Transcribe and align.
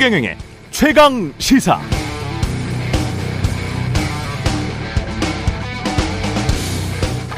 최경영의 0.00 0.34
최강 0.70 1.30
시사. 1.36 1.78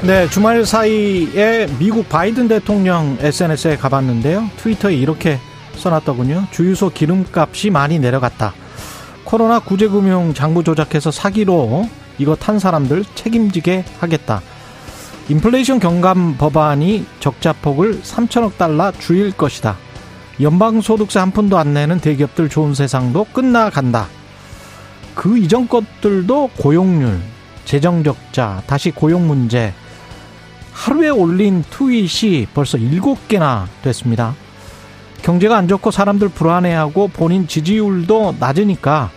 네, 0.05 0.29
주말 0.29 0.65
사이에 0.65 1.67
미국 1.81 2.09
바이든 2.09 2.47
대통령 2.47 3.19
SNS에 3.19 3.77
가봤는데요. 3.79 4.49
트위터에 4.59 4.95
이렇게 4.95 5.41
써놨더군요. 5.75 6.47
주유소 6.53 6.91
기름값이 6.91 7.71
많이 7.71 7.99
내려갔다. 7.99 8.55
코로나 9.25 9.59
구제금융 9.59 10.33
장부 10.33 10.63
조작해서 10.63 11.11
사기로 11.11 11.89
이거 12.19 12.37
탄 12.37 12.61
사람들 12.61 13.05
책임지게 13.17 13.85
하겠다. 13.99 14.41
인플레이션 15.29 15.81
경감 15.81 16.37
법안이 16.39 17.07
적자폭을 17.19 18.03
3천억 18.03 18.57
달러 18.57 18.93
줄일 18.93 19.33
것이다. 19.33 19.77
연방소득세 20.41 21.19
한 21.19 21.31
푼도 21.31 21.59
안 21.59 21.75
내는 21.75 22.01
대기업들 22.01 22.49
좋은 22.49 22.75
세상도 22.75 23.25
끝나간다. 23.33 24.09
그 25.15 25.39
이전 25.39 25.69
것들도 25.69 26.51
고용률, 26.57 27.21
재정적자, 27.65 28.63
다시 28.67 28.91
고용 28.91 29.27
문제, 29.27 29.75
하루에 30.73 31.11
올린 31.11 31.63
트윗이 31.69 32.47
벌써 32.55 32.79
7개나 32.79 33.67
됐습니다. 33.83 34.35
경제가 35.23 35.57
안 35.57 35.69
좋고 35.69 35.91
사람들 35.91 36.31
불안해하고 36.31 37.09
본인 37.09 37.47
지지율도 37.47 38.37
낮으니까 38.41 39.11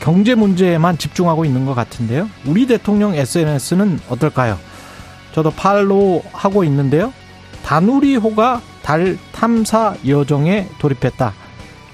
경제 0.00 0.34
문제에만 0.34 0.98
집중하고 0.98 1.44
있는 1.44 1.66
것 1.66 1.74
같은데요. 1.74 2.28
우리 2.46 2.66
대통령 2.66 3.14
SNS는 3.14 4.00
어떨까요? 4.08 4.58
저도 5.32 5.50
팔로우 5.50 6.22
하고 6.32 6.64
있는데요. 6.64 7.12
다누리호가 7.64 8.62
달 8.88 9.18
탐사 9.32 9.94
여정에 10.06 10.66
돌입했다. 10.78 11.34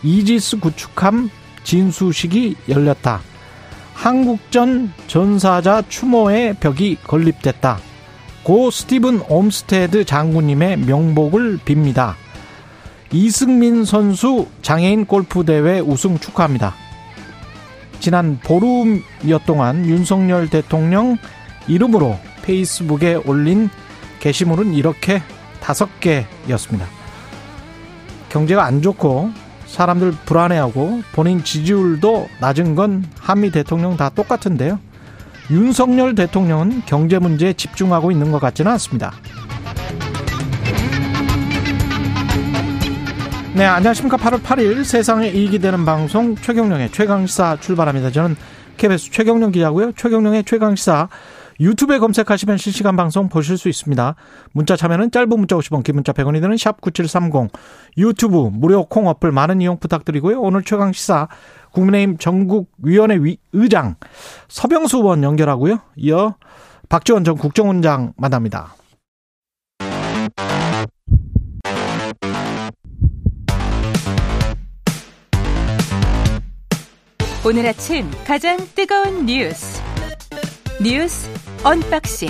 이지스 0.05 0.61
구축함 0.61 1.29
진수식이 1.65 2.55
열렸다. 2.69 3.21
한국전 3.95 4.93
전사자 5.09 5.83
추모의 5.89 6.55
벽이 6.61 6.99
건립됐다. 7.03 7.81
고 8.45 8.71
스티븐 8.71 9.23
옴스테드 9.29 10.05
장군님의 10.05 10.77
명복을 10.77 11.59
빕니다. 11.65 12.15
이승민 13.11 13.85
선수 13.85 14.47
장애인 14.63 15.07
골프 15.07 15.45
대회 15.45 15.81
우승 15.81 16.17
축하합니다. 16.21 16.77
지난 17.99 18.39
보름여 18.39 19.41
동안 19.47 19.85
윤석열 19.85 20.49
대통령 20.49 21.17
이름으로 21.67 22.21
페이스북에 22.43 23.17
올린 23.17 23.69
게시물은 24.21 24.75
이렇게 24.75 25.23
다섯 25.65 25.89
개였습니다. 25.99 26.87
경제가 28.29 28.65
안 28.65 28.83
좋고 28.83 29.31
사람들 29.65 30.13
불안해하고 30.27 31.03
본인 31.13 31.43
지지율도 31.43 32.29
낮은 32.39 32.75
건 32.75 33.07
한미 33.19 33.51
대통령 33.51 33.97
다 33.97 34.11
똑같은데요. 34.11 34.79
윤석열 35.51 36.15
대통령은 36.15 36.83
경제 36.85 37.19
문제에 37.19 37.55
집중하고 37.55 38.13
있는 38.13 38.31
것 38.31 38.41
같지는 38.41 38.73
않습니다. 38.73 39.13
네, 43.55 43.65
안녕하십니까. 43.65 44.19
8월 44.19 44.43
8일 44.43 44.85
세상에 44.85 45.29
이익이 45.29 45.61
되는 45.61 45.87
방송 45.87 46.37
최경령의 46.37 46.91
최강시사 46.93 47.57
출발합니다. 47.61 48.11
저는 48.11 48.37
KBS 48.77 49.11
최경령 49.13 49.53
기자고요. 49.53 49.93
최경령의 49.93 50.45
최강시사 50.45 51.09
유튜브에 51.61 51.99
검색하시면 51.99 52.57
실시간 52.57 52.97
방송 52.97 53.29
보실 53.29 53.57
수 53.59 53.69
있습니다. 53.69 54.15
문자 54.53 54.77
참여는 54.77 55.11
짧은 55.11 55.29
문자 55.29 55.57
50원, 55.57 55.83
긴 55.83 55.97
문자 55.97 56.13
100원이 56.13 56.41
드는 56.41 56.57
샵 56.57 56.81
9730. 56.81 57.51
유튜브 57.99 58.49
무료 58.53 58.85
콩 58.87 59.07
어플 59.09 59.33
많은 59.33 59.61
이용 59.61 59.79
부탁드리고요. 59.79 60.41
오늘 60.41 60.63
최강 60.63 60.93
시사 60.93 61.29
국민의힘 61.73 62.19
전국위원회 62.19 63.19
의장 63.53 63.97
서병수 64.49 64.99
의원 64.99 65.23
연결하고요. 65.23 65.79
이어 65.97 66.37
박지원 66.89 67.25
전 67.25 67.37
국정원장 67.37 68.13
만납니다. 68.17 68.75
오늘 77.47 77.67
아침 77.67 78.11
가장 78.27 78.57
뜨거운 78.75 79.27
뉴스 79.27 79.83
뉴스 80.81 81.29
언박싱 81.65 82.29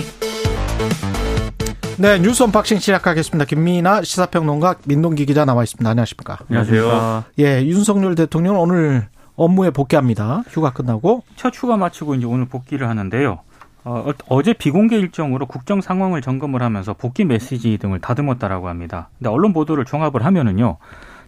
네 1.97 2.19
뉴스 2.19 2.41
언박싱 2.43 2.79
시작하겠습니다. 2.79 3.43
김민아 3.43 4.01
시사평론가 4.01 4.75
민동기 4.85 5.25
기자 5.25 5.43
나와 5.43 5.63
있습니다. 5.63 5.89
안녕하십니까? 5.89 6.37
안녕하세요. 6.49 7.25
예, 7.39 7.65
윤석열 7.65 8.15
대통령 8.15 8.57
오늘 8.57 9.07
업무에 9.35 9.71
복귀합니다. 9.71 10.43
휴가 10.47 10.71
끝나고 10.71 11.23
첫 11.35 11.53
휴가 11.53 11.75
마치고 11.75 12.15
이제 12.15 12.25
오늘 12.25 12.45
복귀를 12.45 12.87
하는데요. 12.87 13.39
어, 13.83 14.13
어제 14.29 14.53
비공개 14.53 14.97
일정으로 14.97 15.47
국정 15.47 15.81
상황을 15.81 16.21
점검을 16.21 16.63
하면서 16.63 16.93
복귀 16.93 17.25
메시지 17.25 17.77
등을 17.77 17.99
다듬었다라고 17.99 18.69
합니다. 18.69 19.09
근데 19.17 19.29
언론 19.29 19.51
보도를 19.51 19.83
종합을 19.83 20.23
하면은요. 20.23 20.77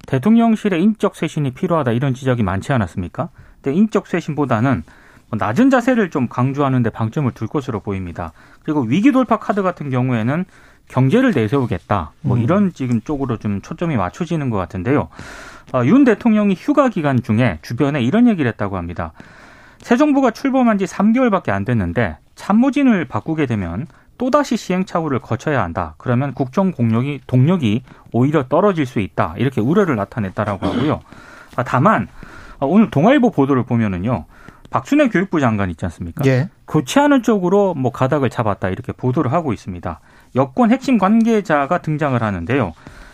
대통령실의 0.05 0.81
인적 0.81 1.17
쇄신이 1.17 1.51
필요하다 1.51 1.91
이런 1.91 2.13
지적이 2.13 2.43
많지 2.43 2.71
않았습니까? 2.71 3.27
근데 3.61 3.77
인적 3.77 4.07
쇄신보다는 4.07 4.83
뭐 4.85 5.06
낮은 5.31 5.69
자세를 5.69 6.09
좀 6.09 6.27
강조하는 6.27 6.83
데 6.83 6.89
방점을 6.89 7.29
둘 7.31 7.47
것으로 7.47 7.81
보입니다. 7.81 8.31
그리고 8.63 8.81
위기 8.81 9.11
돌파 9.11 9.37
카드 9.37 9.61
같은 9.61 9.89
경우에는 9.89 10.45
경제를 10.87 11.33
내세우겠다. 11.35 12.11
뭐 12.21 12.37
음. 12.37 12.41
이런 12.41 12.73
지금 12.73 13.01
쪽으로 13.01 13.37
좀 13.37 13.61
초점이 13.61 13.97
맞춰지는 13.97 14.49
것 14.49 14.57
같은데요. 14.57 15.09
어, 15.73 15.85
윤 15.85 16.05
대통령이 16.05 16.55
휴가 16.57 16.87
기간 16.87 17.21
중에 17.21 17.59
주변에 17.61 18.01
이런 18.01 18.27
얘기를 18.27 18.49
했다고 18.49 18.77
합니다. 18.77 19.11
새 19.79 19.97
정부가 19.97 20.31
출범한 20.31 20.77
지 20.77 20.85
3개월밖에 20.85 21.49
안 21.49 21.65
됐는데 21.65 22.17
참모진을 22.35 23.05
바꾸게 23.05 23.45
되면 23.45 23.85
또다시 24.17 24.57
시행착오를 24.57 25.19
거쳐야 25.19 25.61
한다. 25.61 25.93
그러면 25.97 26.33
국정 26.33 26.71
공력이 26.71 27.21
동력이 27.27 27.83
오히려 28.13 28.47
떨어질 28.47 28.85
수 28.85 28.99
있다. 28.99 29.35
이렇게 29.37 29.61
우려를 29.61 29.95
나타냈다라고 29.95 30.65
하고요. 30.65 31.01
아, 31.55 31.63
다만 31.63 32.07
어, 32.59 32.65
오늘 32.65 32.89
동아일보 32.89 33.31
보도를 33.31 33.63
보면은요. 33.63 34.25
박순애 34.69 35.09
교육부 35.09 35.39
장관 35.39 35.69
있지 35.69 35.85
않습니까? 35.85 36.23
예. 36.25 36.49
교체하는 36.67 37.23
쪽으로 37.23 37.73
뭐 37.73 37.91
가닥을 37.91 38.29
잡았다 38.29 38.69
이렇게 38.69 38.91
보도를 38.91 39.31
하고 39.31 39.53
있습니다. 39.53 39.99
여권 40.35 40.71
핵심 40.71 40.97
관계자가 40.97 41.79
등장을 41.79 42.21
하는데요. 42.21 42.73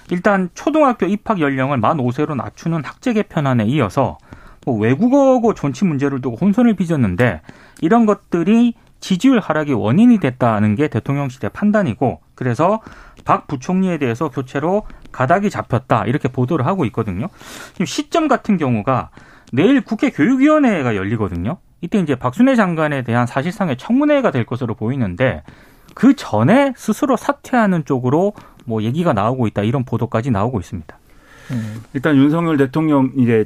일단 0.10 0.50
초등학교 0.54 1.06
입학 1.06 1.40
연령을 1.40 1.78
만 1.78 1.98
5세로 1.98 2.36
낮추는 2.36 2.84
학제 2.84 3.14
개편안에 3.14 3.66
이어서 3.66 4.18
뭐 4.66 4.78
외국어고 4.78 5.54
존치 5.54 5.86
문제를 5.86 6.22
두고 6.22 6.38
혼선을 6.38 6.76
빚었는데 6.76 7.42
이런 7.82 8.06
것들이 8.06 8.74
지지율 9.00 9.40
하락의 9.40 9.74
원인이 9.74 10.20
됐다는 10.20 10.76
게 10.76 10.88
대통령실의 10.88 11.52
판단이고 11.52 12.22
그래서 12.36 12.82
박 13.26 13.48
부총리에 13.48 13.98
대해서 13.98 14.30
교체로 14.30 14.84
가닥이 15.12 15.50
잡혔다 15.50 16.06
이렇게 16.06 16.30
보도를 16.30 16.66
하고 16.66 16.86
있거든요. 16.86 17.28
지금 17.74 17.86
시점 17.86 18.28
같은 18.28 18.58
경우가 18.58 19.10
내일 19.54 19.82
국회 19.82 20.10
교육위원회가 20.10 20.96
열리거든요. 20.96 21.58
이때 21.80 22.00
이제 22.00 22.16
박순애 22.16 22.56
장관에 22.56 23.04
대한 23.04 23.28
사실상의 23.28 23.78
청문회가 23.78 24.32
될 24.32 24.46
것으로 24.46 24.74
보이는데 24.74 25.44
그 25.94 26.16
전에 26.16 26.74
스스로 26.76 27.16
사퇴하는 27.16 27.86
쪽으로 27.86 28.34
뭐 28.66 28.82
얘기가 28.82 29.14
나오고 29.14 29.46
있다 29.46 29.62
이런 29.62 29.84
보도까지 29.84 30.32
나오고 30.32 30.60
있습니다. 30.60 30.98
음. 31.52 31.84
일단 31.94 32.16
윤석열 32.16 32.58
대통령 32.58 33.12
이제 33.16 33.46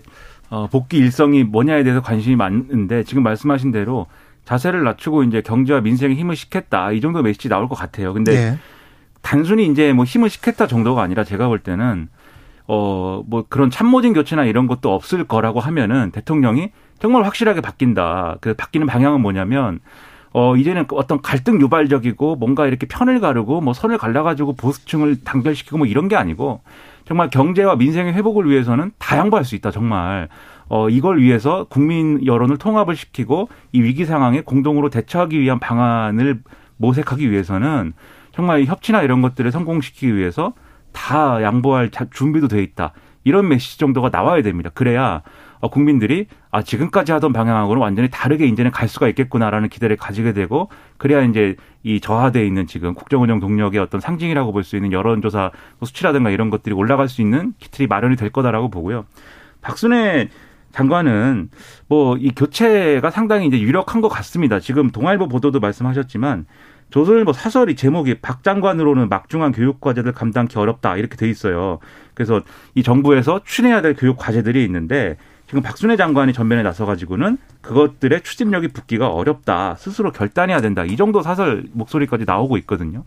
어, 0.49 0.67
복귀 0.67 0.95
일성이 0.95 1.43
뭐냐에 1.43 1.83
대해서 1.83 2.01
관심이 2.01 2.37
많은데 2.37 3.03
지금 3.03 3.21
말씀하신 3.23 3.73
대로 3.73 4.07
자세를 4.45 4.85
낮추고 4.85 5.23
이제 5.23 5.41
경제와 5.41 5.81
민생에 5.81 6.15
힘을 6.15 6.37
싣겠다 6.37 6.93
이 6.93 7.01
정도 7.01 7.21
메시지 7.21 7.49
나올 7.49 7.67
것 7.67 7.75
같아요. 7.75 8.13
근데 8.13 8.31
네. 8.31 8.57
단순히 9.21 9.67
이제 9.67 9.91
뭐 9.91 10.05
힘을 10.05 10.29
싣겠다 10.29 10.67
정도가 10.67 11.01
아니라 11.01 11.25
제가 11.25 11.49
볼 11.49 11.59
때는 11.59 12.07
어 12.67 13.23
뭐 13.27 13.45
그런 13.49 13.69
참모진 13.69 14.13
교체나 14.13 14.45
이런 14.45 14.67
것도 14.67 14.93
없을 14.93 15.23
거라고 15.23 15.59
하면은 15.59 16.11
대통령이 16.11 16.71
정말 16.99 17.23
확실하게 17.23 17.61
바뀐다. 17.61 18.37
그 18.41 18.53
바뀌는 18.53 18.87
방향은 18.87 19.21
뭐냐면 19.21 19.79
어, 20.33 20.55
이제는 20.55 20.85
어떤 20.91 21.21
갈등 21.21 21.59
유발적이고 21.61 22.35
뭔가 22.35 22.67
이렇게 22.67 22.85
편을 22.87 23.19
가르고 23.19 23.61
뭐 23.61 23.73
선을 23.73 23.97
갈라가지고 23.97 24.55
보수층을 24.55 25.23
단결시키고 25.23 25.77
뭐 25.77 25.87
이런 25.87 26.07
게 26.07 26.15
아니고 26.15 26.61
정말 27.05 27.29
경제와 27.29 27.75
민생의 27.77 28.13
회복을 28.13 28.49
위해서는 28.49 28.91
다 28.99 29.17
양보할 29.17 29.45
수 29.45 29.55
있다, 29.55 29.71
정말. 29.71 30.27
어, 30.69 30.89
이걸 30.89 31.19
위해서 31.19 31.65
국민 31.69 32.25
여론을 32.25 32.57
통합을 32.57 32.95
시키고 32.95 33.47
이 33.71 33.81
위기 33.81 34.05
상황에 34.05 34.41
공동으로 34.41 34.89
대처하기 34.89 35.39
위한 35.39 35.59
방안을 35.59 36.41
모색하기 36.77 37.31
위해서는 37.31 37.93
정말 38.33 38.65
협치나 38.65 39.01
이런 39.01 39.21
것들을 39.21 39.49
성공시키기 39.51 40.15
위해서 40.15 40.53
다 40.97 41.43
양보할 41.43 41.91
준비도 42.11 42.47
돼 42.47 42.63
있다. 42.63 42.91
이런 43.23 43.47
메시지 43.47 43.77
정도가 43.77 44.09
나와야 44.09 44.41
됩니다. 44.41 44.71
그래야 44.73 45.21
어, 45.59 45.69
국민들이 45.69 46.27
아 46.51 46.63
지금까지 46.63 47.11
하던 47.11 47.33
방향하고는 47.33 47.81
완전히 47.81 48.09
다르게 48.09 48.45
이제는 48.47 48.71
갈 48.71 48.87
수가 48.87 49.07
있겠구나라는 49.09 49.69
기대를 49.69 49.95
가지게 49.97 50.33
되고 50.33 50.69
그래야 50.97 51.21
이제 51.23 51.55
이 51.83 51.99
저하돼 51.99 52.45
있는 52.45 52.65
지금 52.67 52.93
국정운영 52.95 53.39
동력의 53.39 53.79
어떤 53.79 54.01
상징이라고 54.01 54.51
볼 54.51 54.63
수 54.63 54.75
있는 54.75 54.91
여론조사 54.91 55.51
수치라든가 55.83 56.29
이런 56.31 56.49
것들이 56.49 56.73
올라갈 56.73 57.07
수 57.07 57.21
있는 57.21 57.53
기틀이 57.59 57.87
마련이 57.87 58.15
될 58.15 58.29
거다라고 58.31 58.69
보고요. 58.69 59.05
박순애 59.61 60.29
장관은 60.71 61.49
뭐 61.87 62.17
이 62.19 62.31
교체가 62.35 63.09
상당히 63.11 63.47
이제 63.47 63.59
유력한 63.59 64.01
것 64.01 64.09
같습니다. 64.09 64.59
지금 64.59 64.89
동아일보 64.91 65.27
보도도 65.27 65.59
말씀하셨지만 65.59 66.45
조선일보 66.89 67.33
사설이 67.33 67.75
제목이 67.75 68.15
박 68.21 68.43
장관으로는 68.43 69.09
막중한 69.09 69.51
교육 69.51 69.81
과제들 69.81 70.13
감당기 70.13 70.57
어렵다 70.57 70.97
이렇게 70.97 71.17
돼 71.17 71.29
있어요. 71.29 71.79
그래서 72.13 72.41
이 72.75 72.83
정부에서 72.83 73.41
추진해야 73.43 73.81
될 73.81 73.95
교육 73.95 74.17
과제들이 74.17 74.63
있는데 74.65 75.17
지금 75.47 75.61
박순애 75.61 75.95
장관이 75.95 76.33
전면에 76.33 76.61
나서가지고는 76.63 77.37
그것들의 77.61 78.21
추진력이 78.21 78.69
붙기가 78.69 79.07
어렵다. 79.09 79.75
스스로 79.75 80.11
결단해야 80.11 80.59
된다. 80.61 80.83
이 80.83 80.97
정도 80.97 81.21
사설 81.21 81.63
목소리까지 81.71 82.25
나오고 82.25 82.57
있거든요. 82.59 83.03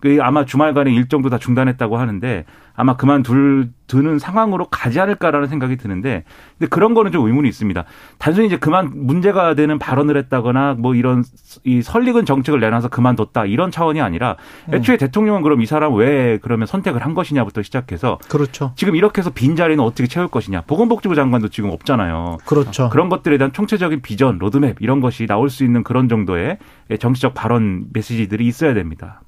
그 0.00 0.18
아마 0.20 0.44
주말간에 0.44 0.92
일정도 0.92 1.30
다 1.30 1.38
중단했다고 1.38 1.96
하는데 1.96 2.44
아마 2.76 2.96
그만둘 2.96 3.70
두는 3.86 4.18
상황으로 4.18 4.66
가지 4.68 5.00
않을까라는 5.00 5.48
생각이 5.48 5.76
드는데 5.76 6.24
근데 6.58 6.68
그런 6.68 6.92
거는 6.92 7.10
좀 7.10 7.26
의문이 7.26 7.48
있습니다. 7.48 7.84
단순히 8.18 8.48
이제 8.48 8.58
그만 8.58 8.90
문제가 8.94 9.54
되는 9.54 9.78
발언을 9.78 10.16
했다거나 10.18 10.74
뭐 10.78 10.94
이런 10.94 11.24
이 11.64 11.80
설익은 11.80 12.26
정책을 12.26 12.60
내놔서 12.60 12.88
그만뒀다 12.88 13.46
이런 13.46 13.70
차원이 13.70 14.00
아니라 14.00 14.36
애초에 14.72 14.96
음. 14.96 14.98
대통령은 14.98 15.42
그럼 15.42 15.62
이 15.62 15.66
사람 15.66 15.94
왜 15.94 16.38
그러면 16.42 16.66
선택을 16.66 17.04
한 17.04 17.14
것이냐부터 17.14 17.62
시작해서 17.62 18.18
그렇죠. 18.28 18.72
지금 18.76 18.94
이렇게 18.96 19.20
해서 19.20 19.30
빈 19.30 19.56
자리는 19.56 19.82
어떻게 19.82 20.06
채울 20.06 20.28
것이냐. 20.28 20.62
보건복지부 20.66 21.14
장관도 21.14 21.48
지금 21.48 21.70
없잖아요. 21.70 22.38
그렇죠. 22.44 22.90
그런 22.90 23.08
것들에 23.08 23.38
대한 23.38 23.52
총체적인 23.52 24.02
비전, 24.02 24.38
로드맵 24.38 24.76
이런 24.80 25.00
것이 25.00 25.26
나올 25.26 25.48
수 25.48 25.64
있는 25.64 25.82
그런 25.82 26.08
정도의 26.08 26.58
정치적 26.98 27.34
발언 27.34 27.86
메시지들이 27.92 28.46
있어야 28.46 28.74
됩니다. 28.74 29.22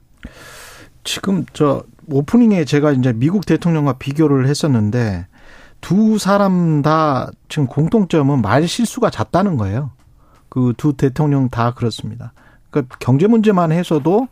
지금 1.05 1.45
저 1.53 1.83
오프닝에 2.11 2.65
제가 2.65 2.93
이제 2.93 3.13
미국 3.13 3.47
대통령과 3.47 3.95
비교를 3.95 4.47
했었는데 4.47 5.27
두 5.81 6.19
사람 6.19 6.83
다 6.83 7.31
지금 7.49 7.67
공통점은 7.67 8.43
말 8.43 8.67
실수가 8.67 9.11
잦다는 9.11 9.57
거예요. 9.57 9.91
그 10.49 10.73
두 10.77 10.95
대통령 10.95 11.49
다 11.49 11.73
그렇습니다. 11.75 12.33
그러니까 12.71 12.97
경제 12.99 13.27
문제만 13.27 13.73
해서도 13.73 14.29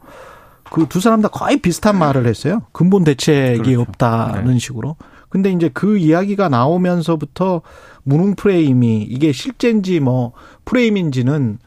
그 0.71 0.87
두 0.89 1.01
사람 1.01 1.23
다 1.23 1.29
거의 1.29 1.59
비슷한 1.59 1.99
말을 1.99 2.27
했어요. 2.27 2.63
근본 2.73 3.05
대책이 3.05 3.59
그렇죠. 3.63 3.81
없다는 3.83 4.55
네. 4.55 4.59
식으로. 4.59 4.97
근데 5.29 5.51
이제 5.51 5.71
그 5.73 5.99
이야기가 5.99 6.49
나오면서부터 6.49 7.63
무능 8.03 8.35
프레임이 8.35 9.03
이게 9.03 9.33
실제인지 9.33 10.01
뭐 10.01 10.33
프레임인지는 10.65 11.59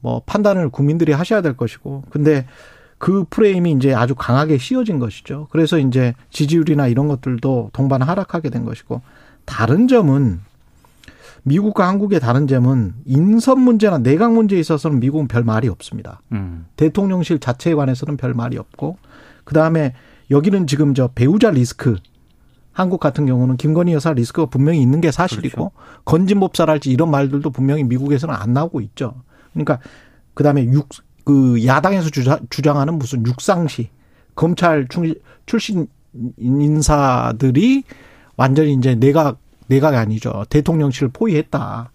뭐 0.00 0.22
판단을 0.26 0.70
국민들이 0.70 1.12
하셔야 1.12 1.40
될 1.40 1.56
것이고. 1.56 2.04
근데 2.10 2.46
그 3.02 3.24
프레임이 3.30 3.72
이제 3.72 3.92
아주 3.92 4.14
강하게 4.14 4.58
씌워진 4.58 5.00
것이죠. 5.00 5.48
그래서 5.50 5.76
이제 5.76 6.14
지지율이나 6.30 6.86
이런 6.86 7.08
것들도 7.08 7.70
동반 7.72 8.00
하락하게 8.00 8.48
된 8.48 8.64
것이고 8.64 9.02
다른 9.44 9.88
점은 9.88 10.38
미국과 11.42 11.88
한국의 11.88 12.20
다른 12.20 12.46
점은 12.46 12.94
인선 13.04 13.58
문제나 13.58 13.98
내각 13.98 14.32
문제에 14.34 14.60
있어서는 14.60 15.00
미국은 15.00 15.26
별 15.26 15.42
말이 15.42 15.66
없습니다. 15.66 16.20
음. 16.30 16.66
대통령실 16.76 17.40
자체에 17.40 17.74
관해서는 17.74 18.16
별 18.16 18.34
말이 18.34 18.56
없고 18.56 18.98
그 19.42 19.52
다음에 19.52 19.94
여기는 20.30 20.68
지금 20.68 20.94
저 20.94 21.08
배우자 21.08 21.50
리스크 21.50 21.96
한국 22.70 23.00
같은 23.00 23.26
경우는 23.26 23.56
김건희 23.56 23.94
여사 23.94 24.12
리스크가 24.12 24.46
분명히 24.46 24.80
있는 24.80 25.00
게 25.00 25.10
사실이고 25.10 25.70
그렇죠. 25.70 26.02
건진법사랄지 26.04 26.92
이런 26.92 27.10
말들도 27.10 27.50
분명히 27.50 27.82
미국에서는 27.82 28.32
안 28.32 28.52
나오고 28.52 28.80
있죠. 28.80 29.14
그러니까 29.54 29.80
그다음에 30.34 30.66
육, 30.66 30.88
그 31.24 31.64
야당에서 31.64 32.10
주장, 32.10 32.78
하는 32.78 32.98
무슨 32.98 33.24
육상시 33.26 33.90
검찰 34.34 34.86
출신 35.46 35.86
인사들이 36.36 37.84
완전히 38.36 38.74
이제 38.74 38.94
내각 38.94 39.38
내각이 39.68 39.96
아니죠 39.96 40.44
대통령실을 40.50 41.10
포위했다 41.12 41.92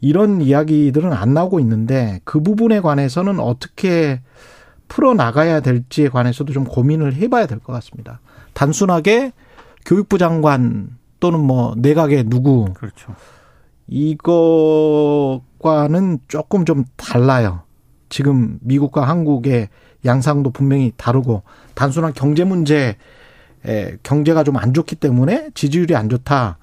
이런 0.00 0.40
이야기들은 0.40 1.12
안 1.12 1.34
나오고 1.34 1.60
있는데 1.60 2.20
그 2.24 2.40
부분에 2.42 2.80
관해서는 2.80 3.38
어떻게 3.38 4.20
풀어 4.88 5.14
나가야 5.14 5.60
될지에 5.60 6.08
관해서도 6.08 6.52
좀 6.52 6.64
고민을 6.64 7.14
해봐야 7.14 7.46
될 7.46 7.60
것 7.60 7.72
같습니다. 7.74 8.20
단순하게 8.54 9.32
교육부 9.86 10.18
장관 10.18 10.98
또는 11.20 11.40
뭐 11.40 11.74
내각의 11.76 12.24
누구 12.24 12.72
그렇죠. 12.74 13.14
이거과는 13.86 15.38
조금 16.28 16.64
좀 16.64 16.84
달라요. 16.96 17.62
지금 18.10 18.58
미국과 18.60 19.08
한국의 19.08 19.68
양상도 20.04 20.50
분명히 20.50 20.92
다르고 20.98 21.42
단순한 21.74 22.12
경제 22.12 22.44
문제 22.44 22.96
에 23.66 23.96
경제가 24.02 24.42
좀 24.44 24.56
안 24.56 24.72
좋기 24.74 24.96
때문에 24.96 25.50
지지율이 25.54 25.94
안 25.96 26.08
좋다. 26.08 26.58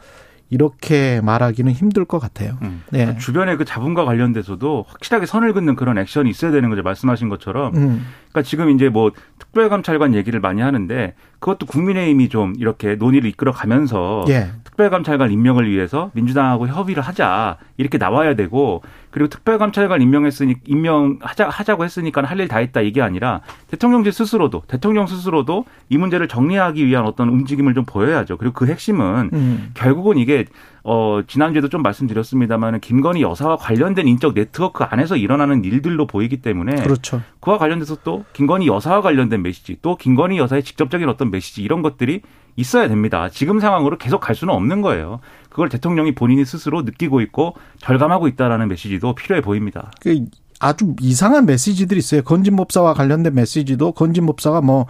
이렇게 0.49 1.19
말하기는 1.21 1.71
힘들 1.73 2.05
것 2.05 2.19
같아요. 2.19 2.57
음. 2.61 2.81
네. 2.89 3.17
주변에 3.17 3.57
그 3.57 3.65
자본과 3.65 4.05
관련돼서도 4.05 4.85
확실하게 4.87 5.25
선을 5.25 5.51
긋는 5.53 5.75
그런 5.75 5.97
액션이 5.97 6.29
있어야 6.29 6.51
되는 6.51 6.69
거죠. 6.69 6.83
말씀하신 6.83 7.27
것처럼. 7.27 7.75
음. 7.75 8.05
그러니까 8.29 8.43
지금 8.43 8.69
이제 8.69 8.87
뭐 8.87 9.11
특별감찰관 9.39 10.15
얘기를 10.15 10.39
많이 10.39 10.61
하는데 10.61 11.13
그것도 11.39 11.65
국민의힘이 11.65 12.29
좀 12.29 12.53
이렇게 12.57 12.95
논의를 12.95 13.29
이끌어 13.29 13.51
가면서 13.51 14.23
예. 14.29 14.51
특별감찰관 14.63 15.31
임명을 15.31 15.69
위해서 15.69 16.11
민주당하고 16.13 16.67
협의를 16.67 17.03
하자 17.03 17.57
이렇게 17.75 17.97
나와야 17.97 18.35
되고 18.35 18.81
그리고 19.17 19.29
특별감찰관 19.29 19.99
임명했으니 20.01 20.55
임명하자 20.67 21.49
하자고 21.49 21.83
했으니까 21.83 22.21
할 22.23 22.39
일 22.39 22.47
다 22.47 22.57
했다 22.59 22.81
이게 22.81 23.01
아니라 23.01 23.41
대통령실 23.71 24.13
스스로도 24.13 24.61
대통령 24.67 25.07
스스로도 25.07 25.65
이 25.89 25.97
문제를 25.97 26.27
정리하기 26.27 26.85
위한 26.85 27.05
어떤 27.05 27.29
움직임을 27.29 27.73
좀 27.73 27.83
보여야죠. 27.83 28.37
그리고 28.37 28.53
그 28.53 28.67
핵심은 28.67 29.31
음. 29.33 29.71
결국은 29.73 30.19
이게 30.19 30.45
어, 30.83 31.21
지난주에도 31.27 31.67
좀 31.67 31.81
말씀드렸습니다만 31.81 32.79
김건희 32.79 33.23
여사와 33.23 33.57
관련된 33.57 34.07
인적 34.07 34.35
네트워크 34.35 34.83
안에서 34.83 35.17
일어나는 35.17 35.65
일들로 35.65 36.05
보이기 36.05 36.37
때문에 36.37 36.75
그렇죠. 36.75 37.21
그와 37.39 37.57
관련돼서 37.57 37.97
또 38.03 38.23
김건희 38.33 38.67
여사와 38.67 39.01
관련된 39.01 39.41
메시지 39.41 39.77
또 39.81 39.95
김건희 39.97 40.37
여사의 40.37 40.61
직접적인 40.63 41.09
어떤 41.09 41.31
메시지 41.31 41.63
이런 41.63 41.81
것들이 41.81 42.21
있어야 42.57 42.89
됩니다. 42.89 43.29
지금 43.29 43.59
상황으로 43.59 43.97
계속 43.97 44.19
갈 44.19 44.35
수는 44.35 44.53
없는 44.53 44.81
거예요. 44.81 45.19
그걸 45.49 45.69
대통령이 45.69 46.13
본인이 46.15 46.43
스스로 46.43 46.81
느끼고 46.81 47.21
있고 47.21 47.55
절감하고 47.79 48.27
있다라는 48.27 48.67
메시지도 48.67 49.15
필요해 49.15 49.41
보입니다. 49.41 49.91
그 50.01 50.25
아주 50.59 50.95
이상한 50.99 51.45
메시지들이 51.45 51.99
있어요. 51.99 52.23
건진법사와 52.23 52.95
관련된 52.95 53.33
메시지도 53.35 53.91
건진법사가 53.93 54.61
뭐 54.61 54.87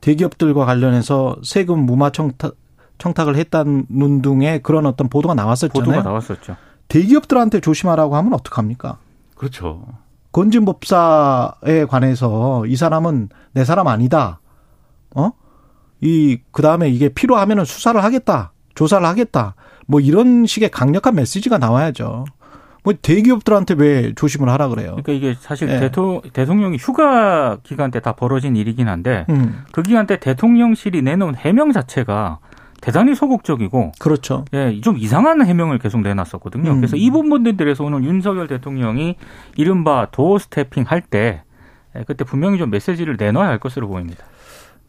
대기업들과 0.00 0.64
관련해서 0.64 1.36
세금 1.44 1.80
무마 1.80 2.10
청탁 2.10 2.54
청탁을 2.98 3.36
했다는 3.36 4.22
등의 4.22 4.62
그런 4.62 4.86
어떤 4.86 5.08
보도가 5.08 5.34
나왔었잖아요. 5.34 5.84
보도가 5.84 6.02
나왔었죠. 6.02 6.56
대기업들한테 6.88 7.60
조심하라고 7.60 8.16
하면 8.16 8.32
어떡합니까? 8.34 8.98
그렇죠. 9.34 9.86
건진법사에 10.32 11.86
관해서 11.88 12.66
이 12.66 12.76
사람은 12.76 13.28
내 13.52 13.64
사람 13.64 13.88
아니다. 13.88 14.40
어? 15.14 15.30
이, 16.00 16.38
그 16.50 16.62
다음에 16.62 16.88
이게 16.88 17.08
필요하면은 17.08 17.64
수사를 17.64 18.02
하겠다. 18.02 18.52
조사를 18.74 19.06
하겠다. 19.06 19.54
뭐 19.86 20.00
이런 20.00 20.46
식의 20.46 20.70
강력한 20.70 21.14
메시지가 21.14 21.58
나와야죠. 21.58 22.24
뭐 22.82 22.94
대기업들한테 23.02 23.74
왜 23.76 24.14
조심을 24.14 24.48
하라 24.48 24.68
그래요? 24.68 24.96
그러니까 25.02 25.12
이게 25.12 25.36
사실 25.38 25.68
네. 25.68 25.80
대토, 25.80 26.22
대통령이 26.32 26.78
휴가 26.78 27.58
기간 27.62 27.90
때 27.90 28.00
다 28.00 28.12
벌어진 28.12 28.56
일이긴 28.56 28.88
한데 28.88 29.26
음. 29.28 29.64
그 29.72 29.82
기간 29.82 30.06
때 30.06 30.18
대통령실이 30.18 31.02
내놓은 31.02 31.34
해명 31.36 31.72
자체가 31.72 32.38
대단히 32.80 33.14
소극적이고 33.14 33.92
그렇죠. 33.98 34.46
예, 34.54 34.80
좀 34.80 34.96
이상한 34.96 35.44
해명을 35.44 35.78
계속 35.78 36.00
내놨었거든요. 36.00 36.70
음. 36.70 36.76
그래서 36.76 36.96
이 36.96 37.10
부분들에서 37.10 37.84
오늘 37.84 38.02
윤석열 38.04 38.46
대통령이 38.48 39.16
이른바 39.56 40.06
도어 40.10 40.38
스태핑 40.38 40.84
할때 40.86 41.42
예, 41.94 42.04
그때 42.06 42.24
분명히 42.24 42.56
좀 42.56 42.70
메시지를 42.70 43.16
내놔야 43.18 43.46
할 43.46 43.58
것으로 43.58 43.88
보입니다. 43.88 44.24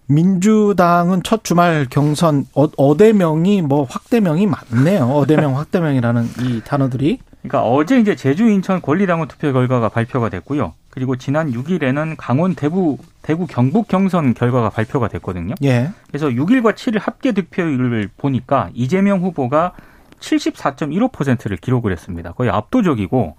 민주당은 0.07 1.23
첫 1.23 1.43
주말 1.43 1.87
경선 1.89 2.45
어, 2.53 2.67
어대명이 2.77 3.61
뭐 3.61 3.83
확대명이 3.89 4.47
많네요. 4.47 5.05
어대명 5.05 5.57
확대명이라는 5.59 6.25
이 6.41 6.61
단어들이. 6.65 7.19
그러니까 7.41 7.63
어제 7.63 7.99
이제 7.99 8.15
제주 8.15 8.47
인천 8.49 8.81
권리당원 8.81 9.27
투표 9.27 9.51
결과가 9.51 9.89
발표가 9.89 10.29
됐고요. 10.29 10.73
그리고 10.89 11.15
지난 11.15 11.51
6일에는 11.51 12.15
강원 12.17 12.53
대구 12.53 12.97
대구 13.21 13.47
경북 13.47 13.87
경선 13.87 14.33
결과가 14.33 14.69
발표가 14.69 15.07
됐거든요. 15.07 15.55
예. 15.63 15.89
그래서 16.07 16.27
6일과 16.27 16.73
7일 16.75 16.99
합계 16.99 17.31
득표율을 17.31 18.09
보니까 18.17 18.69
이재명 18.73 19.21
후보가 19.21 19.73
74.15%를 20.19 21.57
기록을 21.57 21.91
했습니다. 21.91 22.33
거의 22.33 22.49
압도적이고 22.49 23.35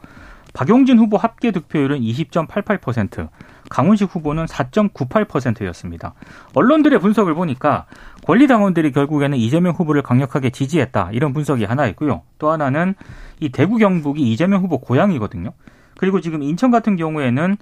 박용진 0.53 0.99
후보 0.99 1.17
합계 1.17 1.51
득표율은 1.51 2.01
20.88%, 2.01 3.29
강훈식 3.73 4.15
후보는 4.15 4.45
4.98%였습니다. 4.45 6.13
언론들의 6.55 7.01
분석을 7.01 7.35
보니까 7.35 7.87
권리당원들이 8.27 8.93
결국에는 8.93 9.39
이재명 9.39 9.73
후보를 9.73 10.03
강력하게 10.03 10.51
지지했다. 10.51 11.09
이런 11.13 11.33
분석이 11.33 11.65
하나 11.65 11.87
있고요. 11.89 12.21
또 12.39 12.51
하나는 12.51 12.95
이 13.41 13.49
대구 13.49 13.79
경북이 13.79 14.21
이재명 14.31 14.63
후보 14.63 14.79
고향이거든요. 14.79 15.53
그리고 15.97 16.21
지금 16.21 16.43
인천 16.43 16.71
같은 16.71 16.97
경우에는 16.97 17.57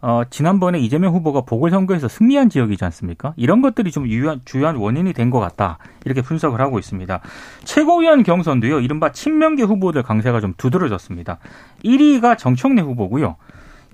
어, 0.00 0.22
지난번에 0.30 0.80
이재명 0.80 1.14
후보가 1.14 1.42
보궐선거에서 1.42 2.08
승리한 2.08 2.48
지역이지 2.50 2.84
않습니까? 2.86 3.32
이런 3.36 3.62
것들이 3.62 3.92
좀 3.92 4.08
유한, 4.08 4.40
주요한 4.44 4.74
원인이 4.74 5.12
된 5.12 5.30
것 5.30 5.38
같다. 5.38 5.78
이렇게 6.04 6.22
분석을 6.22 6.60
하고 6.60 6.80
있습니다. 6.80 7.20
최고위원 7.64 8.24
경선도요, 8.24 8.80
이른바 8.80 9.12
친명계 9.12 9.62
후보들 9.62 10.02
강세가 10.02 10.40
좀 10.40 10.54
두드러졌습니다. 10.56 11.38
1위가 11.84 12.36
정청래 12.36 12.82
후보고요. 12.82 13.36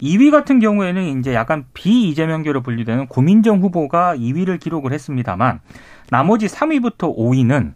2위 0.01 0.31
같은 0.31 0.61
경우에는 0.61 1.19
이제 1.19 1.35
약간 1.35 1.65
비이재명계로 1.75 2.63
분류되는 2.63 3.07
고민정 3.07 3.61
후보가 3.61 4.17
2위를 4.17 4.61
기록을 4.61 4.93
했습니다만 4.93 5.61
나머지 6.11 6.47
3위부터 6.47 7.17
5위는 7.17 7.75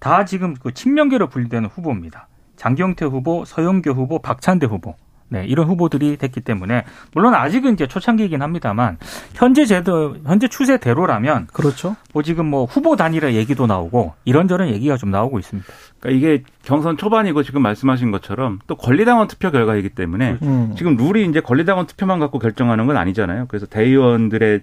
다 0.00 0.24
지금 0.24 0.54
그 0.54 0.72
친명계로 0.72 1.28
분류되는 1.28 1.68
후보입니다. 1.68 2.28
장경태 2.56 3.04
후보, 3.06 3.44
서영교 3.44 3.92
후보, 3.92 4.18
박찬대 4.18 4.66
후보. 4.66 4.96
네, 5.30 5.44
이런 5.46 5.66
후보들이 5.66 6.16
됐기 6.16 6.40
때문에 6.40 6.84
물론 7.12 7.34
아직은 7.34 7.74
이제 7.74 7.86
초창기이긴 7.86 8.40
합니다만 8.40 8.96
현재 9.34 9.66
제도 9.66 10.16
현재 10.24 10.48
추세대로라면 10.48 11.48
그렇죠. 11.52 11.96
뭐 12.14 12.22
지금 12.22 12.46
뭐 12.46 12.64
후보 12.64 12.96
단일화 12.96 13.34
얘기도 13.34 13.66
나오고 13.66 14.14
이런저런 14.24 14.68
얘기가 14.70 14.96
좀 14.96 15.10
나오고 15.10 15.38
있습니다. 15.38 15.68
그러니까 16.00 16.16
이게 16.16 16.42
경선 16.62 16.96
초반이고 16.96 17.42
지금 17.42 17.62
말씀하신 17.62 18.10
것처럼 18.10 18.58
또 18.66 18.76
권리당원 18.76 19.28
투표 19.28 19.50
결과이기 19.50 19.90
때문에 19.90 20.38
음. 20.42 20.74
지금 20.76 20.96
룰이 20.96 21.26
이제 21.28 21.40
권리당원 21.40 21.86
투표만 21.86 22.20
갖고 22.20 22.38
결정하는 22.38 22.86
건 22.86 22.96
아니잖아요. 22.96 23.46
그래서 23.48 23.66
대의원들의 23.66 24.62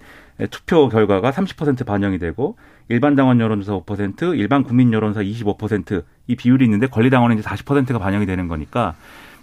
투표 0.50 0.90
결과가 0.90 1.32
30% 1.32 1.86
반영이 1.86 2.18
되고 2.20 2.58
일반 2.90 3.16
당원 3.16 3.40
여론조사 3.40 3.80
5%, 3.86 4.38
일반 4.38 4.64
국민 4.64 4.92
여론조사 4.94 5.24
25%이 5.24 6.36
비율이 6.36 6.66
있는데 6.66 6.88
권리당원은 6.88 7.38
이제 7.38 7.48
40%가 7.48 8.00
반영이 8.00 8.26
되는 8.26 8.48
거니까 8.48 8.96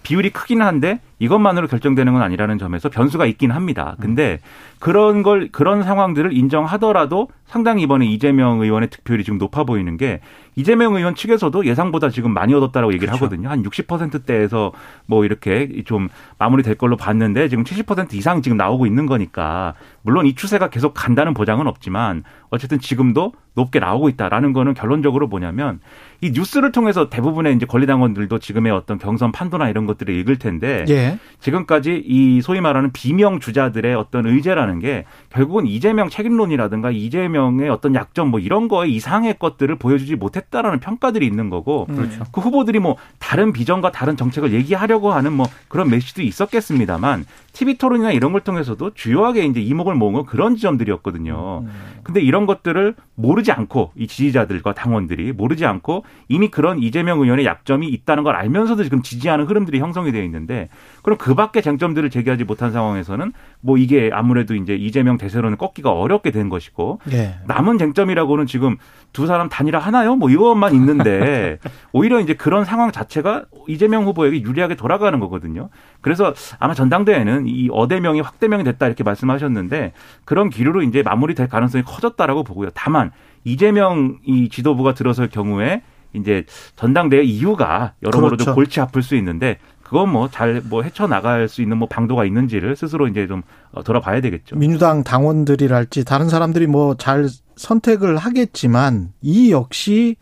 비율이 0.03 0.31
크기는 0.31 0.65
한데 0.65 1.01
이것만으로 1.23 1.69
결정되는 1.69 2.13
건 2.13 2.21
아니라는 2.21 2.59
점에서 2.59 2.89
변수가 2.89 3.27
있긴 3.27 3.53
합니다. 3.53 3.95
근데 4.01 4.41
그런 4.81 5.23
걸 5.23 5.51
그런 5.53 5.85
상황들을 5.85 6.37
인정하더라도 6.37 7.29
상당히 7.47 7.83
이번에 7.83 8.07
이재명 8.07 8.61
의원의 8.61 8.91
득표율이 8.91 9.23
지금 9.23 9.39
높아 9.39 9.63
보이는 9.63 9.97
게 9.97 10.21
이재명 10.57 10.97
의원 10.97 11.15
측에서도 11.15 11.65
예상보다 11.65 12.11
지금 12.11 12.35
많이 12.35 12.55
얻었다라고 12.55 12.93
얘기를 12.93 13.09
그렇죠. 13.09 13.27
하거든요. 13.27 13.51
한 13.51 13.63
60%대에서 13.63 14.73
뭐 15.07 15.25
이렇게 15.25 15.83
좀 15.85 16.09
마무리될 16.39 16.75
걸로 16.75 16.97
봤는데 16.97 17.49
지금 17.49 17.63
70% 17.63 18.15
이상 18.15 18.43
지금 18.43 18.57
나오고 18.57 18.87
있는 18.87 19.07
거니까 19.07 19.75
물론 20.03 20.27
이 20.27 20.35
추세가 20.35 20.71
계속 20.71 20.93
간다는 20.93 21.35
보장은 21.35 21.69
없지만 21.69 22.25
어쨌든 22.51 22.81
지금도 22.81 23.33
높게 23.55 23.79
나오고 23.79 24.09
있다라는 24.09 24.53
거는 24.53 24.75
결론적으로 24.75 25.29
뭐냐면 25.29 25.79
이 26.21 26.33
뉴스를 26.33 26.73
통해서 26.73 27.09
대부분의 27.09 27.55
이제 27.55 27.67
권리당원들도 27.67 28.39
지금의 28.39 28.73
어떤 28.73 28.99
경선 28.99 29.31
판도나 29.33 29.69
이런 29.69 29.87
것들을 29.87 30.15
읽을 30.15 30.39
텐데 30.39 30.85
예. 30.89 31.12
지금까지 31.41 32.03
이 32.07 32.41
소위 32.43 32.61
말하는 32.61 32.93
비명 32.93 33.41
주자들의 33.41 33.95
어떤 33.95 34.27
의제라는 34.27 34.79
게 34.79 35.05
결국은 35.31 35.67
이재명 35.67 36.09
책임론이라든가 36.09 36.91
이재명의 36.91 37.69
어떤 37.69 37.95
약점 37.95 38.31
뭐 38.31 38.41
이런 38.41 38.69
거에 38.69 38.89
이상의 38.89 39.39
것들을 39.39 39.75
보여주지 39.77 40.17
못했다라는 40.17 40.81
평가들이 40.81 41.27
있는 41.27 41.51
거고 41.51 41.87
음. 41.91 41.97
그렇죠. 41.97 42.25
그 42.33 42.41
후보들이 42.41 42.79
뭐 42.79 42.97
다른 43.19 43.53
비전과 43.53 43.93
다른 43.93 44.17
정책을 44.17 44.53
얘기하려고 44.53 45.13
하는 45.13 45.33
뭐 45.33 45.47
그런 45.69 45.91
메시지도 45.91 46.23
있었겠습니다만 46.23 47.25
TV 47.53 47.77
토론이나 47.77 48.13
이런 48.13 48.33
걸 48.33 48.41
통해서도 48.43 48.95
주요하게 48.95 49.45
이제 49.45 49.61
이목을 49.61 49.95
모은 49.95 50.25
그런 50.25 50.57
지점들이었거든요. 50.57 51.65
음. 51.65 51.71
근데 52.03 52.21
이런 52.21 52.47
것들을 52.47 52.95
모르지 53.15 53.53
않고 53.53 53.93
이 53.97 54.07
지지자들과 54.07 54.75
당원들이 54.75 55.33
모르지 55.33 55.67
않고 55.67 56.05
이미 56.29 56.49
그런 56.49 56.79
이재명 56.83 57.21
의원의 57.21 57.45
약점이 57.45 57.89
있다는 57.89 58.23
걸 58.25 58.35
알면서도 58.37 58.83
지금 58.85 59.03
지지하는 59.03 59.45
흐름들이 59.45 59.79
형성이 59.79 60.13
되어 60.13 60.23
있는데 60.25 60.69
그럼 61.03 61.19
그 61.19 61.35
밖에 61.35 61.61
쟁점들을 61.61 62.09
제기하지 62.11 62.45
못한 62.45 62.71
상황에서는 62.73 63.33
뭐 63.61 63.77
이게 63.77 64.11
아무래도 64.13 64.55
이제 64.55 64.75
이재명 64.75 65.19
대세론을 65.19 65.59
꺾기가 65.59 65.93
어렵게 65.93 66.31
된 66.31 66.49
것이고 66.49 67.01
예. 67.13 67.37
남은 67.47 67.79
쟁점이라고는 67.79 68.47
지금 68.47 68.77
두 69.13 69.27
사람 69.27 69.49
단일화 69.49 69.79
하나요? 69.79 70.17
뭐 70.17 70.31
이것만 70.31 70.75
있는데 70.75 71.59
오히려 71.93 72.21
이제 72.21 72.35
그런 72.35 72.65
상황 72.65 72.93
자체가 72.93 73.45
이재명 73.69 74.05
후보에게 74.05 74.41
유리하게 74.43 74.77
돌아가는 74.77 75.19
거거든요. 75.19 75.69
그래서 76.01 76.33
아마 76.59 76.75
전당대회는 76.75 77.47
이 77.47 77.69
어대명이 77.71 78.21
확대명이 78.21 78.65
됐다 78.65 78.87
이렇게 78.87 79.03
말씀하셨는데 79.03 79.93
그런 80.25 80.51
기류로 80.51 80.83
이제 80.83 81.03
마무리될 81.03 81.49
가능성이 81.49 81.85
커졌다라고 81.85 82.45
보고요. 82.45 82.71
다만 82.75 83.11
이재명 83.45 84.19
이 84.25 84.49
지도부가 84.49 84.95
들어설 84.95 85.29
경우에 85.29 85.83
이제 86.15 86.45
전당대회 86.77 87.23
이유가 87.23 87.95
여러모로 88.03 88.31
그렇죠. 88.31 88.45
좀 88.45 88.55
골치 88.55 88.81
아플 88.81 89.03
수 89.03 89.17
있는데 89.17 89.59
그건 89.93 90.09
뭐 90.09 90.31
잘뭐 90.31 90.63
뭐 90.71 90.83
헤쳐 90.83 91.07
나갈 91.07 91.51
수 91.51 91.61
있는 91.61 91.77
뭐 91.77 91.87
방도가 91.87 92.25
있는지를 92.25 92.77
스스로 92.77 93.09
이제 93.09 93.27
좀 93.27 93.43
어, 93.73 93.83
돌아봐야 93.83 94.23
되겠죠. 94.23 94.57
민주당 94.57 95.05
당원들이랄지 95.05 96.07
다른 96.07 96.31
사람들이 96.31 96.67
뭐 96.67 96.95
잘 96.97 97.29
선택을 97.57 98.17
하겠지만 98.17 99.13
이 99.21 99.53
역시 99.53 100.17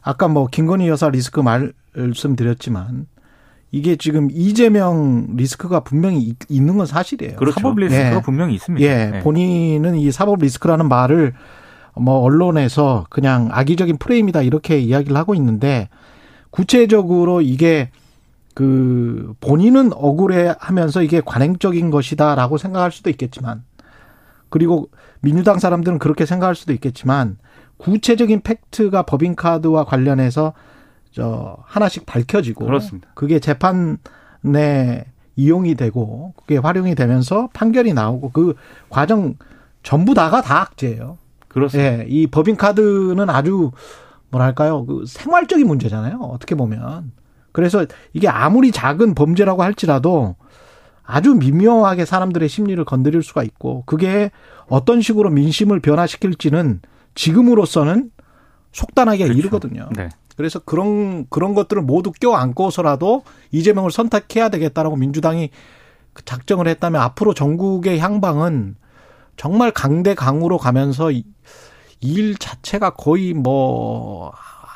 아까 0.00 0.28
뭐 0.28 0.46
김건희 0.46 0.86
여사 0.86 1.08
리스크 1.08 1.40
말씀드렸지만 1.40 3.06
이게 3.72 3.96
지금 3.96 4.28
이재명 4.30 5.34
리스크가 5.36 5.80
분명히 5.80 6.36
있는 6.48 6.76
건 6.76 6.86
사실이에요. 6.86 7.34
그렇죠. 7.34 7.54
사법 7.54 7.80
리스크가 7.80 8.16
예. 8.16 8.22
분명히 8.22 8.54
있습니다. 8.54 8.86
예. 8.86 9.10
네. 9.10 9.20
본인은 9.22 9.96
이 9.96 10.12
사법 10.12 10.40
리스크라는 10.40 10.88
말을 10.88 11.32
뭐 11.96 12.20
언론에서 12.20 13.06
그냥 13.10 13.48
악의적인 13.50 13.96
프레임이다 13.98 14.42
이렇게 14.42 14.78
이야기를 14.78 15.16
하고 15.16 15.34
있는데 15.34 15.88
구체적으로 16.50 17.40
이게 17.42 17.90
그 18.60 19.32
본인은 19.40 19.92
억울해 19.94 20.54
하면서 20.58 21.02
이게 21.02 21.22
관행적인 21.24 21.88
것이다라고 21.88 22.58
생각할 22.58 22.92
수도 22.92 23.08
있겠지만 23.08 23.64
그리고 24.50 24.90
민주당 25.20 25.58
사람들은 25.58 25.98
그렇게 25.98 26.26
생각할 26.26 26.54
수도 26.54 26.74
있겠지만 26.74 27.38
구체적인 27.78 28.42
팩트가 28.42 29.04
법인카드와 29.04 29.84
관련해서 29.84 30.52
저 31.10 31.56
하나씩 31.64 32.04
밝혀지고 32.04 32.66
그렇습니다. 32.66 33.08
그게 33.14 33.38
재판에 33.38 35.06
이용이 35.36 35.74
되고 35.74 36.34
그게 36.36 36.58
활용이 36.58 36.94
되면서 36.94 37.48
판결이 37.54 37.94
나오고 37.94 38.30
그 38.32 38.56
과정 38.90 39.36
전부 39.82 40.12
다가 40.12 40.42
다 40.42 40.60
악재예요. 40.60 41.16
그렇습니다. 41.48 42.00
예, 42.00 42.06
이 42.06 42.26
법인카드는 42.26 43.30
아주 43.30 43.70
뭐랄까요 44.28 44.84
그 44.84 45.04
생활적인 45.06 45.66
문제잖아요. 45.66 46.18
어떻게 46.18 46.54
보면 46.54 47.12
그래서 47.52 47.86
이게 48.12 48.28
아무리 48.28 48.70
작은 48.72 49.14
범죄라고 49.14 49.62
할지라도 49.62 50.36
아주 51.02 51.34
미묘하게 51.34 52.04
사람들의 52.04 52.48
심리를 52.48 52.82
건드릴 52.84 53.22
수가 53.22 53.42
있고 53.42 53.82
그게 53.86 54.30
어떤 54.68 55.00
식으로 55.02 55.30
민심을 55.30 55.80
변화시킬지는 55.80 56.80
지금으로서는 57.14 58.10
속단하기가 58.72 59.24
그렇죠. 59.24 59.38
이르거든요. 59.38 59.88
네. 59.96 60.08
그래서 60.36 60.60
그런 60.60 61.26
그런 61.28 61.54
것들을 61.54 61.82
모두 61.82 62.12
껴안고서라도 62.12 63.24
이재명을 63.50 63.90
선택해야 63.90 64.48
되겠다라고 64.48 64.96
민주당이 64.96 65.50
작정을 66.24 66.68
했다면 66.68 67.00
앞으로 67.00 67.34
전국의 67.34 67.98
향방은 67.98 68.76
정말 69.36 69.70
강대 69.70 70.14
강으로 70.14 70.58
가면서 70.58 71.10
일 72.00 72.36
자체가 72.36 72.90
거의 72.90 73.34
뭐 73.34 74.32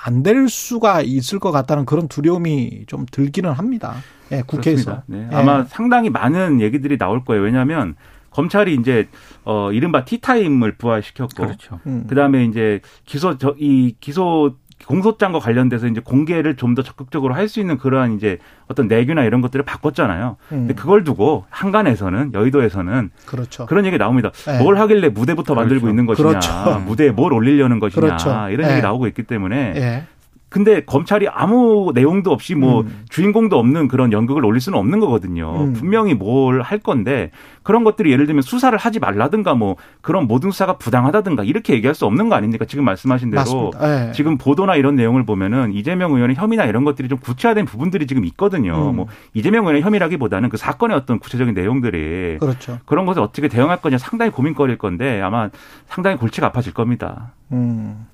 안 0.07 0.23
될 0.23 0.49
수가 0.49 1.01
있을 1.03 1.39
것 1.39 1.51
같다는 1.51 1.85
그런 1.87 2.09
두려움이 2.09 2.85
좀 2.87 3.07
들기는 3.11 3.51
합니다. 3.51 3.95
예, 4.33 4.43
국회에서. 4.47 5.03
네. 5.07 5.29
예. 5.33 5.35
아마 5.35 5.65
상당히 5.65 6.11
많은 6.11 6.61
얘기들이 6.61 6.99
나올 6.99 7.25
거예요. 7.25 7.43
왜냐하면 7.43 7.95
검찰이 8.31 8.75
이제 8.75 9.09
어 9.45 9.71
이른바 9.73 10.05
티타임을 10.05 10.77
부활시켰고 10.77 11.45
그렇죠. 11.45 11.81
음. 11.87 12.07
그다음에 12.09 12.45
이제 12.45 12.81
기소 13.07 13.39
저 13.39 13.55
이 13.59 13.95
기소 14.01 14.57
공소장과 14.87 15.39
관련돼서 15.39 15.87
이제 15.87 16.01
공개를 16.01 16.57
좀 16.57 16.75
더 16.75 16.83
적극적으로 16.83 17.35
할 17.35 17.49
수 17.49 17.61
있는 17.61 17.79
그러한 17.79 18.15
이제 18.15 18.39
어떤 18.67 18.89
내규나 18.89 19.23
이런 19.25 19.41
것들을 19.41 19.65
바꿨잖아요. 19.65 20.37
음. 20.53 20.57
근데 20.67 20.75
그걸 20.75 21.05
두고 21.05 21.45
한간에서는 21.51 22.33
여의도에서는 22.35 23.11
그렇죠. 23.27 23.67
그런 23.67 23.85
얘기 23.87 23.97
나옵니다. 23.99 24.31
네. 24.47 24.59
뭘 24.59 24.79
하길래 24.79 25.11
무대부터 25.11 25.55
만들고 25.55 25.83
그렇죠. 25.83 25.91
있는 25.91 26.07
것이냐, 26.07 26.29
그렇죠. 26.29 26.81
무대에 26.81 27.11
뭘 27.11 27.33
올리려는 27.33 27.79
것이냐 27.81 28.01
그렇죠. 28.01 28.29
이런 28.51 28.67
네. 28.67 28.73
얘기 28.73 28.83
나오고 28.83 29.07
있기 29.07 29.23
때문에 29.23 29.73
네. 29.75 30.07
근데 30.49 30.85
검찰이 30.85 31.27
아무 31.29 31.91
내용도 31.95 32.31
없이 32.31 32.55
뭐 32.55 32.83
음. 32.83 33.03
주인공도 33.09 33.59
없는 33.59 33.89
그런 33.89 34.13
연극을 34.13 34.45
올릴 34.45 34.61
수는 34.61 34.79
없는 34.79 35.01
거거든요. 35.01 35.65
음. 35.65 35.73
분명히 35.73 36.15
뭘 36.15 36.65
할 36.65 36.79
건데 36.79 37.31
그런 37.63 37.85
것들이 37.85 38.11
예를 38.13 38.27
들면 38.27 38.43
수사를 38.43 38.77
하지 38.77 38.99
말라든가 38.99 39.55
뭐 39.55 39.77
그런 40.01 40.27
모든 40.27 40.51
수사가 40.51 40.79
부당하다든가 40.79 41.45
이렇게 41.45 41.75
얘기할 41.75 41.95
수 41.95 42.07
없는 42.07 42.29
거 42.29 42.35
아닙니까? 42.35 42.65
지금 42.65 42.85
말씀하신 42.85 43.31
대로 43.31 43.73
네. 43.81 44.13
지금 44.13 44.39
보도나 44.39 44.77
이런 44.77 44.97
내용을 44.97 45.25
보면은 45.25 45.73
이재명 45.73 46.13
의원의 46.15 46.37
혐의나 46.37 46.65
이런 46.65 46.85
것들이 46.85 47.09
좀 47.09 47.19
구체화된 47.19 47.65
부분들이 47.67 48.07
지금 48.07 48.25
있거든요. 48.27 48.91
음. 48.91 48.97
뭐 48.97 49.07
이재명 49.35 49.65
의원의 49.65 49.83
혐의라기보다는 49.83 50.49
그 50.49 50.57
사건의 50.57 50.97
어떤 50.97 51.19
구체적인 51.19 51.55
내용들이 51.55 52.39
그렇죠. 52.39 52.79
그런 52.87 53.07
것을 53.07 53.23
어떻게 53.23 53.49
대응할 53.49 53.81
거냐 53.81 53.99
상당히 53.99 54.31
고민거리일 54.31 54.79
건데 54.79 55.21
아마 55.21 55.51
상당히 55.87 56.17
골치가 56.17 56.47
아파질 56.49 56.73
겁니다. 56.75 57.33
음. 57.53 58.07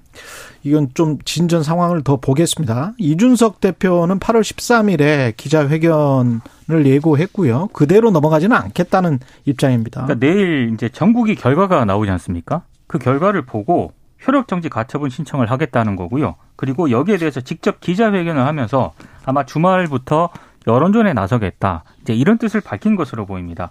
이건 0.62 0.88
좀 0.94 1.18
진전 1.24 1.62
상황을 1.62 2.02
더 2.02 2.16
보겠습니다. 2.16 2.92
이준석 2.98 3.60
대표는 3.60 4.18
8월 4.18 4.42
13일에 4.42 5.36
기자회견을 5.36 6.86
예고했고요. 6.86 7.68
그대로 7.72 8.10
넘어가지는 8.10 8.56
않겠다는 8.56 9.20
입장입니다. 9.46 10.04
그러니까 10.04 10.26
내일 10.26 10.70
이제 10.74 10.88
전국이 10.88 11.34
결과가 11.34 11.84
나오지 11.84 12.10
않습니까? 12.10 12.62
그 12.86 12.98
결과를 12.98 13.42
보고 13.42 13.92
효력 14.26 14.48
정지 14.48 14.68
가처분 14.68 15.08
신청을 15.08 15.50
하겠다는 15.50 15.96
거고요. 15.96 16.34
그리고 16.56 16.90
여기에 16.90 17.16
대해서 17.16 17.40
직접 17.40 17.80
기자회견을 17.80 18.44
하면서 18.46 18.92
아마 19.24 19.44
주말부터 19.44 20.28
여론전에 20.66 21.14
나서겠다. 21.14 21.84
이제 22.02 22.12
이런 22.12 22.36
뜻을 22.36 22.60
밝힌 22.60 22.96
것으로 22.96 23.24
보입니다. 23.24 23.70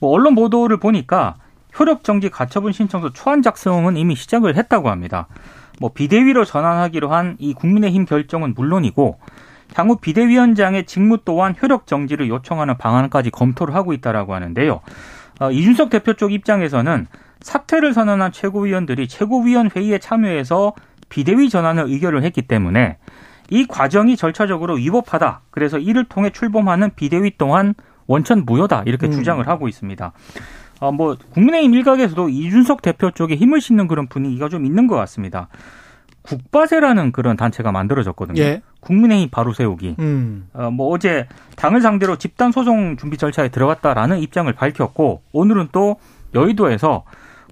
뭐 0.00 0.10
언론 0.10 0.36
보도를 0.36 0.76
보니까 0.76 1.34
효력 1.78 2.04
정지 2.04 2.28
가처분 2.28 2.72
신청서 2.72 3.12
초안 3.12 3.42
작성은 3.42 3.96
이미 3.96 4.14
시작을 4.14 4.56
했다고 4.56 4.88
합니다. 4.88 5.26
뭐 5.80 5.90
비대위로 5.92 6.44
전환하기로 6.44 7.08
한 7.10 7.36
이 7.38 7.54
국민의힘 7.54 8.04
결정은 8.04 8.54
물론이고 8.54 9.18
향후 9.74 9.96
비대위원장의 9.96 10.86
직무 10.86 11.18
또한 11.24 11.54
효력 11.60 11.86
정지를 11.86 12.28
요청하는 12.28 12.78
방안까지 12.78 13.30
검토를 13.30 13.74
하고 13.74 13.92
있다라고 13.92 14.34
하는데요. 14.34 14.80
어, 15.40 15.50
이준석 15.50 15.90
대표 15.90 16.14
쪽 16.14 16.32
입장에서는 16.32 17.06
사퇴를 17.40 17.92
선언한 17.92 18.32
최고위원들이 18.32 19.06
최고위원 19.08 19.70
회의에 19.74 19.98
참여해서 19.98 20.72
비대위 21.08 21.48
전환을 21.48 21.84
의결을 21.86 22.24
했기 22.24 22.42
때문에 22.42 22.96
이 23.50 23.66
과정이 23.66 24.16
절차적으로 24.16 24.74
위법하다. 24.74 25.42
그래서 25.50 25.78
이를 25.78 26.04
통해 26.06 26.30
출범하는 26.30 26.90
비대위 26.96 27.32
또한 27.38 27.74
원천 28.06 28.44
무효다. 28.44 28.82
이렇게 28.86 29.06
음. 29.06 29.12
주장을 29.12 29.46
하고 29.46 29.68
있습니다. 29.68 30.12
어, 30.80 30.92
뭐 30.92 31.16
국민의힘 31.30 31.74
일각에서도 31.74 32.28
이준석 32.28 32.82
대표 32.82 33.10
쪽에 33.10 33.34
힘을 33.36 33.60
싣는 33.60 33.88
그런 33.88 34.06
분위기가 34.06 34.48
좀 34.48 34.64
있는 34.64 34.86
것 34.86 34.96
같습니다. 34.96 35.48
국바세라는 36.22 37.12
그런 37.12 37.36
단체가 37.36 37.72
만들어졌거든요. 37.72 38.40
예. 38.42 38.62
국민의힘 38.80 39.30
바로 39.30 39.52
세우기. 39.52 39.96
음. 39.98 40.48
어, 40.52 40.70
뭐 40.70 40.88
어제 40.88 41.26
당을 41.56 41.80
상대로 41.80 42.16
집단 42.16 42.52
소송 42.52 42.96
준비 42.96 43.16
절차에 43.16 43.48
들어갔다라는 43.48 44.18
입장을 44.18 44.52
밝혔고 44.52 45.22
오늘은 45.32 45.68
또 45.72 45.96
여의도에서 46.34 47.04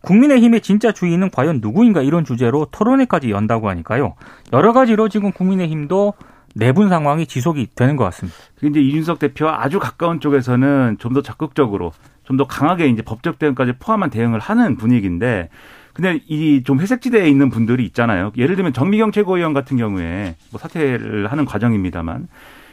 국민의힘의 0.02 0.61
진짜 0.61 0.92
주인은 0.92 1.30
과연 1.30 1.61
누구인가 1.62 2.02
이런 2.02 2.25
주제로 2.25 2.66
토론회까지 2.71 3.30
연다고 3.30 3.68
하니까요. 3.71 4.14
여러 4.52 4.73
가지로 4.73 5.09
지금 5.09 5.33
국민의힘도 5.33 6.14
내분 6.54 6.88
상황이 6.88 7.26
지속이 7.26 7.68
되는 7.75 7.97
것 7.97 8.04
같습니다. 8.04 8.38
이제 8.62 8.80
이준석 8.80 9.18
대표와 9.18 9.62
아주 9.62 9.78
가까운 9.80 10.21
쪽에서는 10.21 10.97
좀 10.99 11.12
더 11.12 11.23
적극적으로 11.23 11.92
좀 12.26 12.37
더 12.37 12.47
강하게 12.47 12.88
이제 12.88 13.02
법적 13.02 13.38
대응까지 13.38 13.75
포함한 13.78 14.11
대응을 14.11 14.40
하는 14.40 14.76
분위기인데 14.76 15.49
근데 15.95 16.21
이 16.28 16.62
좀 16.64 16.80
회색지대에 16.80 17.28
있는 17.28 17.49
분들이 17.49 17.85
있잖아요. 17.87 18.33
예를 18.37 18.56
들면 18.56 18.73
정미경 18.75 19.12
최고위원 19.12 19.54
같은 19.54 19.76
경우에 19.78 20.35
뭐 20.50 20.61
사퇴를 20.61 21.30
하는 21.33 21.45
과정입니다만 21.47 22.28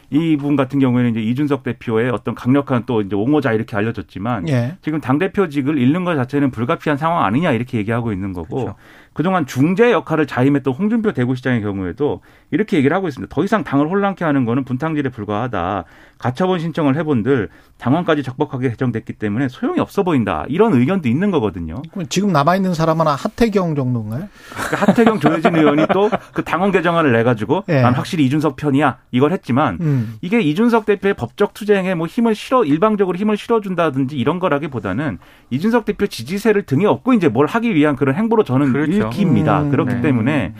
이분 0.09 0.55
같은 0.55 0.79
경우에는 0.79 1.11
이제 1.11 1.21
이준석 1.21 1.63
대표의 1.63 2.09
어떤 2.11 2.35
강력한 2.35 2.83
또 2.85 3.01
이제 3.01 3.15
옹호자 3.15 3.53
이렇게 3.53 3.75
알려졌지만 3.75 4.47
예. 4.49 4.75
지금 4.81 4.99
당 5.01 5.17
대표직을 5.17 5.77
잃는 5.77 6.03
것 6.03 6.15
자체는 6.15 6.51
불가피한 6.51 6.97
상황 6.97 7.23
아니냐 7.25 7.51
이렇게 7.51 7.77
얘기하고 7.79 8.11
있는 8.11 8.33
거고 8.33 8.55
그렇죠. 8.55 8.75
그동안 9.13 9.45
중재 9.45 9.91
역할을 9.91 10.27
자임했던 10.27 10.73
홍준표 10.73 11.11
대구시장의 11.13 11.61
경우에도 11.61 12.21
이렇게 12.51 12.77
얘기를 12.77 12.95
하고 12.95 13.07
있습니다. 13.07 13.33
더 13.33 13.43
이상 13.43 13.63
당을 13.63 13.87
혼란케 13.87 14.25
하는 14.25 14.45
거는 14.45 14.63
분탕질에 14.63 15.09
불과하다. 15.09 15.83
가처분 16.17 16.59
신청을 16.59 16.95
해본들 16.95 17.49
당원까지 17.77 18.23
적법하게 18.23 18.69
개정됐기 18.69 19.13
때문에 19.13 19.49
소용이 19.49 19.79
없어 19.79 20.03
보인다. 20.03 20.45
이런 20.47 20.73
의견도 20.73 21.09
있는 21.09 21.31
거거든요. 21.31 21.81
지금 22.09 22.31
남아있는 22.31 22.73
사람은 22.73 23.05
하태경 23.07 23.75
정도인가요? 23.75 24.29
그러니까 24.53 24.77
하태경 24.77 25.19
조혜진 25.19 25.55
의원이 25.55 25.87
또 25.93 26.09
그 26.33 26.43
당원 26.43 26.71
개정안을 26.71 27.11
내가지고 27.11 27.63
네. 27.67 27.81
난 27.81 27.93
확실히 27.93 28.25
이준석 28.25 28.55
편이야. 28.55 28.97
이걸 29.11 29.31
했지만 29.31 29.77
음. 29.81 30.15
이게 30.21 30.41
이준석 30.41 30.85
대표의 30.85 31.13
법적 31.13 31.53
투쟁에 31.53 31.95
뭐 31.95 32.07
힘을 32.07 32.35
실어 32.35 32.63
일방적으로 32.63 33.17
힘을 33.17 33.37
실어준다든지 33.37 34.17
이런 34.17 34.39
거라기보다는 34.39 35.19
이준석 35.51 35.85
대표 35.85 36.07
지지세를 36.07 36.63
등에 36.63 36.85
업고 36.85 37.13
이제 37.13 37.27
뭘 37.27 37.45
하기 37.47 37.75
위한 37.75 37.95
그런 37.95 38.15
행보로 38.15 38.43
저는 38.43 38.73
그렇죠. 38.73 39.02
읽힙니다. 39.07 39.61
음. 39.63 39.69
그렇기 39.71 39.95
네. 39.95 40.01
때문에 40.01 40.53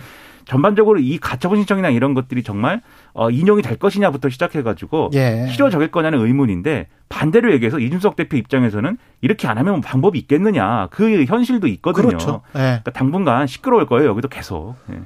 전반적으로 0.45 0.99
이 0.99 1.17
가처분 1.19 1.57
신청이나 1.59 1.89
이런 1.89 2.13
것들이 2.13 2.43
정말 2.43 2.81
어, 3.13 3.29
인용이 3.29 3.61
될 3.61 3.77
것이냐부터 3.77 4.27
시작해가지고 4.29 5.11
예. 5.13 5.47
실효적일 5.49 5.89
거냐는 5.89 6.19
의문인데 6.19 6.87
반대로 7.07 7.53
얘기해서 7.53 7.79
이준석 7.79 8.17
대표 8.17 8.35
입장에서는 8.35 8.97
이렇게 9.21 9.47
안 9.47 9.57
하면 9.57 9.79
방법이 9.79 10.19
있겠느냐 10.19 10.87
그 10.91 11.23
현실도 11.23 11.67
있거든요. 11.67 12.07
그렇죠. 12.07 12.41
예. 12.55 12.59
그러니까 12.59 12.91
당분간 12.91 13.47
시끄러울 13.47 13.85
거예요 13.85 14.09
여기도 14.09 14.27
계속. 14.27 14.75
예. 14.91 14.99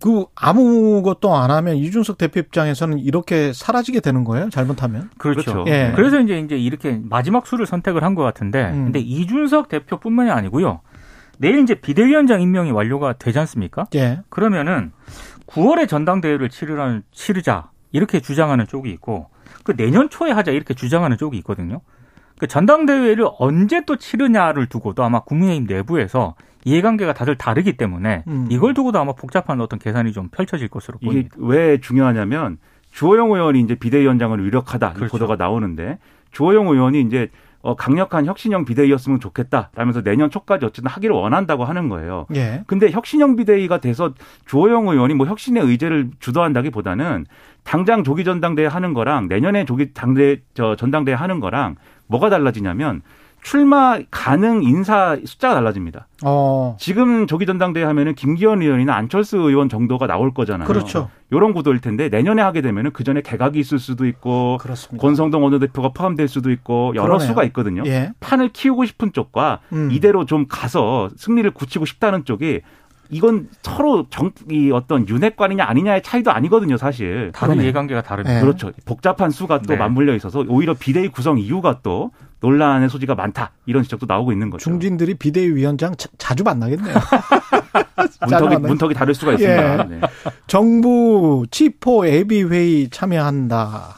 그 0.00 0.24
아무것도 0.34 1.36
안 1.36 1.52
하면 1.52 1.76
이준석 1.76 2.18
대표 2.18 2.40
입장에서는 2.40 2.98
이렇게 2.98 3.52
사라지게 3.52 4.00
되는 4.00 4.24
거예요? 4.24 4.50
잘못하면? 4.50 5.10
그렇죠. 5.18 5.52
그렇죠. 5.52 5.70
예. 5.70 5.92
그래서 5.94 6.18
이제 6.20 6.40
이제 6.40 6.58
이렇게 6.58 7.00
마지막 7.08 7.46
수를 7.46 7.66
선택을 7.66 8.02
한 8.02 8.16
것 8.16 8.24
같은데, 8.24 8.70
음. 8.72 8.86
근데 8.86 8.98
이준석 8.98 9.68
대표뿐만이 9.68 10.32
아니고요. 10.32 10.80
내일 11.40 11.58
이제 11.58 11.74
비대위원장 11.74 12.42
임명이 12.42 12.70
완료가 12.70 13.14
되지 13.14 13.38
않습니까? 13.38 13.86
예. 13.94 14.20
그러면은 14.28 14.92
9월에 15.46 15.88
전당대회를 15.88 16.50
치르라는 16.50 17.02
치르자 17.12 17.70
이렇게 17.92 18.20
주장하는 18.20 18.66
쪽이 18.66 18.90
있고 18.90 19.30
그 19.64 19.74
내년 19.74 20.10
초에 20.10 20.32
하자 20.32 20.52
이렇게 20.52 20.74
주장하는 20.74 21.16
쪽이 21.16 21.38
있거든요. 21.38 21.80
그 22.38 22.46
전당대회를 22.46 23.26
언제 23.38 23.84
또 23.86 23.96
치르냐를 23.96 24.66
두고도 24.66 25.02
아마 25.02 25.20
국민의힘 25.20 25.66
내부에서 25.66 26.34
이해관계가 26.64 27.14
다들 27.14 27.38
다르기 27.38 27.78
때문에 27.78 28.24
음. 28.28 28.46
이걸 28.50 28.74
두고도 28.74 28.98
아마 28.98 29.14
복잡한 29.14 29.62
어떤 29.62 29.78
계산이 29.78 30.12
좀 30.12 30.28
펼쳐질 30.28 30.68
것으로 30.68 30.98
보입니다. 30.98 31.34
이게 31.34 31.46
왜 31.46 31.80
중요하냐면 31.80 32.58
주호영 32.90 33.32
의원이 33.32 33.60
이제 33.60 33.76
비대위원장을 33.76 34.44
위력하다 34.44 34.92
그렇죠. 34.92 35.06
이 35.06 35.08
보도가 35.08 35.36
나오는데 35.36 35.98
주호영 36.32 36.68
의원이 36.68 37.00
이제 37.00 37.30
어, 37.62 37.76
강력한 37.76 38.24
혁신형 38.26 38.64
비대위였으면 38.64 39.20
좋겠다. 39.20 39.70
라면서 39.74 40.02
내년 40.02 40.30
초까지 40.30 40.64
어쨌든 40.64 40.90
하기를 40.90 41.14
원한다고 41.14 41.64
하는 41.64 41.88
거예요. 41.88 42.26
예. 42.34 42.62
근데 42.66 42.90
혁신형 42.90 43.36
비대위가 43.36 43.78
돼서 43.78 44.14
주호영 44.46 44.88
의원이 44.88 45.14
뭐 45.14 45.26
혁신의 45.26 45.62
의제를 45.64 46.10
주도한다기보다는 46.20 47.26
당장 47.62 48.02
조기 48.02 48.24
전당대회 48.24 48.66
하는 48.66 48.94
거랑 48.94 49.28
내년에 49.28 49.66
조기 49.66 49.92
당대 49.92 50.38
저 50.54 50.74
전당대회 50.76 51.14
하는 51.14 51.40
거랑 51.40 51.76
뭐가 52.06 52.30
달라지냐면 52.30 53.02
출마 53.42 53.98
가능 54.10 54.62
인사 54.62 55.16
숫자가 55.24 55.54
달라집니다. 55.54 56.06
어. 56.24 56.76
지금 56.78 57.26
조기 57.26 57.46
전당대회 57.46 57.84
하면은 57.84 58.14
김기현 58.14 58.62
의원이나 58.62 58.94
안철수 58.94 59.38
의원 59.38 59.68
정도가 59.68 60.06
나올 60.06 60.32
거잖아요. 60.34 60.66
그렇죠. 60.68 61.10
이런 61.30 61.52
구도일 61.52 61.80
텐데 61.80 62.08
내년에 62.08 62.42
하게 62.42 62.60
되면은 62.60 62.90
그 62.92 63.04
전에 63.04 63.22
개각이 63.22 63.58
있을 63.58 63.78
수도 63.78 64.06
있고 64.06 64.58
그렇습니다. 64.60 65.00
권성동 65.00 65.42
원내대표가 65.44 65.90
포함될 65.90 66.28
수도 66.28 66.50
있고 66.50 66.92
여러 66.94 67.04
그러네요. 67.06 67.28
수가 67.28 67.44
있거든요. 67.44 67.82
예. 67.86 68.12
판을 68.20 68.50
키우고 68.50 68.84
싶은 68.84 69.12
쪽과 69.12 69.60
음. 69.72 69.90
이대로 69.92 70.26
좀 70.26 70.46
가서 70.48 71.08
승리를 71.16 71.50
굳히고 71.52 71.86
싶다는 71.86 72.24
쪽이 72.24 72.60
이건 73.10 73.48
서로 73.62 74.06
정, 74.08 74.30
이 74.50 74.70
어떤 74.70 75.08
윤핵관이냐 75.08 75.64
아니냐의 75.64 76.02
차이도 76.02 76.30
아니거든요, 76.30 76.76
사실. 76.76 77.32
다른 77.34 77.60
이해관계가 77.60 78.02
다릅니다. 78.02 78.34
네. 78.34 78.40
그렇죠. 78.40 78.70
복잡한 78.84 79.30
수가 79.30 79.58
또 79.58 79.74
네. 79.74 79.76
맞물려 79.76 80.14
있어서 80.14 80.44
오히려 80.48 80.74
비대위 80.74 81.08
구성 81.08 81.38
이유가 81.38 81.80
또 81.82 82.12
논란의 82.40 82.88
소지가 82.88 83.14
많다. 83.14 83.52
이런 83.66 83.82
지적도 83.82 84.06
나오고 84.06 84.32
있는 84.32 84.50
거죠. 84.50 84.64
중진들이 84.64 85.14
비대위 85.14 85.54
위원장 85.54 85.94
자, 85.96 86.34
주 86.34 86.44
만나겠네요. 86.44 86.94
문턱이, 88.26 88.56
문턱이 88.56 88.94
다를 88.94 89.14
수가 89.14 89.32
있습니다. 89.32 89.72
예. 89.72 89.84
네. 89.88 90.00
정부 90.46 91.44
치포 91.50 92.08
예비 92.08 92.42
회의 92.42 92.88
참여한다. 92.88 93.96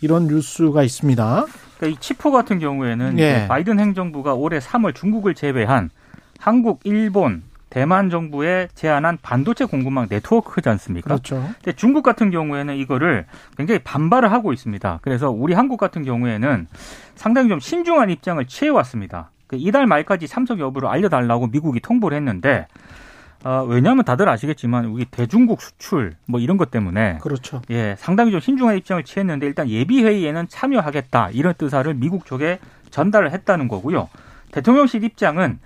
이런 0.00 0.26
뉴스가 0.26 0.82
있습니다. 0.82 1.46
그러니까 1.76 1.98
이 1.98 2.00
치포 2.00 2.30
같은 2.30 2.58
경우에는 2.58 3.18
예. 3.18 3.46
바이든 3.48 3.78
행정부가 3.78 4.34
올해 4.34 4.58
3월 4.58 4.94
중국을 4.94 5.34
제외한 5.34 5.90
한국, 6.38 6.80
일본, 6.84 7.42
대만 7.70 8.10
정부에 8.10 8.68
제안한 8.74 9.18
반도체 9.22 9.64
공급망 9.64 10.08
네트워크지 10.10 10.68
않습니까? 10.68 11.06
그렇죠. 11.08 11.36
근데 11.62 11.72
중국 11.72 12.02
같은 12.02 12.30
경우에는 12.30 12.76
이거를 12.76 13.26
굉장히 13.56 13.78
반발을 13.78 14.30
하고 14.32 14.52
있습니다. 14.52 14.98
그래서 15.02 15.30
우리 15.30 15.54
한국 15.54 15.78
같은 15.78 16.04
경우에는 16.04 16.66
상당히 17.14 17.48
좀 17.48 17.60
신중한 17.60 18.10
입장을 18.10 18.44
취해 18.46 18.70
왔습니다. 18.70 19.30
그 19.46 19.56
이달 19.58 19.86
말까지 19.86 20.28
참석 20.28 20.60
여부를 20.60 20.88
알려달라고 20.88 21.46
미국이 21.46 21.80
통보를 21.80 22.16
했는데 22.16 22.66
어, 23.42 23.64
왜냐하면 23.66 24.04
다들 24.04 24.28
아시겠지만 24.28 24.86
우리 24.86 25.04
대중국 25.06 25.62
수출 25.62 26.14
뭐 26.26 26.40
이런 26.40 26.56
것 26.56 26.70
때문에 26.70 27.18
그렇죠. 27.22 27.62
예, 27.70 27.94
상당히 27.98 28.32
좀 28.32 28.40
신중한 28.40 28.76
입장을 28.76 29.02
취했는데 29.02 29.46
일단 29.46 29.68
예비 29.68 30.02
회의에는 30.02 30.48
참여하겠다 30.48 31.30
이런 31.30 31.54
뜻사를 31.56 31.92
미국 31.94 32.26
쪽에 32.26 32.58
전달을 32.90 33.32
했다는 33.32 33.68
거고요. 33.68 34.08
대통령실 34.52 35.04
입장은 35.04 35.58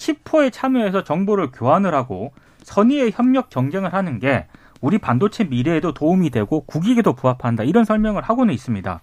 치포에 0.00 0.50
참여해서 0.50 1.04
정보를 1.04 1.50
교환을 1.52 1.94
하고 1.94 2.32
선의의 2.64 3.12
협력 3.12 3.50
경쟁을 3.50 3.92
하는 3.92 4.18
게 4.18 4.46
우리 4.80 4.98
반도체 4.98 5.44
미래에도 5.44 5.92
도움이 5.92 6.30
되고 6.30 6.62
국익에도 6.62 7.12
부합한다 7.12 7.64
이런 7.64 7.84
설명을 7.84 8.22
하고는 8.22 8.52
있습니다. 8.54 9.00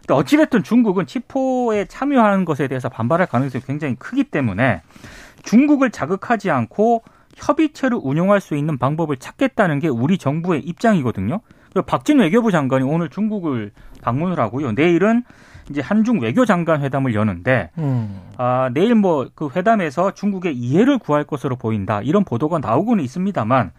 근데 0.00 0.14
어찌됐든 0.14 0.64
중국은 0.64 1.06
치포에 1.06 1.84
참여하는 1.84 2.44
것에 2.44 2.66
대해서 2.66 2.88
반발할 2.88 3.28
가능성이 3.28 3.62
굉장히 3.64 3.94
크기 3.94 4.24
때문에 4.24 4.82
중국을 5.44 5.90
자극하지 5.90 6.50
않고 6.50 7.04
협의체를 7.36 7.98
운용할 8.02 8.40
수 8.40 8.56
있는 8.56 8.78
방법을 8.78 9.18
찾겠다는 9.18 9.78
게 9.78 9.88
우리 9.88 10.18
정부의 10.18 10.62
입장이거든요. 10.62 11.40
박진 11.86 12.18
외교부 12.18 12.50
장관이 12.50 12.84
오늘 12.84 13.08
중국을 13.08 13.70
방문을 14.02 14.38
하고요. 14.40 14.72
내일은 14.72 15.22
이제 15.72 15.80
한중 15.80 16.20
외교장관 16.20 16.82
회담을 16.82 17.14
여는데 17.14 17.70
음. 17.78 18.20
아, 18.36 18.70
내일 18.72 18.94
뭐 18.94 19.26
그 19.34 19.48
회담에서 19.54 20.12
중국의 20.12 20.54
이해를 20.56 20.98
구할 20.98 21.24
것으로 21.24 21.56
보인다 21.56 22.00
이런 22.02 22.24
보도가 22.24 22.58
나오고는 22.58 23.02
있습니다만 23.04 23.72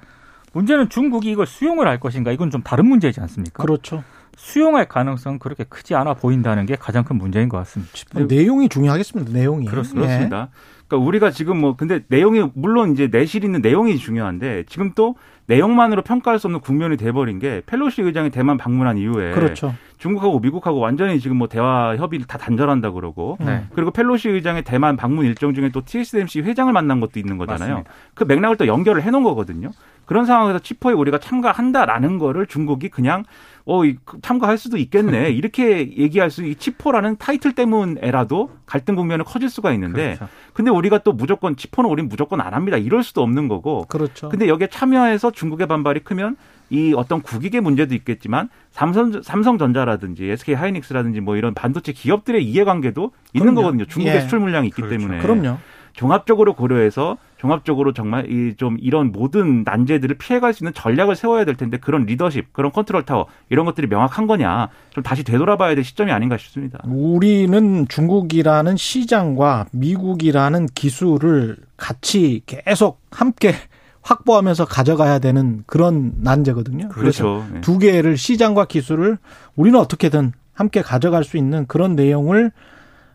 문제는 0.53 0.89
중국이 0.89 1.32
이걸 1.32 1.45
수용을 1.45 1.88
할 1.88 1.99
것인가 1.99 2.32
이건 2.32 2.51
좀 2.51 2.62
다른 2.62 2.86
문제이지 2.88 3.19
않습니까? 3.21 3.63
그렇죠. 3.63 4.03
수용할 4.36 4.88
가능성은 4.88 5.39
그렇게 5.39 5.63
크지 5.63 5.95
않아 5.95 6.15
보인다는 6.15 6.65
게 6.65 6.75
가장 6.75 7.03
큰 7.03 7.17
문제인 7.17 7.49
것 7.49 7.58
같습니다. 7.58 7.91
내용이 8.27 8.67
중요하겠습니다. 8.69 9.32
내용이. 9.32 9.65
그렇습니다. 9.67 10.03
예. 10.03 10.08
그렇습니다. 10.08 10.49
그러니까 10.88 11.08
우리가 11.08 11.32
지금 11.32 11.58
뭐 11.58 11.75
근데 11.75 12.01
내용이 12.08 12.49
물론 12.56 12.93
이제 12.93 13.08
내실 13.08 13.43
있는 13.43 13.62
내용이 13.62 13.97
중요한데 13.97 14.65
지금 14.67 14.91
또 14.95 15.15
내용만으로 15.47 16.01
평가할 16.03 16.39
수 16.39 16.47
없는 16.47 16.62
국면이 16.62 16.97
돼버린 16.97 17.39
게 17.39 17.62
펠로시 17.65 18.01
의장이 18.01 18.29
대만 18.29 18.58
방문한 18.58 18.97
이후에 18.97 19.32
그렇죠. 19.32 19.73
중국하고 19.97 20.39
미국하고 20.39 20.79
완전히 20.79 21.19
지금 21.19 21.38
뭐 21.38 21.47
대화 21.47 21.95
협의를 21.95 22.27
다 22.27 22.38
단절한다 22.38 22.91
그러고 22.91 23.38
네. 23.39 23.65
그리고 23.73 23.91
펠로시 23.91 24.29
의장의 24.29 24.63
대만 24.63 24.97
방문 24.97 25.25
일정 25.25 25.53
중에 25.53 25.69
또 25.69 25.82
TSMC 25.86 26.41
회장을 26.41 26.71
만난 26.73 26.99
것도 26.99 27.19
있는 27.19 27.38
거잖아요. 27.38 27.69
맞습니다. 27.69 27.91
그 28.13 28.23
맥락을 28.25 28.58
또 28.58 28.67
연결을 28.67 29.01
해놓은 29.03 29.23
거거든요. 29.23 29.69
그런 30.06 30.25
상황에서 30.25 30.60
칩4에 30.60 30.93
우리가 30.93 31.17
참가한다라는 31.19 32.17
거를 32.17 32.45
중국이 32.45 32.89
그냥 32.89 33.23
어그 33.65 34.19
참가할 34.21 34.58
수도 34.58 34.75
있겠네 34.77 35.29
이렇게 35.32 35.97
얘기할 35.97 36.29
수 36.29 36.43
이 36.43 36.56
칩4라는 36.56 37.15
타이틀 37.17 37.53
때문에라도 37.53 38.51
갈등 38.65 38.95
국면은 38.95 39.23
커질 39.23 39.49
수가 39.49 39.71
있는데 39.73 40.15
그렇죠. 40.15 40.27
근데 40.51 40.69
우리가 40.71 40.97
또 40.99 41.13
무조건 41.13 41.56
칩4는 41.56 41.89
우린 41.89 42.10
무조건 42.10 42.41
안 42.41 42.53
합니다 42.53 42.75
이럴 42.75 43.03
수도 43.03 43.21
없는 43.23 43.47
거고 43.47 43.86
그렇죠. 43.88 44.27
근데 44.27 44.49
여기에 44.49 44.67
참여해서 44.67 45.32
중국의 45.34 45.67
반발이 45.67 46.02
크면 46.02 46.38
이 46.69 46.93
어떤 46.96 47.22
국익의 47.22 47.62
문제도 47.62 47.93
있겠지만 47.93 48.50
삼성 48.72 49.22
삼성전자라든지 49.22 50.26
SK 50.30 50.56
하이닉스라든지 50.56 51.19
뭐 51.22 51.36
이런 51.36 51.54
반도체 51.54 51.91
기업들의 51.91 52.43
이해관계도 52.43 53.12
있는 53.34 53.54
그럼요. 53.54 53.62
거거든요 53.62 53.86
중국의 53.86 54.15
예. 54.15 54.22
수출 54.22 54.39
물량이 54.39 54.67
있기 54.69 54.82
그렇죠. 54.82 54.98
때문에 54.98 55.19
그럼요. 55.22 55.58
종합적으로 55.93 56.56
고려해서 56.56 57.17
종합적으로 57.38 57.93
정말 57.93 58.26
이 58.32 58.56
좀 58.58 58.78
이런 58.80 59.12
모든 59.12 59.63
난제들을 59.63 60.17
피해갈 60.17 60.54
수 60.54 60.63
있는 60.63 60.74
전략을 60.74 61.15
세워야 61.15 61.46
될 61.46 61.56
텐데 61.56 61.78
그런 61.78 62.06
리더십, 62.08 62.52
그런 62.54 62.72
컨트롤 62.72 63.04
타워 63.04 63.28
이런 63.50 63.65
것들이 63.65 63.86
명확한 63.88 64.26
거냐 64.26 64.69
좀 64.89 65.04
다시 65.04 65.24
되돌아봐야 65.24 65.76
될 65.76 65.84
시점이 65.84 66.12
아닌가 66.12 66.38
싶습니다. 66.38 66.80
우리는 66.86 67.88
중국이라는 67.88 68.76
시장과 68.76 69.67
미국이라는 69.72 70.65
기술을 70.74 71.58
같이 71.78 72.41
계속 72.48 73.00
함께 73.12 73.54
확보하면서 74.03 74.65
가져가야 74.65 75.19
되는 75.19 75.63
그런 75.65 76.13
난제거든요. 76.17 76.89
그렇죠. 76.89 77.45
그래서 77.47 77.61
두 77.61 77.79
개를 77.79 78.17
시장과 78.17 78.65
기술을 78.65 79.17
우리는 79.55 79.79
어떻게든 79.79 80.33
함께 80.53 80.81
가져갈 80.81 81.23
수 81.23 81.37
있는 81.37 81.65
그런 81.67 81.95
내용을 81.95 82.51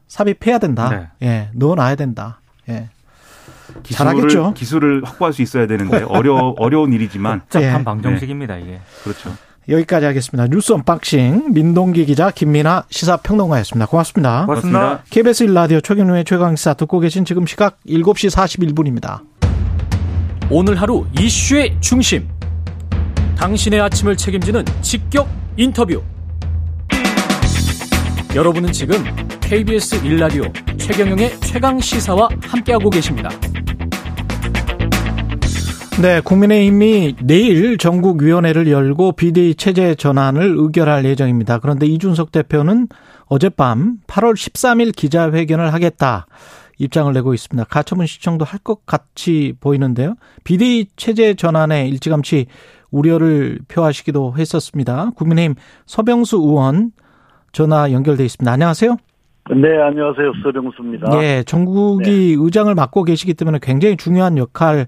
삽입해야 0.09 0.59
된다. 0.59 0.89
네. 1.21 1.27
예, 1.29 1.51
넣어놔야 1.55 1.95
된다. 1.95 2.41
예. 2.69 2.89
기술을, 3.83 4.13
잘하겠죠. 4.13 4.55
기술을 4.55 5.03
확보할 5.05 5.33
수 5.33 5.43
있어야 5.43 5.67
되는데 5.67 6.05
어려 6.09 6.55
어려운 6.59 6.93
일이지만 6.93 7.41
복잡한 7.41 7.81
예. 7.81 7.85
방정식입니다 7.85 8.57
이게. 8.57 8.81
그렇죠. 9.05 9.31
여기까지 9.69 10.07
하겠습니다. 10.07 10.49
뉴스 10.49 10.73
언박싱 10.73 11.53
민동기 11.53 12.07
기자 12.07 12.31
김민아 12.31 12.85
시사평론가였습니다. 12.89 13.87
고맙습니다. 13.87 14.47
고맙습니다. 14.47 15.03
KBS 15.11 15.47
1라디오 15.47 15.85
최경영의 15.85 16.25
최강시사 16.25 16.73
듣고 16.75 17.01
계신 17.01 17.27
지금 17.27 17.47
시각 17.47 17.79
7시 17.87 18.35
41분입니다. 18.35 19.38
오늘 20.51 20.77
하루 20.77 21.05
이슈의 21.21 21.77
중심. 21.79 22.27
당신의 23.37 23.81
아침을 23.83 24.17
책임지는 24.17 24.65
직격 24.81 25.29
인터뷰. 25.59 26.03
여러분은 28.35 28.73
지금 28.73 28.97
KBS 29.43 30.01
1라디오 30.03 30.79
최경영의 30.79 31.39
최강 31.41 31.79
시사와 31.79 32.31
함께하고 32.41 32.89
계십니다. 32.89 33.29
네, 36.01 36.23
국민의힘이 36.23 37.17
내일 37.23 37.77
전국위원회를 37.77 38.71
열고 38.71 39.13
비대위 39.13 39.55
체제 39.55 39.95
전환을 39.97 40.55
의결할 40.57 41.05
예정입니다. 41.05 41.59
그런데 41.59 41.85
이준석 41.85 42.33
대표는 42.33 42.89
어젯밤 43.27 43.99
8월 44.07 44.33
13일 44.33 44.97
기자회견을 44.97 45.75
하겠다 45.75 46.27
입장을 46.79 47.13
내고 47.13 47.35
있습니다. 47.35 47.65
가처분 47.69 48.07
시청도 48.07 48.45
할 48.45 48.59
것 48.61 48.85
같이 48.87 49.55
보이는데요. 49.61 50.15
비대위 50.45 50.87
체제 50.97 51.35
전환에 51.35 51.89
일찌감치 51.89 52.47
우려를 52.91 53.61
표하시기도 53.69 54.35
했었습니다. 54.37 55.11
국민의힘 55.17 55.55
서병수 55.87 56.37
의원 56.37 56.93
전화 57.53 57.93
연결돼 57.93 58.25
있습니다. 58.25 58.51
안녕하세요. 58.51 58.97
네, 59.51 59.81
안녕하세요. 59.81 60.33
서령수입니다. 60.43 61.09
네, 61.11 61.43
전국이 61.45 62.37
네. 62.37 62.45
의장을 62.45 62.73
맡고 62.75 63.05
계시기 63.05 63.33
때문에 63.35 63.59
굉장히 63.63 63.97
중요한 63.97 64.37
역할을 64.37 64.87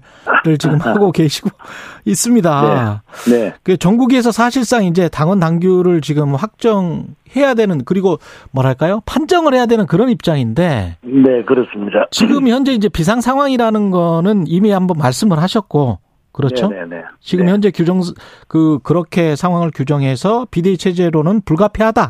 지금 0.59 0.77
하고 0.81 1.11
계시고 1.11 1.49
있습니다. 2.05 3.03
네. 3.25 3.31
네. 3.31 3.53
그 3.63 3.77
전국에서 3.77 4.31
사실상 4.31 4.85
이제 4.85 5.09
당원 5.09 5.39
당규를 5.39 6.01
지금 6.01 6.35
확정해야 6.35 7.55
되는 7.55 7.83
그리고 7.85 8.17
뭐랄까요? 8.51 9.01
판정을 9.05 9.53
해야 9.55 9.65
되는 9.65 9.87
그런 9.87 10.09
입장인데. 10.09 10.97
네, 11.01 11.43
그렇습니다. 11.43 12.05
지금 12.11 12.47
현재 12.47 12.73
이제 12.73 12.87
비상 12.87 13.19
상황이라는 13.19 13.89
거는 13.89 14.45
이미 14.47 14.69
한번 14.69 14.97
말씀을 14.99 15.39
하셨고 15.41 15.99
그렇죠? 16.31 16.69
네네 16.69 16.85
네, 16.85 16.95
네. 16.97 17.03
지금 17.19 17.45
네. 17.45 17.51
현재 17.51 17.71
규정 17.71 18.01
그 18.47 18.79
그렇게 18.83 19.35
상황을 19.35 19.71
규정해서 19.73 20.45
비대위 20.51 20.77
체제로는 20.77 21.41
불가피하다. 21.45 22.09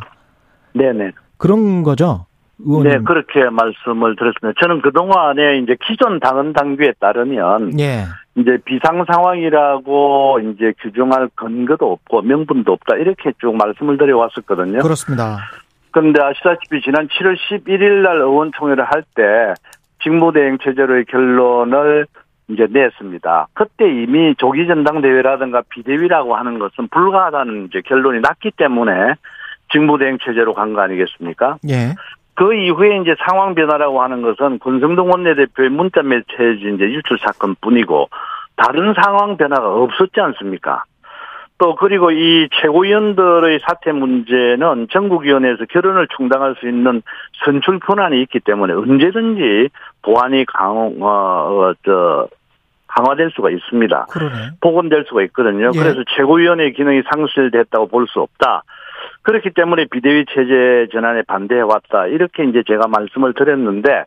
네네. 0.73 1.11
그런 1.37 1.83
거죠. 1.83 2.25
의원님. 2.65 2.91
네, 2.91 2.99
그렇게 3.05 3.49
말씀을 3.49 4.15
드렸습니다. 4.15 4.59
저는 4.61 4.81
그동안에 4.81 5.59
이제 5.59 5.75
기존 5.85 6.19
당헌 6.19 6.53
당규에 6.53 6.93
따르면 6.99 7.79
예. 7.79 8.05
이제 8.35 8.57
비상 8.65 9.03
상황이라고 9.11 10.39
이제 10.39 10.73
규정할 10.81 11.29
근거도 11.35 11.91
없고 11.91 12.21
명분도 12.21 12.71
없다 12.73 12.95
이렇게 12.97 13.31
쭉 13.39 13.55
말씀을 13.57 13.97
드려 13.97 14.17
왔었거든요. 14.17 14.79
그렇습니다. 14.79 15.37
그런데 15.91 16.21
아시다시피 16.21 16.81
지난 16.81 17.07
7월 17.07 17.35
11일 17.35 18.01
날 18.03 18.17
의원총회를 18.21 18.85
할 18.85 19.03
때 19.15 19.53
직무대행 20.03 20.57
체제로의 20.63 21.05
결론을 21.05 22.07
이제 22.47 22.65
냈습니다. 22.69 23.47
그때 23.53 23.85
이미 23.87 24.33
조기 24.37 24.65
전당대회라든가 24.67 25.61
비대위라고 25.69 26.35
하는 26.35 26.59
것은 26.59 26.87
불가하다는 26.89 27.65
이제 27.67 27.81
결론이 27.85 28.19
났기 28.21 28.51
때문에 28.57 28.91
직무대행 29.71 30.17
체제로 30.25 30.53
간 30.53 30.73
거 30.73 30.81
아니겠습니까? 30.81 31.57
예. 31.69 31.93
그 32.35 32.53
이후에 32.53 32.97
이제 33.01 33.15
상황 33.27 33.55
변화라고 33.55 34.01
하는 34.01 34.21
것은 34.21 34.59
권성동 34.59 35.09
원내대표의 35.11 35.69
문자 35.69 36.01
메시지 36.01 36.71
이제 36.73 36.85
유출 36.85 37.17
사건 37.19 37.55
뿐이고 37.61 38.09
다른 38.55 38.93
상황 38.93 39.37
변화가 39.37 39.75
없었지 39.75 40.19
않습니까? 40.19 40.83
또 41.57 41.75
그리고 41.75 42.09
이 42.09 42.49
최고위원들의 42.59 43.59
사퇴 43.59 43.91
문제는 43.91 44.87
전국위원회에서 44.91 45.65
결혼을 45.65 46.07
충당할 46.17 46.55
수 46.59 46.67
있는 46.67 47.03
선출 47.45 47.79
권한이 47.79 48.19
있기 48.23 48.39
때문에 48.39 48.73
언제든지 48.73 49.69
보안이 50.01 50.45
강, 50.45 50.95
어, 50.99 51.07
어, 51.07 51.73
저, 51.85 52.27
강화될 52.87 53.29
수가 53.35 53.51
있습니다. 53.51 54.07
그러네. 54.09 54.35
복원될 54.59 55.05
수가 55.07 55.21
있거든요. 55.25 55.71
예. 55.73 55.79
그래서 55.79 56.03
최고위원회 56.15 56.71
기능이 56.71 57.03
상실됐다고 57.11 57.87
볼 57.87 58.07
수 58.07 58.19
없다. 58.21 58.63
그렇기 59.23 59.51
때문에 59.51 59.85
비대위 59.91 60.25
체제 60.33 60.87
전환에 60.91 61.23
반대해 61.23 61.61
왔다. 61.61 62.07
이렇게 62.07 62.43
이제 62.43 62.63
제가 62.67 62.87
말씀을 62.87 63.33
드렸는데 63.33 64.05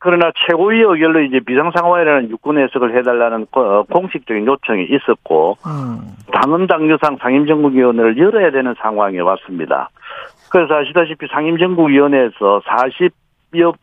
그러나 0.00 0.30
최고위 0.46 0.80
의결로 0.80 1.20
이제 1.22 1.40
비상상황이라는 1.40 2.30
육군 2.30 2.58
해석을 2.58 2.96
해달라는 2.96 3.46
어, 3.50 3.82
공식적인 3.84 4.46
요청이 4.46 4.84
있었고 4.84 5.56
음. 5.66 6.14
당헌 6.32 6.66
당규상 6.68 7.18
상임정국위원회를 7.20 8.16
열어야 8.16 8.50
되는 8.50 8.74
상황에 8.80 9.18
왔습니다. 9.18 9.90
그래서 10.50 10.74
아시다시피 10.74 11.26
상임정국위원회에서 11.26 12.62
40여 12.64 13.74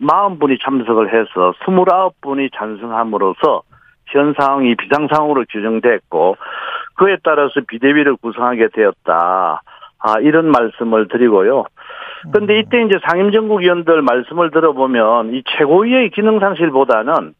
40분이 0.00 0.62
참석을 0.62 1.12
해서 1.12 1.52
29분이 1.64 2.50
찬성함으로써 2.56 3.62
현 4.06 4.34
상황이 4.38 4.76
비상상황으로 4.76 5.44
규정됐고 5.50 6.36
그에 6.94 7.16
따라서 7.24 7.60
비대위를 7.66 8.16
구성하게 8.16 8.68
되었다. 8.72 9.60
아, 10.06 10.20
이런 10.20 10.52
말씀을 10.52 11.08
드리고요. 11.08 11.64
근데 12.32 12.54
음. 12.54 12.58
이때 12.58 12.82
이제 12.82 12.98
상임정국위원들 13.08 14.02
말씀을 14.02 14.52
들어보면 14.52 15.34
이 15.34 15.42
최고위의 15.44 16.10
기능 16.10 16.38
상실보다는 16.38 17.34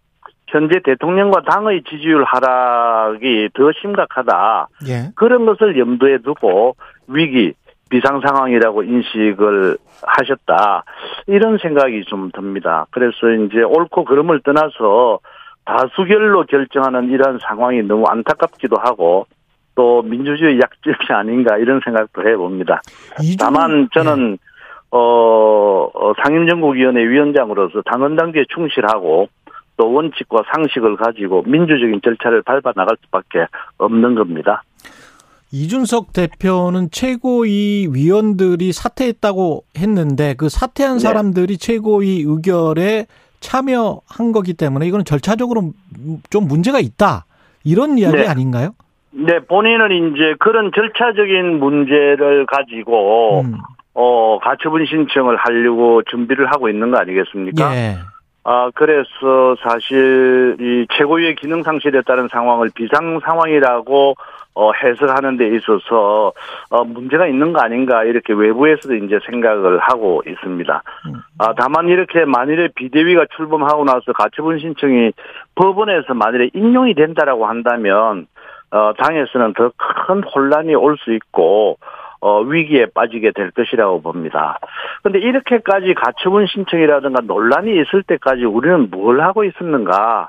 현재 0.49 0.81
대통령과 0.81 1.43
당의 1.43 1.83
지지율 1.89 2.25
하락이 2.25 3.51
더 3.55 3.71
심각하다. 3.81 4.69
예. 4.89 5.11
그런 5.15 5.47
것을 5.47 5.79
염두에 5.79 6.19
두고 6.19 6.77
위기, 7.09 7.53
비상 7.89 8.21
상황이라고 8.21 8.83
인식을 8.83 9.79
하셨다. 10.03 10.85
이런 11.29 11.59
생각이 11.59 12.05
좀 12.07 12.31
듭니다. 12.33 12.87
그래서 12.91 13.31
이제 13.31 13.63
옳고 13.63 14.05
그름을 14.05 14.41
떠나서 14.41 15.21
다수결로 15.65 16.45
결정하는 16.45 17.11
이러한 17.11 17.39
상황이 17.43 17.83
너무 17.83 18.07
안타깝기도 18.09 18.77
하고 18.77 19.27
또 19.77 20.03
민주주의 20.03 20.59
약점이 20.59 20.97
아닌가 21.11 21.57
이런 21.59 21.81
생각도 21.85 22.27
해봅니다. 22.29 22.81
다만 23.39 23.89
저는 23.95 24.33
네. 24.33 24.37
어, 24.91 25.91
어 25.93 26.13
상임정국위원회 26.25 27.05
위원장으로서 27.05 27.83
당헌당규에 27.83 28.47
충실하고 28.53 29.29
또 29.77 29.93
원칙과 29.93 30.45
상식을 30.53 30.97
가지고 30.97 31.43
민주적인 31.43 32.01
절차를 32.03 32.43
밟아 32.43 32.73
나갈 32.75 32.97
수밖에 33.05 33.47
없는 33.77 34.15
겁니다. 34.15 34.63
이준석 35.53 36.13
대표는 36.13 36.91
최고위 36.91 37.89
위원들이 37.93 38.73
사퇴했다고 38.73 39.65
했는데 39.79 40.35
그 40.37 40.49
사퇴한 40.49 40.95
네. 40.95 41.01
사람들이 41.01 41.59
최고위 41.59 42.25
의결에 42.27 43.07
참여한 43.41 44.33
거기 44.33 44.55
때문에 44.55 44.87
이거는 44.87 45.05
절차적으로 45.05 45.73
좀 46.31 46.49
문제가 46.49 46.81
있다. 46.81 47.27
이런 47.63 47.99
이야기 47.99 48.17
네. 48.17 48.27
아닌가요? 48.27 48.75
네, 49.11 49.41
본인은 49.41 50.15
이제 50.15 50.35
그런 50.39 50.71
절차적인 50.75 51.59
문제를 51.59 52.47
가지고 52.47 53.43
음. 53.43 53.55
어 53.95 54.39
가처분 54.41 54.85
신청을 54.85 55.37
하려고 55.37 56.03
준비를 56.03 56.47
하고 56.53 56.69
있는 56.69 56.91
거 56.91 56.99
아니겠습니까? 56.99 57.75
예. 57.75 57.97
아 58.45 58.71
그래서 58.75 59.57
사실 59.63 60.57
이 60.61 60.87
최고위의 60.97 61.37
기능 61.37 61.63
상실에 61.63 62.03
따른 62.03 62.29
상황을 62.29 62.71
비상 62.75 63.21
상황이라고 63.21 64.15
어, 64.57 64.73
해석하는 64.73 65.37
데 65.37 65.55
있어서 65.55 66.33
어, 66.71 66.85
문제가 66.85 67.27
있는 67.27 67.53
거 67.53 67.61
아닌가 67.61 68.05
이렇게 68.05 68.33
외부에서도 68.33 68.95
이제 68.97 69.19
생각을 69.27 69.79
하고 69.81 70.23
있습니다. 70.27 70.83
아, 71.39 71.55
다만 71.59 71.89
이렇게 71.89 72.25
만일에 72.25 72.69
비대위가 72.75 73.27
출범하고 73.37 73.85
나서 73.85 74.15
가처분 74.15 74.59
신청이 74.59 75.13
법원에서 75.57 76.15
만일에 76.15 76.49
인용이 76.55 76.95
된다라고 76.95 77.47
한다면 77.47 78.27
어, 78.71 78.93
당에서는 78.99 79.55
더 79.55 79.71
큰 80.07 80.23
혼란이 80.23 80.75
올 80.75 80.97
수 80.99 81.13
있고 81.13 81.79
어, 82.21 82.41
위기에 82.41 82.87
빠지게 82.95 83.33
될 83.33 83.51
것이라고 83.51 84.03
봅니다. 84.03 84.59
그런데 85.03 85.21
이렇게까지 85.27 85.95
가처분 85.95 86.47
신청이라든가 86.47 87.23
논란이 87.25 87.71
있을 87.83 88.03
때까지 88.03 88.45
우리는 88.45 88.89
뭘 88.91 89.21
하고 89.21 89.45
있었는가 89.45 90.29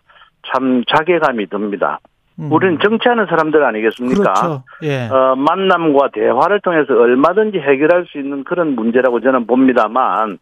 참 0.52 0.84
자괴감이 0.88 1.48
듭니다. 1.48 2.00
음. 2.40 2.52
우리는 2.52 2.78
정치하는 2.84 3.26
사람들 3.26 3.64
아니겠습니까? 3.64 4.34
그렇죠. 4.34 4.64
예. 4.84 5.08
어, 5.10 5.36
만남과 5.36 6.10
대화를 6.14 6.60
통해서 6.60 6.94
얼마든지 6.94 7.58
해결할 7.58 8.06
수 8.06 8.20
있는 8.20 8.44
그런 8.44 8.76
문제라고 8.76 9.22
저는 9.22 9.48
봅니다만 9.48 10.38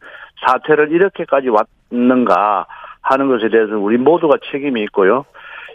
사태를 0.46 0.92
이렇게까지 0.92 1.48
왔는가 1.92 2.66
하는 3.02 3.28
것에 3.30 3.50
대해서 3.50 3.78
우리 3.78 3.98
모두가 3.98 4.38
책임이 4.52 4.82
있고요. 4.84 5.26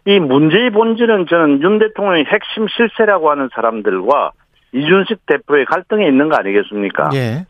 이 0.06 0.18
문제의 0.18 0.70
본질은 0.70 1.26
저는 1.26 1.62
윤 1.62 1.78
대통령의 1.78 2.24
핵심 2.24 2.66
실세라고 2.68 3.30
하는 3.30 3.48
사람들과 3.54 4.32
이준식 4.72 5.26
대표의 5.26 5.66
갈등에 5.66 6.06
있는 6.06 6.28
거 6.28 6.36
아니겠습니까? 6.36 7.10
예. 7.14 7.44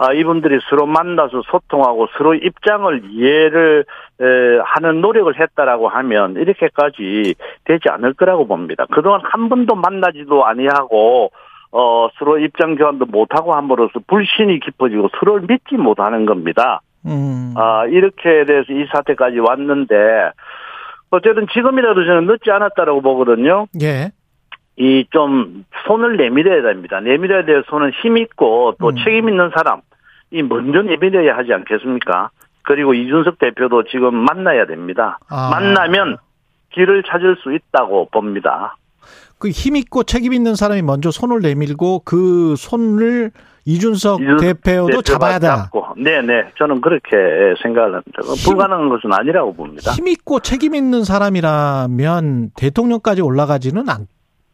아, 0.00 0.12
이분들이 0.12 0.60
서로 0.70 0.86
만나서 0.86 1.42
소통하고 1.50 2.06
서로 2.16 2.34
입장을 2.34 3.02
이해를 3.10 3.84
에, 4.20 4.24
하는 4.64 5.00
노력을 5.00 5.38
했다라고 5.38 5.88
하면 5.88 6.36
이렇게까지 6.36 7.34
되지 7.64 7.88
않을 7.88 8.14
거라고 8.14 8.46
봅니다. 8.46 8.86
그동안 8.92 9.20
한 9.24 9.48
번도 9.48 9.74
만나지도 9.74 10.46
아니하고 10.46 11.32
어, 11.72 12.08
서로 12.18 12.38
입장 12.38 12.76
교환도 12.76 13.06
못하고 13.06 13.54
함으로써 13.54 13.98
불신이 14.06 14.60
깊어지고 14.60 15.10
서로를 15.18 15.46
믿지 15.48 15.74
못하는 15.76 16.26
겁니다. 16.26 16.80
음. 17.04 17.54
아, 17.56 17.84
이렇게 17.86 18.44
돼서 18.44 18.72
이 18.72 18.86
사태까지 18.92 19.40
왔는데 19.40 20.30
어쨌든 21.10 21.46
지금이라도 21.52 22.04
저는 22.04 22.26
늦지 22.26 22.50
않았다라고 22.50 23.00
보거든요. 23.02 23.66
예. 23.82 24.12
이 24.76 25.04
좀 25.10 25.64
손을 25.86 26.16
내밀어야 26.16 26.62
됩니다. 26.62 27.00
내밀어야 27.00 27.44
될 27.44 27.64
손은 27.68 27.90
힘 28.02 28.16
있고 28.18 28.74
또 28.78 28.88
음. 28.90 28.96
책임 29.04 29.28
있는 29.28 29.50
사람 29.56 29.80
이 30.30 30.42
먼저 30.42 30.82
내밀어야 30.82 31.36
하지 31.36 31.52
않겠습니까? 31.52 32.30
그리고 32.62 32.94
이준석 32.94 33.38
대표도 33.38 33.84
지금 33.84 34.14
만나야 34.14 34.66
됩니다. 34.66 35.18
아. 35.28 35.48
만나면 35.50 36.18
길을 36.72 37.02
찾을 37.04 37.36
수 37.42 37.52
있다고 37.54 38.08
봅니다. 38.12 38.76
그 39.38 39.50
힘 39.50 39.76
있고 39.76 40.02
책임 40.04 40.32
있는 40.32 40.54
사람이 40.54 40.82
먼저 40.82 41.10
손을 41.10 41.40
내밀고 41.40 42.02
그 42.04 42.54
손을 42.56 43.30
이준석, 43.68 44.22
이준석 44.22 44.40
대표도 44.40 45.02
잡아야 45.02 45.38
된다. 45.38 45.70
네네. 45.96 46.52
저는 46.56 46.80
그렇게 46.80 47.16
생각을 47.62 47.94
합니다. 47.94 48.22
불가능한 48.46 48.88
것은 48.88 49.12
아니라고 49.12 49.52
봅니다. 49.52 49.92
힘 49.92 50.08
있고 50.08 50.40
책임 50.40 50.74
있는 50.74 51.04
사람이라면 51.04 52.52
대통령까지 52.56 53.20
올라가지는 53.20 53.88
않, 53.90 54.06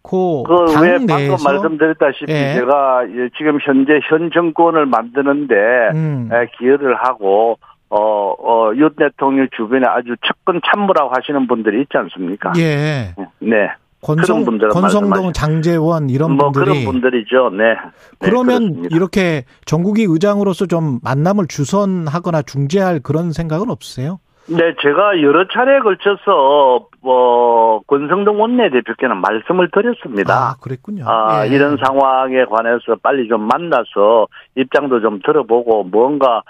그왜 0.02 1.06
방금 1.06 1.36
말씀드렸다시피 1.44 2.32
예. 2.32 2.54
제가 2.54 3.02
지금 3.38 3.58
현재 3.62 4.00
현 4.08 4.30
정권을 4.32 4.86
만드는데 4.86 5.54
음. 5.94 6.30
기여를 6.58 6.96
하고 6.96 7.58
어, 7.90 7.98
어, 7.98 8.72
윤 8.74 8.90
대통령 8.98 9.46
주변에 9.56 9.86
아주 9.86 10.16
측근 10.26 10.60
참모라고 10.66 11.10
하시는 11.14 11.46
분들이 11.46 11.82
있지 11.82 11.96
않습니까? 11.96 12.52
예. 12.58 13.14
네. 13.38 13.70
권성, 14.04 14.44
권성동, 14.70 15.32
장재원 15.32 16.10
이런 16.10 16.32
뭐 16.32 16.50
분들이 16.50 16.82
그런 16.82 17.00
분들이죠. 17.00 17.50
네. 17.50 17.74
네 17.74 17.76
그러면 18.18 18.82
네, 18.82 18.88
이렇게 18.92 19.44
전국위 19.64 20.04
의장으로서 20.06 20.66
좀 20.66 21.00
만남을 21.02 21.46
주선하거나 21.48 22.42
중재할 22.42 23.00
그런 23.00 23.32
생각은 23.32 23.70
없으세요? 23.70 24.20
네, 24.46 24.74
제가 24.82 25.22
여러 25.22 25.48
차례에 25.48 25.78
걸쳐서 25.80 26.88
뭐 27.00 27.80
권성동 27.86 28.42
원내대표께는 28.42 29.16
말씀을 29.16 29.70
드렸습니다. 29.70 30.34
아, 30.34 30.56
그랬군요. 30.60 31.04
아, 31.08 31.46
예. 31.46 31.54
이런 31.54 31.78
상황에 31.82 32.44
관해서 32.44 32.96
빨리 33.02 33.26
좀 33.26 33.40
만나서 33.48 34.26
입장도 34.56 35.00
좀 35.00 35.20
들어보고 35.24 35.84
뭔가 35.84 36.42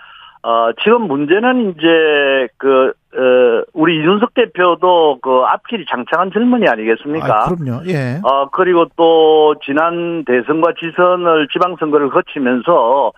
어, 0.45 0.73
지금 0.83 1.09
문제는 1.09 1.71
이제 1.71 2.49
그 2.59 2.93
어, 3.17 3.65
우리 3.73 3.99
이준석 3.99 4.35
대표도 4.35 5.21
그 5.23 5.43
앞길이 5.47 5.87
장창한 5.89 6.33
젊은이 6.33 6.69
아니겠습니까? 6.69 7.45
아, 7.45 7.49
그럼요. 7.49 7.83
예. 7.87 8.21
어, 8.23 8.51
그리고 8.51 8.85
또 8.95 9.55
지난 9.65 10.23
대선과 10.27 10.75
지선을 10.79 11.49
지방선거를 11.51 12.11
거치면서 12.11 13.13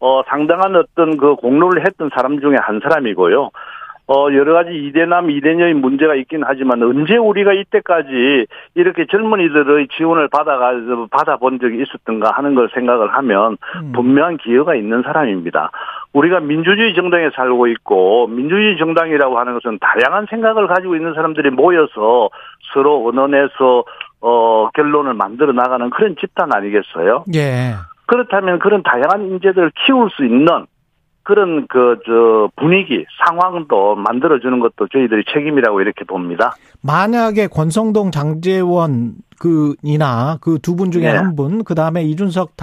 어, 0.00 0.22
상당한 0.28 0.74
어떤 0.74 1.18
그 1.18 1.34
공로를 1.34 1.84
했던 1.86 2.08
사람 2.14 2.40
중에 2.40 2.56
한 2.58 2.80
사람이고요. 2.82 3.50
어, 4.12 4.26
여러 4.32 4.54
가지 4.54 4.74
이대남, 4.74 5.30
이대녀의 5.30 5.74
문제가 5.74 6.16
있긴 6.16 6.42
하지만 6.44 6.82
언제 6.82 7.16
우리가 7.16 7.52
이때까지 7.52 8.46
이렇게 8.74 9.06
젊은이들의 9.06 9.86
지원을 9.96 10.26
받아가, 10.26 10.72
받아본 11.12 11.60
적이 11.60 11.82
있었던가 11.82 12.32
하는 12.32 12.56
걸 12.56 12.68
생각을 12.74 13.14
하면 13.14 13.56
음. 13.76 13.92
분명한 13.92 14.38
기여가 14.38 14.74
있는 14.74 15.02
사람입니다. 15.02 15.70
우리가 16.12 16.40
민주주의 16.40 16.92
정당에 16.96 17.30
살고 17.36 17.68
있고 17.68 18.26
민주주의 18.26 18.76
정당이라고 18.78 19.38
하는 19.38 19.54
것은 19.54 19.78
다양한 19.80 20.26
생각을 20.28 20.66
가지고 20.66 20.96
있는 20.96 21.14
사람들이 21.14 21.50
모여서 21.50 22.30
서로 22.74 23.06
언론에서 23.06 23.84
어, 24.22 24.70
결론을 24.74 25.14
만들어 25.14 25.52
나가는 25.52 25.88
그런 25.90 26.16
집단 26.18 26.52
아니겠어요? 26.52 27.26
예. 27.36 27.74
그렇다면 28.06 28.58
그런 28.58 28.82
다양한 28.82 29.30
인재들을 29.30 29.70
키울 29.86 30.10
수 30.10 30.24
있는 30.24 30.66
그런 31.30 31.66
그 31.68 31.96
저 32.04 32.50
분위기 32.56 33.04
상황도 33.24 33.94
만들어주는 33.94 34.58
것도 34.58 34.88
저희들이 34.92 35.24
책임이라고 35.32 35.80
이렇게 35.80 36.04
봅니다. 36.04 36.54
만약에 36.82 37.46
권성동 37.46 38.10
장재원 38.10 39.14
그이나 39.38 40.38
그 40.40 40.58
두 40.58 40.74
분 40.76 40.90
중에 40.90 41.04
네. 41.04 41.16
한 41.16 41.36
분, 41.36 41.62
그 41.64 41.74
다음에 41.76 42.02
이준석 42.02 42.56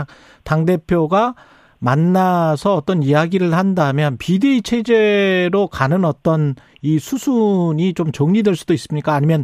당 0.43 0.65
대표가 0.65 1.33
만나서 1.79 2.73
어떤 2.73 3.03
이야기를 3.03 3.53
한다면 3.53 4.17
비대위 4.19 4.61
체제로 4.63 5.67
가는 5.67 6.03
어떤 6.05 6.55
이 6.81 6.97
수순이 6.99 7.93
좀 7.93 8.11
정리될 8.11 8.55
수도 8.55 8.73
있습니까? 8.73 9.13
아니면 9.13 9.43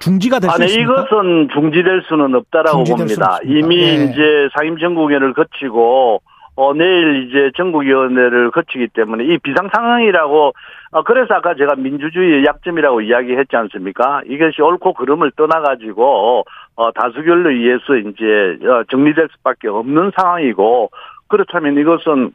중지가 0.00 0.38
될 0.40 0.50
수 0.50 0.62
있습니까? 0.64 0.92
이것은 0.92 1.48
중지될 1.52 2.02
수는 2.08 2.34
없다라고 2.34 2.84
중지될 2.84 3.16
봅니다. 3.16 3.38
이미 3.44 3.76
네. 3.76 4.04
이제 4.04 4.48
상임 4.56 4.76
정국회를 4.78 5.32
거치고 5.34 6.20
어, 6.56 6.72
내일 6.72 7.28
이제 7.28 7.50
전국위원회를 7.54 8.50
거치기 8.50 8.88
때문에 8.88 9.24
이 9.24 9.38
비상 9.38 9.68
상황이라고 9.72 10.52
어, 10.92 11.02
그래서 11.02 11.34
아까 11.34 11.54
제가 11.54 11.74
민주주의의 11.76 12.46
약점이라고 12.46 13.02
이야기했지 13.02 13.54
않습니까? 13.54 14.22
이것이 14.26 14.62
옳고 14.62 14.94
그름을 14.94 15.32
떠나가지고 15.36 16.44
어, 16.76 16.92
다수결로 16.92 17.50
의해서 17.50 17.96
이제 17.96 18.58
어, 18.66 18.84
정리될 18.90 19.28
수밖에 19.36 19.68
없는 19.68 20.12
상황이고 20.16 20.90
그렇다면 21.28 21.76
이것은 21.78 22.32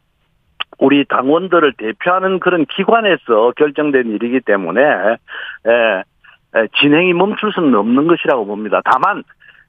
우리 0.78 1.04
당원들을 1.04 1.74
대표하는 1.76 2.38
그런 2.38 2.64
기관에서 2.66 3.52
결정된 3.56 4.06
일이기 4.12 4.40
때문에 4.40 4.80
에, 4.82 6.02
에, 6.54 6.66
진행이 6.80 7.12
멈출 7.14 7.52
수는 7.52 7.74
없는 7.74 8.06
것이라고 8.06 8.46
봅니다. 8.46 8.80
다만 8.84 9.22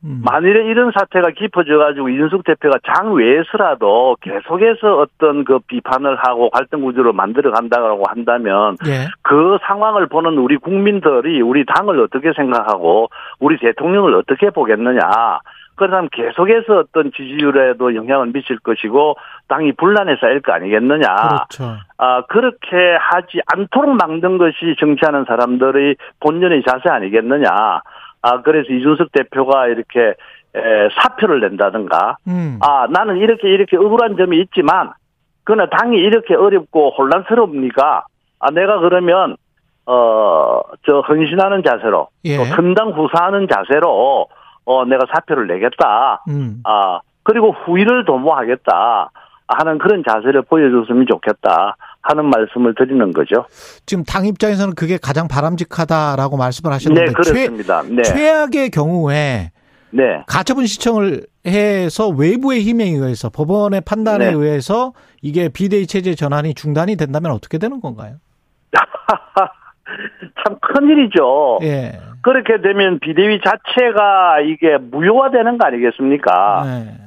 음. 0.05 0.21
만일에 0.23 0.65
이런 0.65 0.91
사태가 0.91 1.31
깊어져가지고 1.31 2.09
이준석 2.09 2.43
대표가 2.43 2.77
장외에서라도 2.85 4.17
계속해서 4.21 4.97
어떤 4.97 5.45
그 5.45 5.59
비판을 5.59 6.17
하고 6.17 6.49
갈등 6.49 6.81
구조를 6.81 7.13
만들어 7.13 7.51
간다고 7.51 8.03
한다면 8.07 8.75
예. 8.85 9.07
그 9.21 9.57
상황을 9.65 10.07
보는 10.07 10.37
우리 10.37 10.57
국민들이 10.57 11.41
우리 11.41 11.65
당을 11.65 11.99
어떻게 12.01 12.33
생각하고 12.33 13.09
우리 13.39 13.57
대통령을 13.59 14.13
어떻게 14.15 14.49
보겠느냐. 14.49 14.99
그러면 15.75 16.07
계속해서 16.11 16.79
어떤 16.79 17.11
지지율에도 17.11 17.95
영향을 17.95 18.27
미칠 18.31 18.59
것이고 18.59 19.15
당이 19.47 19.71
분란에 19.73 20.17
쌓일 20.21 20.41
거 20.41 20.51
아니겠느냐. 20.51 21.15
그렇죠. 21.15 21.77
아 21.97 22.21
그렇게 22.27 22.95
하지 22.99 23.39
않도록 23.47 23.95
막는 23.95 24.37
것이 24.37 24.75
정치하는 24.79 25.25
사람들의 25.25 25.95
본연의 26.19 26.63
자세 26.67 26.89
아니겠느냐. 26.89 27.81
아 28.23 28.41
그래서 28.41 28.73
이준석 28.73 29.11
대표가 29.11 29.67
이렇게 29.67 30.15
에, 30.55 30.89
사표를 31.01 31.39
낸다든가. 31.41 32.17
음. 32.27 32.57
아 32.61 32.87
나는 32.89 33.17
이렇게 33.17 33.47
이렇게 33.49 33.77
억울한 33.77 34.17
점이 34.17 34.39
있지만 34.41 34.91
그러나 35.43 35.69
당이 35.69 35.97
이렇게 35.97 36.33
어렵고 36.35 36.91
혼란스럽니까? 36.97 38.05
아 38.39 38.51
내가 38.51 38.79
그러면 38.79 39.37
어 39.85 40.61
저 40.85 40.99
헌신하는 41.01 41.63
자세로 41.63 42.07
예. 42.25 42.35
또 42.37 42.43
선당 42.45 42.89
후사하는 42.91 43.47
자세로 43.49 44.27
어 44.65 44.85
내가 44.85 45.05
사표를 45.13 45.47
내겠다. 45.47 46.23
음. 46.29 46.61
아 46.65 46.99
그리고 47.23 47.51
후위를 47.51 48.03
도모하겠다 48.05 49.09
하는 49.47 49.77
그런 49.77 50.03
자세를 50.07 50.41
보여줬으면 50.43 51.05
좋겠다 51.09 51.75
하는 52.03 52.25
말씀을 52.25 52.75
드리는 52.75 53.11
거죠. 53.13 53.45
지금 53.85 54.03
당 54.03 54.25
입장에서는 54.25 54.75
그게 54.75 54.97
가장 55.01 55.27
바람직하다라고 55.27 56.37
말씀을 56.37 56.73
하셨는데 56.73 57.05
네 57.05 57.13
그렇습니다. 57.13 57.81
최, 57.81 57.89
네. 57.89 58.01
최악의 58.03 58.69
경우에 58.71 59.51
네. 59.91 60.23
가처분 60.27 60.65
신청을 60.65 61.21
해서 61.45 62.09
외부의 62.09 62.61
힘에 62.61 62.85
의해서 62.85 63.29
법원의 63.29 63.81
판단에 63.81 64.31
네. 64.31 64.33
의해서 64.33 64.93
이게 65.21 65.49
비대위 65.49 65.87
체제 65.87 66.15
전환이 66.15 66.53
중단이 66.53 66.97
된다면 66.97 67.31
어떻게 67.31 67.57
되는 67.57 67.79
건가요? 67.79 68.15
참 70.43 70.57
큰일이죠. 70.59 71.59
예. 71.63 71.99
그렇게 72.21 72.61
되면 72.61 72.99
비대위 72.99 73.39
자체가 73.43 74.39
이게 74.41 74.77
무효화되는 74.77 75.57
거 75.57 75.67
아니겠습니까? 75.67 76.63
네. 76.65 76.97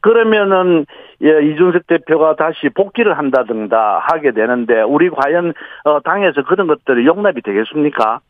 그러면은 0.00 0.86
예, 1.22 1.42
이준석 1.42 1.86
대표가 1.86 2.36
다시 2.36 2.68
복귀를 2.74 3.18
한다든가 3.18 3.98
하게 3.98 4.30
되는데 4.30 4.82
우리 4.82 5.10
과연 5.10 5.52
어, 5.84 6.00
당에서 6.00 6.42
그런 6.44 6.66
것들이 6.68 7.06
용납이 7.06 7.42
되겠습니까? 7.42 8.20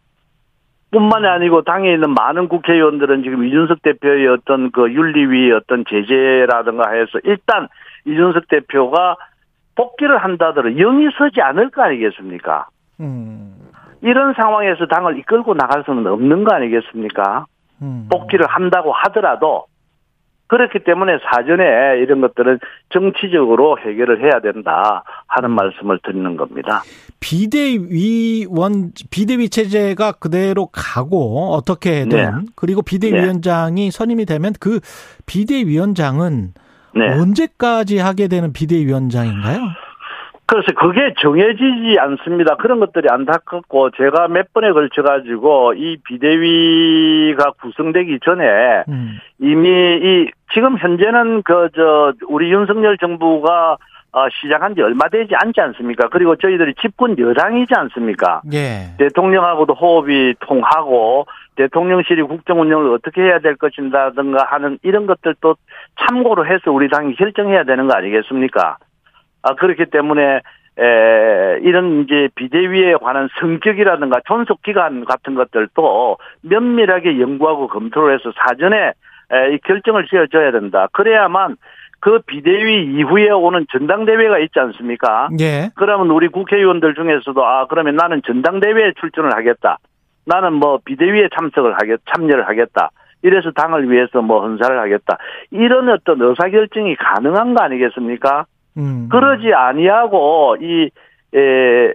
뿐만이 0.90 1.26
아니고 1.26 1.62
당에 1.62 1.92
있는 1.92 2.14
많은 2.14 2.48
국회의원들은 2.48 3.22
지금 3.22 3.44
이준석 3.44 3.82
대표의 3.82 4.26
어떤 4.28 4.70
그 4.70 4.90
윤리위 4.90 5.52
어떤 5.52 5.84
제재라든가 5.84 6.90
해서 6.92 7.18
일단 7.24 7.68
이준석 8.06 8.48
대표가 8.48 9.16
복귀를 9.76 10.16
한다더라도 10.16 10.70
영이 10.70 11.08
서지 11.18 11.42
않을 11.42 11.70
거 11.70 11.82
아니겠습니까? 11.82 12.68
음. 13.00 13.54
이런 14.00 14.32
상황에서 14.32 14.86
당을 14.86 15.18
이끌고 15.18 15.54
나갈 15.54 15.84
수는 15.84 16.06
없는 16.06 16.44
거 16.44 16.54
아니겠습니까? 16.54 17.44
음. 17.82 18.08
복귀를 18.10 18.46
한다고 18.46 18.92
하더라도 18.92 19.66
그렇기 20.48 20.80
때문에 20.84 21.18
사전에 21.30 22.00
이런 22.00 22.20
것들은 22.20 22.58
정치적으로 22.90 23.78
해결을 23.78 24.22
해야 24.22 24.40
된다 24.40 25.04
하는 25.26 25.50
말씀을 25.50 26.00
드리는 26.02 26.36
겁니다. 26.36 26.82
비대위원 27.20 28.92
비대위 29.10 29.50
체제가 29.50 30.12
그대로 30.12 30.66
가고 30.66 31.52
어떻게든 31.52 32.08
네. 32.08 32.30
그리고 32.54 32.82
비대위원장이 32.82 33.90
선임이 33.90 34.24
되면 34.24 34.52
그 34.58 34.80
비대위원장은 35.26 36.54
네. 36.94 37.12
언제까지 37.12 37.98
하게 37.98 38.28
되는 38.28 38.52
비대위원장인가요? 38.52 39.60
그래서 40.48 40.72
그게 40.72 41.12
정해지지 41.20 41.98
않습니다. 41.98 42.56
그런 42.56 42.80
것들이 42.80 43.06
안타깝고 43.10 43.90
제가 43.90 44.28
몇 44.28 44.50
번에 44.54 44.72
걸쳐 44.72 45.02
가지고 45.02 45.74
이 45.74 45.98
비대위가 46.04 47.52
구성되기 47.60 48.20
전에 48.24 48.84
음. 48.88 49.18
이미 49.40 49.68
이 49.68 50.30
지금 50.54 50.78
현재는 50.78 51.42
그 51.42 51.68
저 51.74 52.12
우리 52.28 52.50
윤석열 52.50 52.96
정부가 52.96 53.76
어, 54.10 54.26
시작한 54.40 54.74
지 54.74 54.80
얼마 54.80 55.06
되지 55.10 55.34
않지 55.34 55.60
않습니까? 55.60 56.08
그리고 56.08 56.34
저희들이 56.36 56.74
집권 56.80 57.18
여당이지 57.18 57.74
않습니까? 57.76 58.40
예. 58.54 58.96
대통령하고도 58.98 59.74
호흡이 59.74 60.34
통하고 60.40 61.26
대통령실이 61.56 62.22
국정 62.22 62.60
운영을 62.62 62.90
어떻게 62.94 63.20
해야 63.20 63.38
될 63.38 63.56
것인다든가 63.56 64.46
하는 64.46 64.78
이런 64.82 65.06
것들도 65.06 65.56
참고로 66.00 66.46
해서 66.46 66.72
우리 66.72 66.88
당이 66.88 67.16
결정해야 67.16 67.64
되는 67.64 67.86
거 67.86 67.94
아니겠습니까? 67.98 68.78
아 69.42 69.54
그렇기 69.54 69.86
때문에 69.86 70.40
에, 70.80 71.58
이런 71.62 72.02
이제 72.02 72.28
비대위에 72.36 72.94
관한 73.02 73.28
성격이라든가 73.40 74.20
존속 74.26 74.62
기간 74.62 75.04
같은 75.04 75.34
것들도 75.34 76.18
면밀하게 76.42 77.20
연구하고 77.20 77.66
검토를 77.68 78.14
해서 78.14 78.32
사전에 78.36 78.92
에, 79.32 79.54
이 79.54 79.58
결정을 79.64 80.06
지어줘야 80.06 80.52
된다. 80.52 80.86
그래야만 80.92 81.56
그 82.00 82.20
비대위 82.26 82.96
이후에 82.96 83.30
오는 83.30 83.66
전당대회가 83.72 84.38
있지 84.38 84.60
않습니까? 84.60 85.28
예. 85.40 85.70
그러면 85.74 86.10
우리 86.10 86.28
국회의원들 86.28 86.94
중에서도 86.94 87.44
아 87.44 87.66
그러면 87.66 87.96
나는 87.96 88.22
전당대회에 88.24 88.92
출전을 89.00 89.34
하겠다. 89.34 89.78
나는 90.24 90.52
뭐 90.52 90.78
비대위에 90.84 91.28
참석을 91.36 91.74
하겠 91.74 92.00
참여를 92.14 92.46
하겠다. 92.46 92.90
이래서 93.22 93.50
당을 93.50 93.90
위해서 93.90 94.22
뭐 94.22 94.42
헌사를 94.42 94.78
하겠다. 94.78 95.18
이런 95.50 95.88
어떤 95.88 96.20
의사결정이 96.20 96.94
가능한 96.96 97.54
거 97.54 97.64
아니겠습니까? 97.64 98.44
음. 98.78 99.08
그러지 99.10 99.52
아니하고 99.52 100.56
이 100.60 100.90
에, 101.34 101.94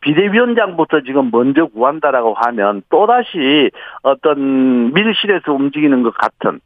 비대위원장부터 0.00 1.02
지금 1.02 1.30
먼저 1.30 1.66
구한다라고 1.66 2.34
하면 2.34 2.82
또 2.90 3.06
다시 3.06 3.70
어떤 4.02 4.92
밀실에서 4.92 5.52
움직이는 5.52 6.02
것 6.02 6.12
같은 6.14 6.60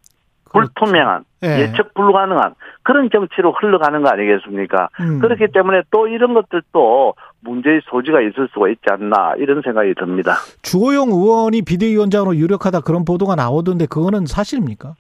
불투명한 0.52 1.24
예. 1.44 1.61
예측 1.61 1.92
불가능한 1.92 2.55
그런 2.83 3.11
정치로 3.11 3.52
흘러가는 3.52 4.00
거 4.02 4.09
아니겠습니까? 4.09 4.88
음. 5.00 5.18
그렇기 5.20 5.48
때문에 5.52 5.83
또 5.90 6.09
이런 6.09 6.33
것들도 6.35 7.14
문제의 7.40 7.83
소지가 7.85 8.22
있을 8.22 8.48
수가 8.52 8.68
있지 8.70 8.83
않나 8.90 9.35
이런 9.37 9.61
생각이 9.62 9.94
듭니다. 9.94 10.37
주호영 10.62 11.09
의원이 11.09 11.62
비대위원장으로 11.62 12.37
유력하다 12.37 12.81
그런 12.81 13.05
보도가 13.05 13.35
나오던데 13.35 13.87
그거는 13.87 14.24
사실입니까? 14.26 14.94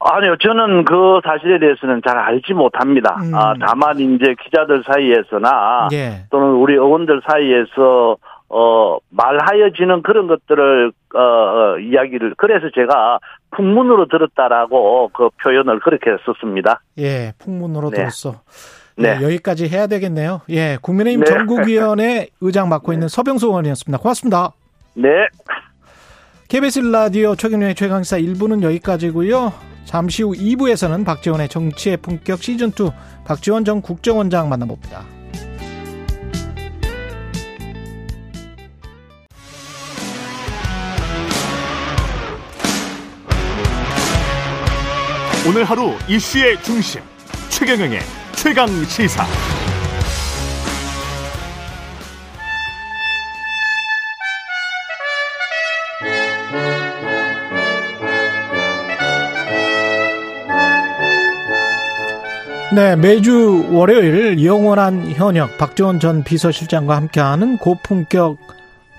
아니요, 0.00 0.36
저는 0.40 0.84
그 0.84 1.20
사실에 1.24 1.58
대해서는 1.58 2.02
잘 2.06 2.18
알지 2.18 2.52
못합니다. 2.54 3.16
음. 3.20 3.34
아, 3.34 3.54
다만 3.60 3.98
이제 3.98 4.34
기자들 4.44 4.84
사이에서나 4.86 5.88
예. 5.92 6.24
또는 6.30 6.52
우리 6.52 6.74
의원들 6.74 7.22
사이에서 7.28 8.16
어 8.50 8.98
말하여지는 9.10 10.02
그런 10.02 10.26
것들을 10.26 10.92
어, 11.14 11.20
어 11.20 11.78
이야기를 11.78 12.34
그래서 12.38 12.70
제가 12.74 13.18
풍문으로 13.50 14.06
들었다라고 14.06 15.10
그 15.12 15.28
표현을 15.42 15.80
그렇게 15.80 16.16
썼습니다. 16.24 16.80
예, 16.98 17.32
풍문으로 17.38 17.90
네. 17.90 17.96
들었어. 17.98 18.36
네. 18.96 19.18
네, 19.18 19.24
여기까지 19.24 19.68
해야 19.68 19.86
되겠네요. 19.86 20.40
예, 20.48 20.78
국민의힘 20.80 21.24
네. 21.24 21.26
전국위원회 21.26 22.28
의장 22.40 22.68
맡고 22.68 22.92
있는 22.92 23.08
서병수 23.08 23.46
의원이었습니다. 23.48 24.00
고맙습니다. 24.00 24.52
네. 24.94 25.08
KBS 26.48 26.80
라디오 26.80 27.34
최경련의 27.34 27.74
최강사 27.74 28.16
1부는 28.16 28.62
여기까지고요. 28.62 29.52
잠시 29.88 30.22
후 30.22 30.34
2부에서는 30.34 31.02
박지원의 31.02 31.48
정치의 31.48 31.96
품격 31.96 32.40
시즌2 32.40 32.92
박지원 33.24 33.64
전 33.64 33.80
국정원장 33.80 34.50
만나봅니다. 34.50 35.02
오늘 45.48 45.64
하루 45.64 45.94
이슈의 46.06 46.62
중심 46.62 47.00
최경영의 47.48 48.00
최강 48.36 48.68
시사. 48.84 49.24
네, 62.78 62.94
매주 62.94 63.70
월요일 63.72 64.44
영원한 64.44 65.10
현역 65.10 65.58
박지원 65.58 65.98
전 65.98 66.22
비서실장과 66.22 66.94
함께하는 66.94 67.58
고품격 67.58 68.38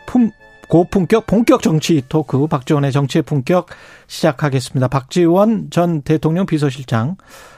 품 0.06 0.32
고품격 0.68 1.26
본격 1.26 1.62
정치 1.62 2.04
토크 2.10 2.46
박지원의 2.48 2.92
정치의 2.92 3.22
품격 3.22 3.68
시작하겠습니다. 4.08 4.90
박지원 4.90 5.70
전 5.70 6.02
대통령 6.02 6.46
비서실장 6.46 7.16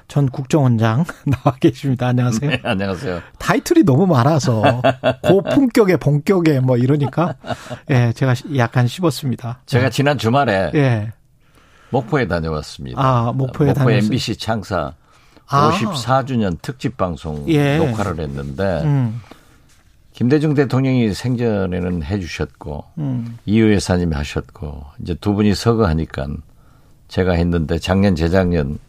전 0.07 0.29
국정원장 0.29 1.05
나와 1.25 1.55
계십니다. 1.59 2.09
안녕하세요. 2.09 2.51
네, 2.51 2.61
안녕하세요. 2.63 3.19
타이틀이 3.39 3.81
너무 3.83 4.05
많아서 4.05 4.83
고품격의 5.23 5.97
본격에 5.97 6.59
뭐 6.59 6.77
이러니까 6.77 7.33
예, 7.89 8.13
제가 8.13 8.35
약간 8.57 8.85
씹었습니다. 8.85 9.61
제가 9.65 9.89
지난 9.89 10.19
주말에 10.19 10.69
예. 10.75 11.13
목포에 11.89 12.27
다녀왔습니다. 12.27 13.01
아, 13.01 13.31
목포에 13.33 13.69
목포 13.69 13.73
다녔어요. 13.73 13.97
MBC 14.05 14.37
창사 14.37 14.93
아. 15.51 15.71
54주년 15.71 16.57
특집 16.61 16.97
방송 16.97 17.47
예. 17.49 17.77
녹화를 17.77 18.19
했는데 18.19 18.81
음, 18.83 19.21
김대중 20.13 20.53
대통령이 20.53 21.13
생전에는 21.13 22.03
해주셨고 22.03 22.85
음. 22.97 23.37
이유 23.45 23.73
여사님이 23.73 24.15
하셨고 24.15 24.85
이제 25.01 25.13
두 25.15 25.33
분이 25.33 25.53
서거하니까 25.55 26.27
제가 27.07 27.33
했는데 27.33 27.79
작년 27.79 28.15
재작년 28.15 28.79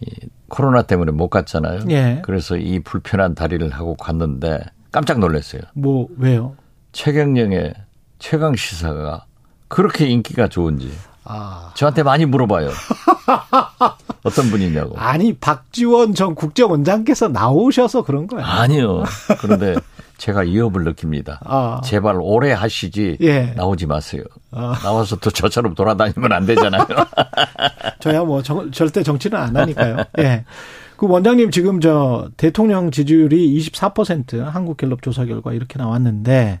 이 0.00 0.10
코로나 0.48 0.82
때문에 0.82 1.12
못 1.12 1.28
갔잖아요. 1.28 1.80
예. 1.90 2.22
그래서 2.24 2.56
이 2.56 2.80
불편한 2.80 3.34
다리를 3.34 3.68
하고 3.70 3.94
갔는데 3.94 4.60
깜짝 4.90 5.18
놀랐어요. 5.18 5.62
뭐 5.74 6.08
왜요? 6.16 6.56
최경령의 6.92 7.74
최강 8.18 8.56
시사가 8.56 9.26
그렇게 9.68 10.06
인기가 10.06 10.48
좋은지 10.48 10.90
아. 11.24 11.72
저한테 11.74 12.02
많이 12.02 12.24
물어봐요. 12.24 12.70
어떤 14.22 14.50
분이냐고. 14.50 14.96
아니 14.98 15.32
박지원 15.34 16.14
전 16.14 16.34
국정원장께서 16.34 17.28
나오셔서 17.28 18.02
그런 18.04 18.26
거예요. 18.26 18.44
아니요. 18.44 19.04
그런데 19.40 19.74
제가 20.18 20.40
위협을 20.40 20.82
느낍니다. 20.84 21.40
아. 21.44 21.80
제발 21.84 22.18
오래 22.20 22.52
하시지 22.52 23.18
예. 23.20 23.52
나오지 23.56 23.86
마세요. 23.86 24.24
아. 24.50 24.74
나와서 24.82 25.16
또 25.16 25.30
저처럼 25.30 25.74
돌아다니면 25.74 26.32
안 26.32 26.44
되잖아요. 26.46 26.86
저야 28.00 28.24
뭐 28.24 28.42
정- 28.42 28.70
절대 28.72 29.02
정치는 29.02 29.38
안 29.38 29.56
하니까요. 29.56 29.96
예. 30.18 30.44
그 30.96 31.06
원장님 31.08 31.52
지금 31.52 31.80
저 31.80 32.28
대통령 32.36 32.90
지지율이 32.90 33.56
24% 33.70 34.42
한국갤럽 34.42 35.00
조사 35.02 35.24
결과 35.24 35.52
이렇게 35.52 35.78
나왔는데 35.78 36.60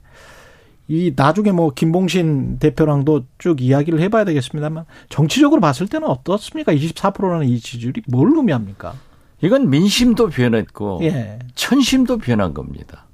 이 0.88 1.12
나중에 1.14 1.52
뭐 1.52 1.70
김봉신 1.70 2.58
대표랑도 2.58 3.26
쭉 3.36 3.60
이야기를 3.60 4.00
해봐야 4.00 4.24
되겠습니다만 4.24 4.86
정치적으로 5.10 5.60
봤을 5.60 5.86
때는 5.86 6.08
어떻습니까? 6.08 6.72
24%라는 6.72 7.46
이 7.46 7.60
지지율이 7.60 8.02
뭘 8.08 8.32
의미합니까? 8.34 8.94
이건 9.42 9.68
민심도 9.68 10.28
변했고 10.28 11.00
예. 11.02 11.38
천심도 11.54 12.18
변한 12.18 12.54
겁니다. 12.54 13.04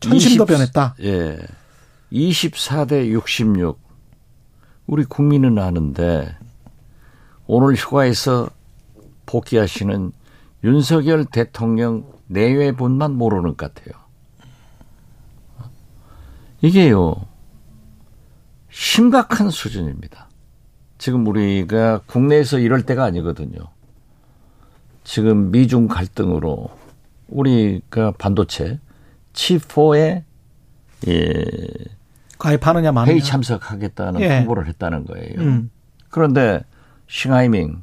천심도 0.00 0.44
20 0.44 0.46
변했다. 0.46 0.94
예. 1.02 1.38
24대 2.12 3.08
66. 3.08 3.78
우리 4.86 5.04
국민은 5.04 5.58
아는데 5.58 6.36
오늘 7.46 7.74
휴가에서 7.74 8.48
복귀하시는 9.24 10.12
윤석열 10.62 11.24
대통령 11.24 12.04
내외분만 12.26 13.14
모르는 13.14 13.56
것 13.56 13.74
같아요. 13.74 14.00
이게요. 16.62 17.14
심각한 18.70 19.50
수준입니다. 19.50 20.28
지금 20.98 21.26
우리가 21.26 22.00
국내에서 22.06 22.58
이럴 22.58 22.82
때가 22.84 23.04
아니거든요. 23.04 23.58
지금 25.02 25.50
미중 25.50 25.88
갈등으로 25.88 26.68
우리가 27.28 28.12
반도체 28.18 28.78
칩4에 29.32 30.24
예, 31.08 31.44
가입하느냐 32.38 32.92
마느냐. 32.92 33.12
회의 33.12 33.22
참석하겠다는 33.22 34.20
예. 34.20 34.38
홍보를 34.38 34.66
했다는 34.66 35.06
거예요. 35.06 35.40
음. 35.40 35.70
그런데 36.10 36.62
싱하이밍 37.08 37.82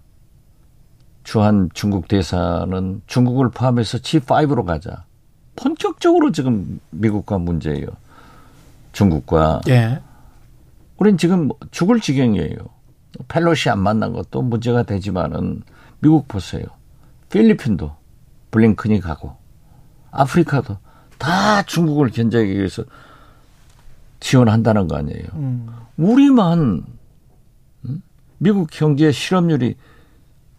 주한 1.23 1.69
중국 1.73 2.07
대사는 2.07 3.01
중국을 3.07 3.49
포함해서 3.49 3.97
G5로 3.97 4.65
가자. 4.65 5.05
본격적으로 5.55 6.31
지금 6.31 6.79
미국과 6.91 7.39
문제예요. 7.39 7.87
중국과 8.97 9.61
예. 9.67 10.01
우린 10.97 11.19
지금 11.19 11.49
죽을 11.69 11.99
지경이에요. 11.99 12.57
펠로시 13.27 13.69
안 13.69 13.79
만난 13.79 14.11
것도 14.11 14.41
문제가 14.41 14.81
되지만은 14.81 15.61
미국 15.99 16.27
보세요. 16.27 16.63
필리핀도 17.29 17.95
블링컨이 18.49 18.99
가고 19.01 19.35
아프리카도 20.09 20.77
다 21.19 21.61
중국을 21.61 22.09
견제하기 22.09 22.57
위해서 22.57 22.83
지원한다는 24.19 24.87
거 24.87 24.97
아니에요. 24.97 25.27
음. 25.33 25.67
우리만 25.97 26.83
음? 27.85 28.01
미국 28.39 28.67
경제 28.71 29.11
실업률이 29.11 29.75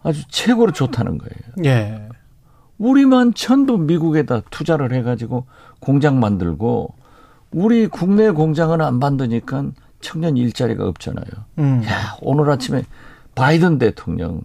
아주 0.01 0.25
최고로 0.29 0.71
좋다는 0.71 1.17
거예요. 1.17 1.65
예. 1.65 2.07
우리만 2.77 3.33
전부 3.33 3.77
미국에다 3.77 4.43
투자를 4.49 4.93
해가지고 4.93 5.45
공장 5.81 6.21
만들고 6.21 6.98
우리 7.51 7.87
국내 7.87 8.29
공장은 8.31 8.81
안 8.81 8.99
만드니까 8.99 9.71
청년 10.01 10.37
일자리가 10.37 10.87
없잖아요. 10.87 11.25
음. 11.59 11.83
야, 11.85 12.15
오늘 12.21 12.49
아침에 12.49 12.83
바이든 13.35 13.79
대통령 13.79 14.41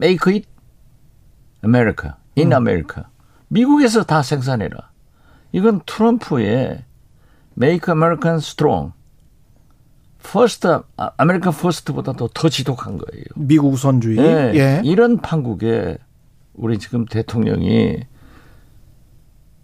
make 0.00 0.32
it 0.34 0.48
America, 1.64 2.12
in 2.36 2.52
America. 2.52 3.04
미국에서 3.48 4.04
다 4.04 4.22
생산해라. 4.22 4.90
이건 5.52 5.80
트럼프의 5.86 6.84
make 7.60 7.92
American 7.92 8.36
strong. 8.38 8.92
first, 10.20 10.66
아, 10.96 11.10
American 11.16 11.52
first보다 11.52 12.12
도 12.12 12.28
더 12.28 12.48
지독한 12.48 12.98
거예요. 12.98 13.24
미국 13.36 13.72
우선주의. 13.72 14.18
예, 14.18 14.52
예. 14.54 14.82
이런 14.84 15.18
판국에 15.18 15.98
우리 16.54 16.78
지금 16.78 17.04
대통령이 17.06 18.00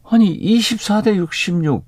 아니 0.08 0.38
24대 0.40 1.16
66 1.16 1.84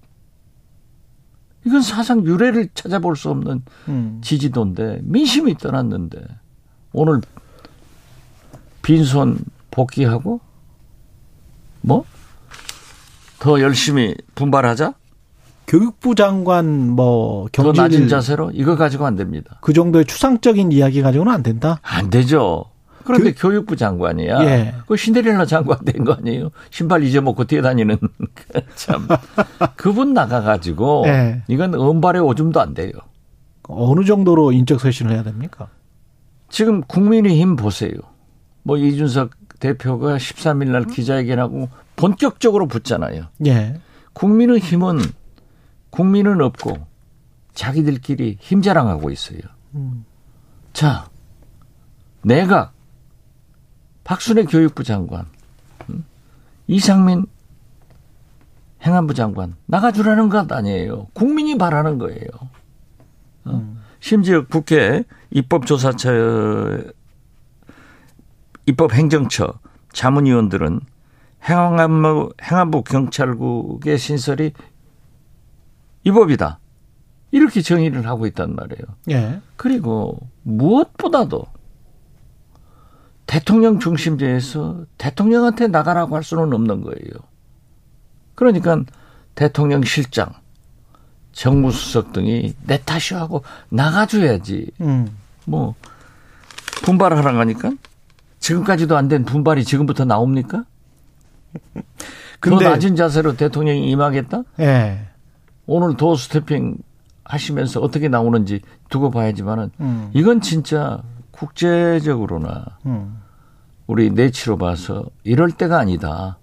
이건 1.67 1.83
사상 1.83 2.25
유례를 2.25 2.69
찾아볼 2.75 3.17
수 3.17 3.31
없는 3.31 3.63
음. 3.89 4.21
지지도인데 4.23 5.01
민심이 5.03 5.57
떠났는데 5.57 6.23
오늘 6.93 7.21
빈손 8.83 9.39
복귀하고 9.71 10.41
뭐 11.81 12.05
더 13.45 13.61
열심히 13.61 14.15
분발하자 14.35 14.95
교육부 15.67 16.15
장관 16.15 16.89
뭐더 16.93 17.63
경질 17.63 17.83
낮은 17.83 18.09
자세로 18.09 18.53
이거 18.55 18.75
가지고 18.75 19.05
안 19.05 19.17
됩니다. 19.17 19.59
그 19.61 19.75
정도의 19.75 20.07
추상적인 20.07 20.73
이야기 20.73 21.03
가지고는 21.03 21.31
안 21.31 21.43
된다. 21.43 21.79
안 21.83 22.09
되죠. 22.09 22.65
그런데 23.05 23.33
교육, 23.35 23.67
부 23.67 23.77
장관이야. 23.77 24.45
예. 24.45 24.75
그 24.87 24.97
신데렐라 24.97 25.47
장관 25.47 25.79
된 25.85 26.05
거 26.05 26.13
아니에요? 26.15 26.51
신발 26.71 27.03
잊어먹고 27.03 27.45
뛰어다니는 27.45 27.99
참 28.77 29.07
그분 29.77 30.15
나가가지고 30.15 31.05
예. 31.07 31.43
이건 31.49 31.75
은발의 31.75 32.23
오줌도 32.23 32.61
안 32.61 32.75
돼요. 32.75 32.93
어느 33.69 34.05
정도로 34.05 34.53
인적 34.53 34.81
쇄신을 34.81 35.13
해야 35.13 35.23
됩니까? 35.23 35.69
지금 36.49 36.83
국민의힘 36.83 37.57
보세요. 37.57 37.95
뭐 38.63 38.77
이준석 38.77 39.31
대표가 39.61 40.17
13일 40.17 40.69
날 40.71 40.85
기자회견하고 40.85 41.69
본격적으로 41.97 42.67
붙잖아요. 42.67 43.27
예. 43.47 43.81
국민의힘은 44.13 44.99
국민은 45.91 46.41
없고 46.43 46.87
자기들끼리 47.55 48.37
힘 48.41 48.63
자랑하고 48.63 49.11
있어요. 49.11 49.39
음. 49.75 50.05
자, 50.73 51.09
내가 52.23 52.73
박순애 54.05 54.45
교육부 54.45 54.85
장관, 54.85 55.27
음? 55.89 56.05
이상민 56.67 57.27
행안부 58.83 59.15
장관 59.15 59.57
나가주라는 59.67 60.29
것 60.29 60.51
아니에요. 60.53 61.09
국민이 61.15 61.57
바라는 61.57 61.99
거예요. 61.99 62.29
어? 63.47 63.77
심지어 64.01 64.47
국회 64.47 65.05
입법조사처, 65.31 66.83
입법행정처 68.67 69.59
자문위원들은 69.93 70.81
행안부, 71.49 72.35
행안부 72.43 72.83
경찰국의 72.85 73.99
신설이 73.99 74.53
위법이다. 76.05 76.59
이렇게 77.31 77.63
정의를 77.63 78.07
하고 78.07 78.27
있단 78.27 78.55
말이에요. 78.55 78.83
예. 79.11 79.41
그리고 79.57 80.19
무엇보다도 80.43 81.45
대통령 83.27 83.79
중심제에서 83.79 84.85
대통령한테 84.99 85.67
나가라고 85.69 86.17
할 86.17 86.23
수는 86.23 86.53
없는 86.53 86.83
거예요. 86.83 87.11
그러니까 88.35 88.83
대통령 89.35 89.83
실장, 89.83 90.31
정무수석 91.33 92.13
등이 92.13 92.55
내 92.67 92.79
탓이 92.85 93.15
하고 93.15 93.43
나가줘야지. 93.71 94.71
음. 94.81 95.09
뭐 95.47 95.75
분발하라고 96.85 97.39
하니까 97.39 97.73
지금까지도 98.41 98.97
안 98.97 99.09
된 99.09 99.25
분발이 99.25 99.65
지금부터 99.65 100.05
나옵니까? 100.05 100.65
근데- 102.41 102.65
더 102.65 102.71
낮은 102.71 102.95
자세로 102.97 103.37
대통령이 103.37 103.91
임하겠다? 103.91 104.43
예. 104.61 105.07
오늘 105.67 105.97
도 105.97 106.15
스태핑 106.15 106.77
하시면서 107.25 107.81
어떻게 107.81 108.09
나오는지 108.09 108.61
두고 108.91 109.11
봐야지만은 109.11 109.71
음. 109.81 110.11
이건 110.13 110.43
진짜 110.43 111.03
국제적으로나 111.35 112.65
음. 112.87 113.19
우리 113.87 114.11
내치로 114.11 114.57
봐서 114.57 115.05
이럴 115.25 115.51
때가 115.51 115.79
아니다. 115.79 116.39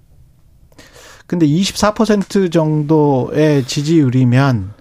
근데 1.26 1.48
24% 1.48 2.52
정도의 2.52 3.64
지지율이면 3.64 4.74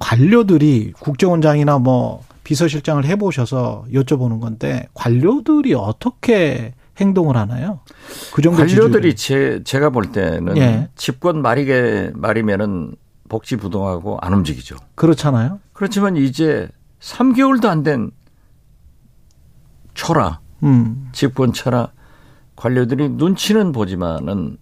관료들이 0.00 0.92
국정원장이나 0.98 1.78
뭐 1.78 2.22
비서실장을 2.42 3.04
해보셔서 3.04 3.84
여쭤보는 3.92 4.40
건데 4.40 4.88
관료들이 4.92 5.74
어떻게 5.74 6.74
행동을 6.98 7.36
하나요? 7.36 7.80
그 8.34 8.42
정도 8.42 8.58
관료들이 8.58 9.14
제, 9.16 9.60
제가 9.64 9.90
볼 9.90 10.12
때는 10.12 10.56
예. 10.56 10.88
집권 10.96 11.40
말이게 11.42 12.10
말이면은 12.14 12.96
복지 13.28 13.56
부동하고 13.56 14.18
안 14.20 14.34
움직이죠. 14.34 14.76
그렇잖아요. 14.96 15.60
그렇지만 15.72 16.16
이제 16.16 16.68
3개월도 17.00 17.66
안 17.66 17.82
된 17.82 18.10
초라 19.94 20.40
음. 20.62 21.08
집권 21.12 21.52
초라 21.52 21.88
관료들이 22.56 23.10
눈치는 23.10 23.72
보지만은 23.72 24.58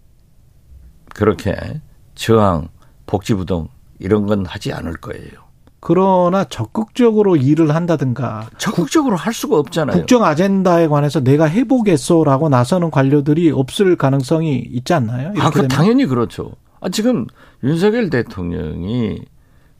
그렇게 1.14 1.80
저항 2.14 2.68
복지 3.06 3.34
부동 3.34 3.68
이런 3.98 4.26
건 4.26 4.46
하지 4.46 4.72
않을 4.72 4.94
거예요. 4.94 5.52
그러나 5.84 6.44
적극적으로 6.44 7.34
일을 7.34 7.74
한다든가 7.74 8.48
적극적으로 8.56 9.16
할 9.16 9.32
수가 9.32 9.58
없잖아요. 9.58 9.96
국정 9.96 10.22
아젠다에 10.22 10.86
관해서 10.86 11.20
내가 11.20 11.46
해보겠소라고 11.46 12.48
나서는 12.48 12.92
관료들이 12.92 13.50
없을 13.50 13.96
가능성이 13.96 14.58
있지 14.58 14.94
않나요? 14.94 15.32
아, 15.38 15.50
그? 15.50 15.66
당연히 15.66 16.06
그렇죠. 16.06 16.52
아, 16.80 16.88
지금 16.88 17.26
윤석열 17.64 18.10
대통령이 18.10 19.22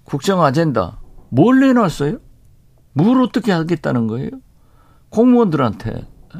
국정 0.03 0.43
아젠다 0.43 0.99
뭘 1.29 1.61
내놨어요? 1.61 2.19
뭘 2.95 3.23
어떻게 3.23 3.53
하겠다는 3.53 4.09
거예요? 4.09 4.31
공무원들한테 5.13 6.09
어? 6.35 6.39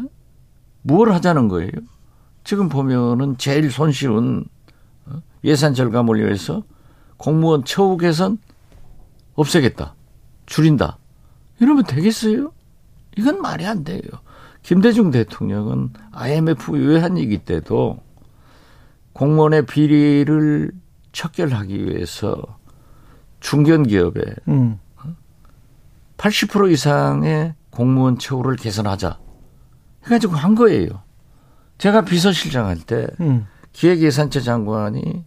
뭘 0.83 1.13
하자는 1.13 1.49
거예요? 1.49 1.71
지금 2.43 2.69
보면은 2.69 3.37
제일 3.39 3.71
손쉬운 3.71 4.47
어? 5.07 5.23
예산 5.45 5.75
절감을 5.75 6.19
위해서 6.19 6.65
공무원 7.19 7.65
처우 7.65 7.97
개선 7.99 8.39
없애겠다. 9.35 9.95
줄인다. 10.47 10.99
이러면 11.61 11.85
되겠어요? 11.85 12.53
이건 13.17 13.41
말이 13.41 13.67
안 13.67 13.85
돼요. 13.85 14.01
김대중 14.63 15.11
대통령은 15.11 15.91
IMF 16.13 16.73
외환위기 16.73 17.39
때도 17.39 17.99
공무원의 19.13 19.67
비리를 19.67 20.73
척결하기 21.13 21.87
위해서 21.87 22.59
중견기업에 23.41 24.23
음. 24.49 24.79
80% 26.17 26.71
이상의 26.71 27.55
공무원 27.73 28.19
처우를 28.19 28.57
개선하자 28.57 29.19
해가지고 30.05 30.35
한 30.37 30.55
거예요. 30.55 31.03
제가 31.79 32.03
비서실장 32.03 32.67
할때 32.67 33.07
음. 33.21 33.47
기획예산처 33.73 34.41
장관이 34.41 35.25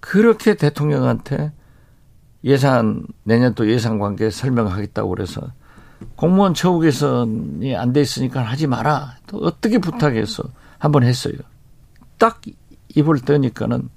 그렇게 0.00 0.54
대통령한테 0.54 1.52
예산 2.44 3.06
내년 3.22 3.54
또 3.54 3.70
예산 3.70 3.98
관계 3.98 4.30
설명하겠다고 4.30 5.08
그래서 5.10 5.52
공무원 6.16 6.54
처우 6.54 6.80
개선이 6.80 7.76
안 7.76 7.92
돼 7.92 8.00
있으니까 8.00 8.42
하지 8.42 8.66
마라. 8.66 9.16
또 9.26 9.38
어떻게 9.38 9.78
부탁해서 9.78 10.44
한번 10.78 11.04
했어요. 11.04 11.34
딱 12.18 12.40
입을 12.96 13.20
떠니까는 13.20 13.88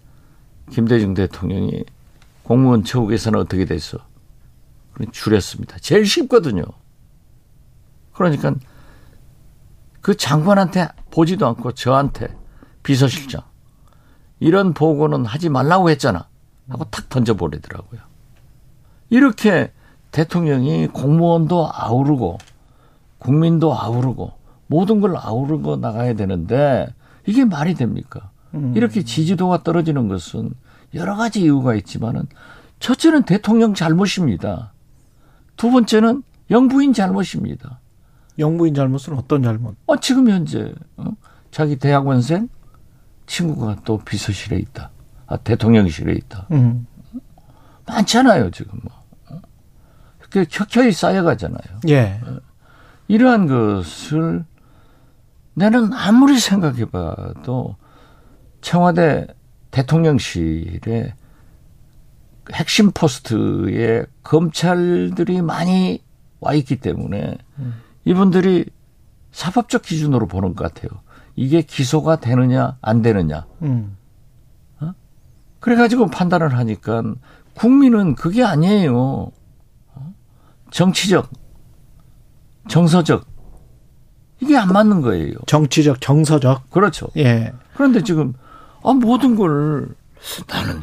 김대중 0.69 1.13
대통령이 1.13 1.85
공무원 2.43 2.83
처우 2.83 3.07
개선은 3.07 3.39
어떻게 3.39 3.65
됐어? 3.65 3.97
줄였습니다. 5.11 5.77
제일 5.79 6.05
쉽거든요. 6.05 6.63
그러니까 8.13 8.53
그 10.01 10.15
장관한테 10.15 10.89
보지도 11.11 11.47
않고 11.47 11.73
저한테 11.73 12.35
비서실장 12.83 13.41
이런 14.39 14.73
보고는 14.73 15.25
하지 15.25 15.49
말라고 15.49 15.89
했잖아. 15.89 16.27
하고 16.69 16.85
탁 16.85 17.09
던져버리더라고요. 17.09 18.01
이렇게 19.09 19.71
대통령이 20.11 20.87
공무원도 20.87 21.69
아우르고 21.71 22.37
국민도 23.19 23.77
아우르고 23.77 24.33
모든 24.67 25.01
걸 25.01 25.15
아우르고 25.17 25.77
나가야 25.77 26.15
되는데 26.15 26.93
이게 27.25 27.45
말이 27.45 27.73
됩니까? 27.73 28.31
이렇게 28.75 29.03
지지도가 29.03 29.63
떨어지는 29.63 30.07
것은 30.07 30.53
여러 30.93 31.15
가지 31.15 31.41
이유가 31.41 31.73
있지만은 31.75 32.27
첫째는 32.79 33.23
대통령 33.23 33.73
잘못입니다. 33.73 34.73
두 35.55 35.71
번째는 35.71 36.23
영부인 36.51 36.93
잘못입니다. 36.93 37.79
영부인 38.39 38.73
잘못은 38.73 39.13
어떤 39.17 39.43
잘못? 39.43 39.75
어, 39.85 39.99
지금 39.99 40.29
현재 40.29 40.73
어? 40.97 41.11
자기 41.51 41.77
대학원생 41.77 42.49
친구가 43.25 43.77
또 43.85 43.97
비서실에 43.99 44.57
있다. 44.57 44.89
아, 45.27 45.37
대통령실에 45.37 46.13
있다. 46.13 46.47
음. 46.51 46.87
많잖아요, 47.85 48.51
지금 48.51 48.79
뭐. 48.83 49.03
어? 49.29 49.41
그 50.29 50.45
켜켜이 50.49 50.91
쌓여가잖아요. 50.91 51.79
예. 51.89 52.19
이러한 53.07 53.47
것을 53.47 54.45
나는 55.53 55.93
아무리 55.93 56.39
생각해봐도 56.39 57.75
청와대 58.61 59.27
대통령실에 59.71 61.13
핵심 62.53 62.91
포스트에 62.91 64.05
검찰들이 64.23 65.41
많이 65.41 66.01
와 66.39 66.53
있기 66.53 66.77
때문에 66.77 67.37
이분들이 68.05 68.65
사법적 69.31 69.81
기준으로 69.81 70.27
보는 70.27 70.55
것 70.55 70.73
같아요. 70.73 71.01
이게 71.35 71.61
기소가 71.61 72.17
되느냐 72.17 72.77
안 72.81 73.01
되느냐. 73.01 73.45
음. 73.61 73.97
그래가지고 75.59 76.07
판단을 76.07 76.57
하니까 76.57 77.03
국민은 77.55 78.15
그게 78.15 78.43
아니에요. 78.43 79.31
정치적, 80.71 81.29
정서적 82.67 83.25
이게 84.41 84.57
안 84.57 84.67
맞는 84.73 85.01
거예요. 85.01 85.35
정치적, 85.47 86.01
정서적. 86.01 86.69
그렇죠. 86.69 87.07
예. 87.15 87.53
그런데 87.75 88.03
지금 88.03 88.33
아 88.83 88.91
모든 88.91 89.35
걸 89.37 89.95
나는 90.47 90.81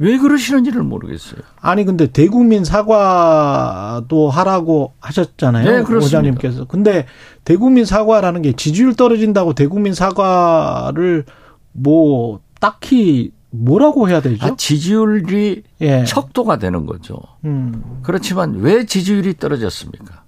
왜 0.00 0.16
그러시는지를 0.18 0.82
모르겠어요. 0.82 1.40
아니 1.60 1.84
근데 1.84 2.06
대국민 2.06 2.64
사과도 2.64 4.30
하라고 4.30 4.92
하셨잖아요. 5.00 5.64
네, 5.64 5.82
그렇습니다. 5.82 6.06
오자님께서. 6.18 6.64
근데 6.66 7.06
대국민 7.44 7.84
사과라는 7.84 8.42
게 8.42 8.52
지지율 8.52 8.94
떨어진다고 8.94 9.54
대국민 9.54 9.94
사과를 9.94 11.24
뭐 11.72 12.40
딱히 12.60 13.32
뭐라고 13.50 14.08
해야 14.08 14.20
되죠? 14.20 14.46
아, 14.46 14.54
지지율이 14.56 15.62
예. 15.80 16.04
척도가 16.04 16.58
되는 16.58 16.86
거죠. 16.86 17.16
음. 17.44 18.00
그렇지만 18.02 18.56
왜 18.56 18.84
지지율이 18.84 19.38
떨어졌습니까? 19.38 20.22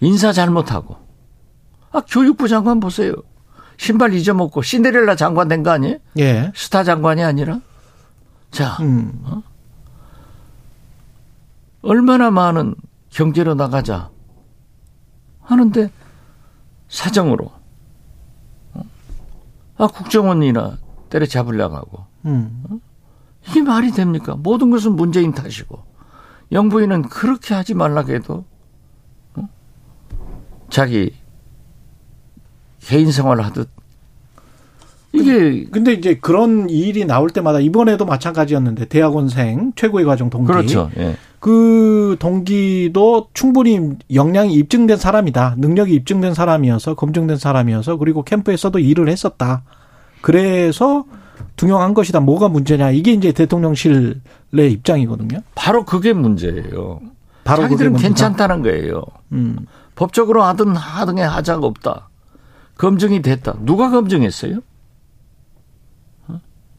인사 0.00 0.32
잘못하고. 0.32 0.96
아, 1.92 2.02
교육부 2.08 2.48
장관 2.48 2.80
보세요. 2.80 3.14
신발 3.78 4.12
잊어먹고 4.12 4.62
신데렐라 4.62 5.16
장관 5.16 5.48
된 5.48 5.62
거 5.62 5.70
아니에요? 5.70 5.98
예. 6.18 6.52
스타 6.54 6.84
장관이 6.84 7.22
아니라? 7.22 7.60
자, 8.52 8.76
음. 8.80 9.42
얼마나 11.80 12.30
많은 12.30 12.76
경제로 13.10 13.54
나가자 13.54 14.10
하는데 15.40 15.90
사정으로 16.88 17.50
어? 18.74 18.82
아 19.78 19.86
국정원이나 19.88 20.78
때려잡으려고 21.08 21.76
하고 21.76 22.06
음. 22.26 22.80
이게 23.48 23.62
말이 23.62 23.90
됩니까? 23.90 24.36
모든 24.36 24.70
것은 24.70 24.94
문재인 24.96 25.32
탓이고 25.32 25.82
영부인은 26.52 27.02
그렇게 27.08 27.54
하지 27.54 27.74
말라고 27.74 28.12
해도 28.12 28.44
어? 29.34 29.48
자기 30.68 31.16
개인 32.80 33.10
생활을 33.10 33.44
하듯 33.46 33.68
이게 35.12 35.64
근데 35.70 35.92
이제 35.92 36.14
그런 36.14 36.70
일이 36.70 37.04
나올 37.04 37.30
때마다 37.30 37.60
이번에도 37.60 38.04
마찬가지였는데 38.06 38.86
대학원생 38.86 39.72
최고의 39.76 40.06
과정 40.06 40.30
동기 40.30 40.46
그렇죠. 40.46 40.90
예. 40.96 41.16
그 41.38 42.16
동기도 42.18 43.28
충분히 43.34 43.90
역량이 44.12 44.54
입증된 44.54 44.96
사람이다. 44.96 45.56
능력이 45.58 45.92
입증된 45.94 46.34
사람이어서 46.34 46.94
검증된 46.94 47.36
사람이어서 47.36 47.96
그리고 47.96 48.22
캠프에서도 48.22 48.78
일을 48.78 49.08
했었다. 49.08 49.62
그래서 50.20 51.04
등용한 51.56 51.94
것이다. 51.94 52.20
뭐가 52.20 52.48
문제냐? 52.48 52.92
이게 52.92 53.12
이제 53.12 53.32
대통령실의 53.32 54.14
입장이거든요. 54.52 55.40
바로 55.54 55.84
그게 55.84 56.12
문제예요. 56.12 57.00
바로 57.44 57.62
자기들은. 57.62 57.96
괜찮다는 57.96 58.62
거예요. 58.62 59.02
음. 59.32 59.66
법적으로 59.94 60.42
하든 60.44 60.76
하등의 60.76 61.28
하자가 61.28 61.66
없다. 61.66 62.08
검증이 62.78 63.20
됐다. 63.22 63.56
누가 63.60 63.90
검증했어요? 63.90 64.60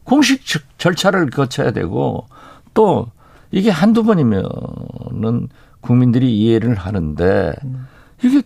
어? 0.04 0.10
공식 0.10 0.44
절- 0.46 0.62
절차를 0.78 1.30
거쳐야 1.30 1.70
되고 1.72 2.26
또 2.74 3.08
이게 3.50 3.70
한두 3.70 4.02
번이면은 4.04 5.48
국민들이 5.80 6.38
이해를 6.38 6.74
하는데 6.74 7.54
이게 8.22 8.42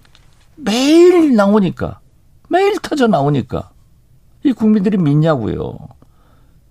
매일 0.56 1.34
나오니까 1.34 2.00
매일 2.48 2.78
터져 2.80 3.06
나오니까 3.06 3.70
이 4.44 4.52
국민들이 4.52 4.96
믿냐고요. 4.98 5.76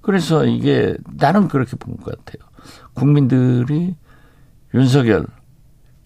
그래서 0.01 0.45
이게 0.45 0.95
나는 1.17 1.47
그렇게 1.47 1.75
본 1.77 1.97
것 1.97 2.17
같아요. 2.25 2.47
국민들이 2.93 3.95
윤석열, 4.73 5.27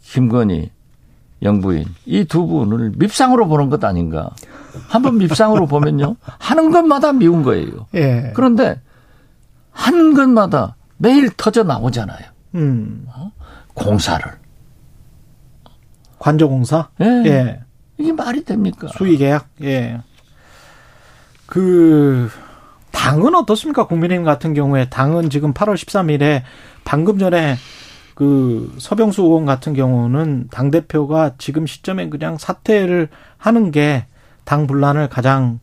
김건희 0.01 0.71
영부인 1.41 1.85
이 2.05 2.25
두 2.25 2.45
분을 2.47 2.93
밉상으로 2.97 3.47
보는 3.47 3.69
것 3.69 3.83
아닌가. 3.83 4.29
한번 4.87 5.17
밉상으로 5.17 5.65
보면요. 5.67 6.15
하는 6.39 6.71
것마다 6.71 7.11
미운 7.13 7.43
거예요. 7.43 7.87
예. 7.95 8.31
그런데 8.35 8.79
하는 9.71 10.13
것마다 10.13 10.75
매일 10.97 11.29
터져 11.35 11.63
나오잖아요. 11.63 12.25
음. 12.55 13.05
어? 13.07 13.31
공사를. 13.73 14.23
관저공사? 16.19 16.89
예. 17.01 17.05
예. 17.25 17.59
이게 17.97 18.11
말이 18.13 18.43
됩니까? 18.45 18.87
수의계약? 18.97 19.47
예. 19.63 20.01
그, 21.47 22.29
당은 22.91 23.35
어떻습니까? 23.35 23.87
국민의힘 23.87 24.23
같은 24.23 24.53
경우에 24.53 24.87
당은 24.89 25.29
지금 25.29 25.53
8월 25.53 25.73
13일에 25.75 26.43
방금 26.83 27.17
전에 27.17 27.55
그 28.15 28.73
서병수 28.77 29.23
의원 29.23 29.45
같은 29.45 29.73
경우는 29.73 30.47
당 30.51 30.71
대표가 30.71 31.31
지금 31.37 31.65
시점에 31.65 32.09
그냥 32.09 32.37
사퇴를 32.37 33.09
하는 33.37 33.71
게 33.71 34.05
당 34.43 34.67
분란을 34.67 35.09
가장 35.09 35.59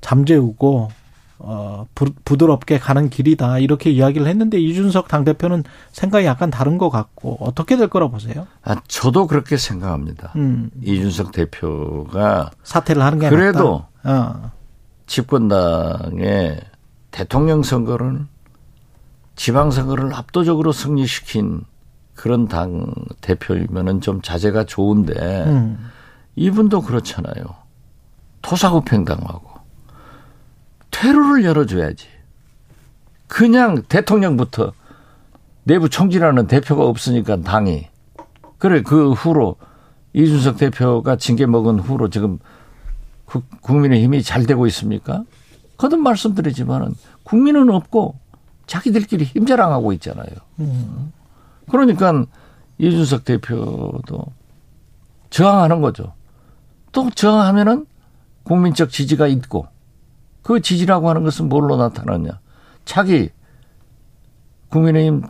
잠재우고 0.00 0.90
어 1.38 1.86
부, 1.94 2.12
드럽게 2.24 2.78
가는 2.78 3.08
길이다 3.08 3.58
이렇게 3.58 3.90
이야기를 3.90 4.26
했는데 4.26 4.60
이준석 4.60 5.08
당 5.08 5.24
대표는 5.24 5.64
생각이 5.90 6.26
약간 6.26 6.50
다른 6.50 6.76
것 6.76 6.90
같고 6.90 7.38
어떻게 7.40 7.76
될 7.76 7.88
거라 7.88 8.08
보세요? 8.08 8.46
아 8.62 8.76
저도 8.86 9.26
그렇게 9.26 9.56
생각합니다. 9.56 10.32
음. 10.36 10.70
이준석 10.82 11.32
대표가 11.32 12.50
사퇴를 12.62 13.02
하는 13.02 13.18
게 13.18 13.30
그래도 13.30 13.86
어. 14.04 14.52
집권당의 15.06 16.60
대통령 17.10 17.62
선거를 17.62 18.26
지방선거를 19.34 20.14
압도적으로 20.14 20.70
승리시킨 20.72 21.62
그런 22.20 22.48
당 22.48 22.92
대표이면은 23.22 24.02
좀 24.02 24.20
자제가 24.20 24.64
좋은데 24.64 25.44
음. 25.46 25.78
이분도 26.36 26.82
그렇잖아요. 26.82 27.44
토사구팽 28.42 29.06
당하고 29.06 29.48
퇴로를 30.90 31.44
열어줘야지. 31.44 32.08
그냥 33.26 33.84
대통령부터 33.88 34.74
내부 35.64 35.88
총질하는 35.88 36.46
대표가 36.46 36.84
없으니까 36.84 37.40
당이 37.40 37.88
그래 38.58 38.82
그 38.82 39.12
후로 39.12 39.56
이준석 40.12 40.58
대표가 40.58 41.16
징계 41.16 41.46
먹은 41.46 41.78
후로 41.78 42.10
지금 42.10 42.38
국민의힘이 43.62 44.22
잘 44.22 44.44
되고 44.44 44.66
있습니까? 44.66 45.24
거듭 45.78 46.00
말씀드리지만은 46.00 46.94
국민은 47.22 47.70
없고 47.70 48.18
자기들끼리 48.66 49.24
힘자랑하고 49.24 49.94
있잖아요. 49.94 50.28
음. 50.58 51.12
그러니까 51.70 52.24
이준석 52.78 53.24
대표도 53.24 54.24
저항하는 55.30 55.80
거죠. 55.80 56.12
또 56.92 57.10
저항하면은 57.10 57.86
국민적 58.42 58.90
지지가 58.90 59.26
있고 59.28 59.66
그 60.42 60.60
지지라고 60.60 61.08
하는 61.08 61.22
것은 61.22 61.48
뭘로 61.48 61.76
나타나냐. 61.76 62.40
자기 62.84 63.30
국민의힘 64.70 65.22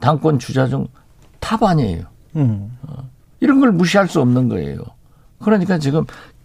당권 0.00 0.38
주자 0.38 0.66
중탑 0.66 1.62
아니에요. 1.62 2.04
음. 2.36 2.76
어. 2.82 3.08
이런 3.40 3.60
걸 3.60 3.72
무시할 3.72 4.08
수 4.08 4.20
없는 4.20 4.48
거예요. 4.48 4.80
그러니까 5.38 5.78
지금 5.78 6.04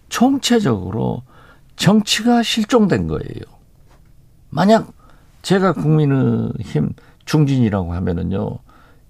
총체적으로 0.10 1.24
정치가 1.76 2.44
실종된 2.44 3.08
거예요. 3.08 3.41
만약 4.50 4.94
제가 5.41 5.74
국민의힘 5.74 6.94
중진이라고 7.26 7.94
하면은요, 7.94 8.60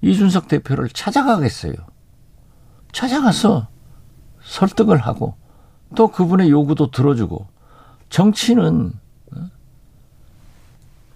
이준석 0.03 0.49
대표를 0.49 0.89
찾아가겠어요. 0.89 1.73
찾아가서 2.91 3.67
설득을 4.43 4.97
하고 4.97 5.35
또 5.95 6.09
그분의 6.09 6.49
요구도 6.49 6.91
들어주고 6.91 7.47
정치는 8.09 8.93
어? 9.31 9.49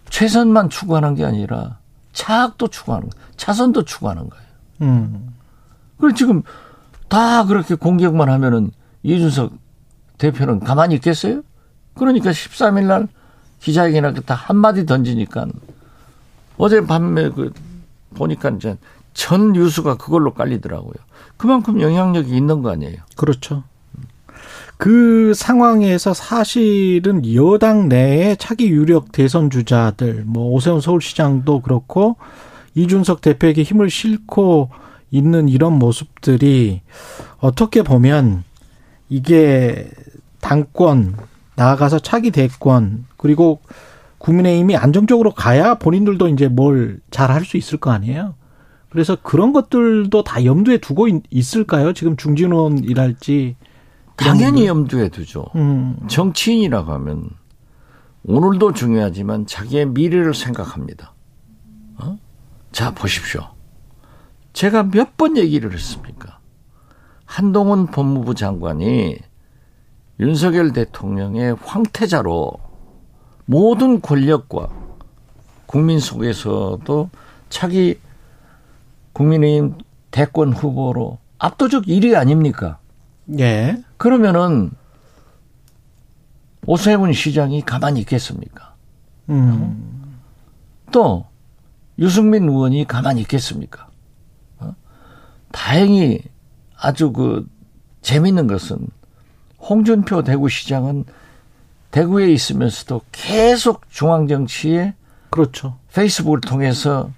최선만 0.09 0.69
추구하는 0.69 1.15
게 1.15 1.25
아니라 1.25 1.79
차악도 2.13 2.69
추구하는 2.69 3.09
거예요. 3.09 3.27
차선도 3.35 3.83
추구하는 3.83 4.29
거예요. 4.29 4.45
음. 4.81 5.35
그리고 5.97 6.15
지금 6.15 6.41
다 7.09 7.45
그렇게 7.45 7.75
공격만 7.75 8.29
하면은 8.29 8.71
이준석 9.03 9.51
대표는 10.17 10.61
가만히 10.61 10.95
있겠어요? 10.95 11.41
그러니까 11.95 12.31
13일 12.31 12.85
날 12.85 13.07
기자회견할 13.59 14.13
때다 14.13 14.33
한마디 14.33 14.85
던지니까 14.85 15.47
어제 16.57 16.81
밤에 16.85 17.29
그 17.29 17.51
보니까 18.17 18.49
이제 18.49 18.77
전 19.13 19.53
뉴스가 19.53 19.97
그걸로 19.97 20.33
깔리더라고요. 20.33 20.93
그만큼 21.37 21.81
영향력이 21.81 22.35
있는 22.35 22.61
거 22.61 22.71
아니에요. 22.71 22.97
그렇죠. 23.15 23.63
그 24.77 25.33
상황에서 25.33 26.13
사실은 26.13 27.33
여당 27.33 27.89
내에 27.89 28.35
차기 28.35 28.69
유력 28.69 29.11
대선 29.11 29.49
주자들, 29.49 30.23
뭐 30.25 30.51
오세훈 30.51 30.81
서울시장도 30.81 31.61
그렇고 31.61 32.17
이준석 32.75 33.21
대표에게 33.21 33.63
힘을 33.63 33.89
싣고 33.89 34.69
있는 35.09 35.49
이런 35.49 35.73
모습들이 35.79 36.81
어떻게 37.39 37.81
보면 37.81 38.43
이게 39.09 39.89
당권 40.41 41.15
나아가서 41.55 41.99
차기 41.99 42.29
대권 42.29 43.05
그리고 43.17 43.61
국민의힘이 44.19 44.75
안정적으로 44.75 45.31
가야 45.31 45.75
본인들도 45.75 46.27
이제 46.29 46.47
뭘 46.47 46.99
잘 47.11 47.31
할 47.31 47.45
수 47.45 47.57
있을 47.57 47.77
거 47.77 47.91
아니에요. 47.91 48.35
그래서 48.89 49.15
그런 49.21 49.53
것들도 49.53 50.23
다 50.23 50.43
염두에 50.45 50.77
두고 50.79 51.07
있을까요? 51.29 51.93
지금 51.93 52.15
중진원이랄지 52.17 53.55
당연히 54.15 54.65
염두에 54.65 55.09
두죠. 55.09 55.45
음. 55.55 55.97
정치인이라고 56.07 56.91
하면 56.93 57.29
오늘도 58.23 58.73
중요하지만 58.73 59.45
자기의 59.45 59.87
미래를 59.87 60.33
생각합니다. 60.33 61.13
어? 61.99 62.17
자 62.71 62.93
보십시오. 62.93 63.47
제가 64.53 64.83
몇 64.83 65.15
번 65.17 65.37
얘기를 65.37 65.71
했습니까? 65.73 66.39
한동훈 67.25 67.87
법무부 67.87 68.33
장관이 68.35 69.17
윤석열 70.19 70.73
대통령의 70.73 71.55
황태자로 71.61 72.53
모든 73.47 74.01
권력과 74.01 74.69
국민 75.65 75.99
속에서도 75.99 77.09
차기 77.49 77.99
국민의힘 79.13 79.75
대권 80.11 80.53
후보로 80.53 81.17
압도적 81.39 81.85
1위 81.85 82.15
아닙니까? 82.15 82.77
예. 83.39 83.81
그러면은 83.97 84.71
오세훈 86.65 87.13
시장이 87.13 87.61
가만히 87.61 88.01
있겠습니까? 88.01 88.75
음. 89.29 90.19
또 90.91 91.25
유승민 91.99 92.49
의원이 92.49 92.85
가만히 92.85 93.21
있겠습니까? 93.21 93.87
어? 94.59 94.75
다행히 95.51 96.19
아주 96.77 97.13
그 97.13 97.47
재밌는 98.01 98.47
것은 98.47 98.89
홍준표 99.59 100.23
대구시장은 100.23 101.05
대구에 101.91 102.31
있으면서도 102.31 103.01
계속 103.11 103.89
중앙 103.89 104.27
정치에 104.27 104.93
그렇죠. 105.29 105.77
페이스북을 105.93 106.41
통해서 106.41 107.11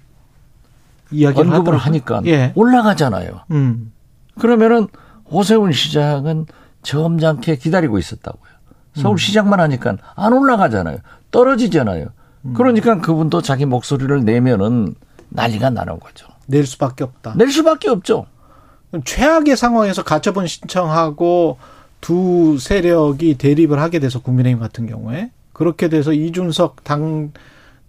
이야기를 1.10 1.52
언급을 1.52 1.76
하니까 1.76 2.22
예. 2.26 2.52
올라가잖아요. 2.54 3.40
음. 3.50 3.92
그러면은 4.38 4.88
오세훈 5.24 5.72
시장은 5.72 6.46
점잖게 6.82 7.56
기다리고 7.56 7.98
있었다고요. 7.98 8.50
서울시장만 8.94 9.60
하니까 9.60 9.96
안 10.16 10.32
올라가잖아요. 10.32 10.98
떨어지잖아요. 11.30 12.06
음. 12.46 12.54
그러니까 12.54 13.00
그분도 13.00 13.42
자기 13.42 13.66
목소리를 13.66 14.24
내면은 14.24 14.94
난리가 15.28 15.70
나는 15.70 16.00
거죠. 16.00 16.26
낼 16.46 16.66
수밖에 16.66 17.04
없다. 17.04 17.34
낼 17.36 17.50
수밖에 17.50 17.88
없죠. 17.88 18.26
최악의 19.04 19.56
상황에서 19.56 20.02
가처분 20.02 20.46
신청하고 20.46 21.58
두 22.00 22.58
세력이 22.58 23.36
대립을 23.38 23.78
하게 23.78 23.98
돼서 23.98 24.20
국민의힘 24.20 24.58
같은 24.58 24.86
경우에 24.86 25.30
그렇게 25.52 25.88
돼서 25.88 26.12
이준석 26.12 26.84
당 26.84 27.32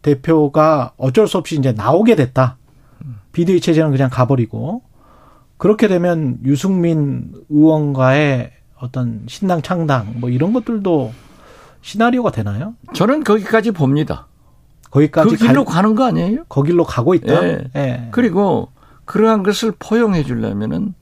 대표가 0.01 0.93
어쩔 0.97 1.27
수 1.27 1.37
없이 1.37 1.57
이제 1.57 1.71
나오게 1.71 2.15
됐다. 2.15 2.57
비대위 3.31 3.61
체제는 3.61 3.91
그냥 3.91 4.09
가버리고 4.09 4.81
그렇게 5.57 5.87
되면 5.87 6.39
유승민 6.43 7.31
의원과의 7.49 8.51
어떤 8.77 9.23
신당 9.27 9.61
창당 9.61 10.15
뭐 10.17 10.29
이런 10.29 10.53
것들도 10.53 11.13
시나리오가 11.81 12.31
되나요? 12.31 12.73
저는 12.93 13.23
거기까지 13.23 13.71
봅니다. 13.71 14.27
거기까지 14.89 15.37
그 15.37 15.47
길로 15.47 15.63
가, 15.63 15.75
가는 15.75 15.95
거 15.95 16.05
아니에요? 16.05 16.43
거길로 16.49 16.83
가고 16.83 17.13
있다. 17.13 17.47
예. 17.47 17.63
예. 17.75 18.07
그리고 18.11 18.69
그러한 19.05 19.43
것을 19.43 19.73
포용해 19.79 20.23
주려면은 20.23 20.93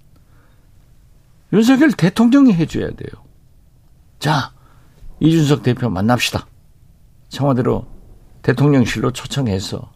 윤석열 1.54 1.91
대통령이 1.91 2.54
해줘야 2.54 2.88
돼요. 2.88 3.24
자, 4.20 4.52
이준석 5.20 5.64
대표 5.64 5.89
만납시다. 5.89 6.45
청와대로 7.30 7.86
대통령실로 8.41 9.12
초청해서 9.12 9.91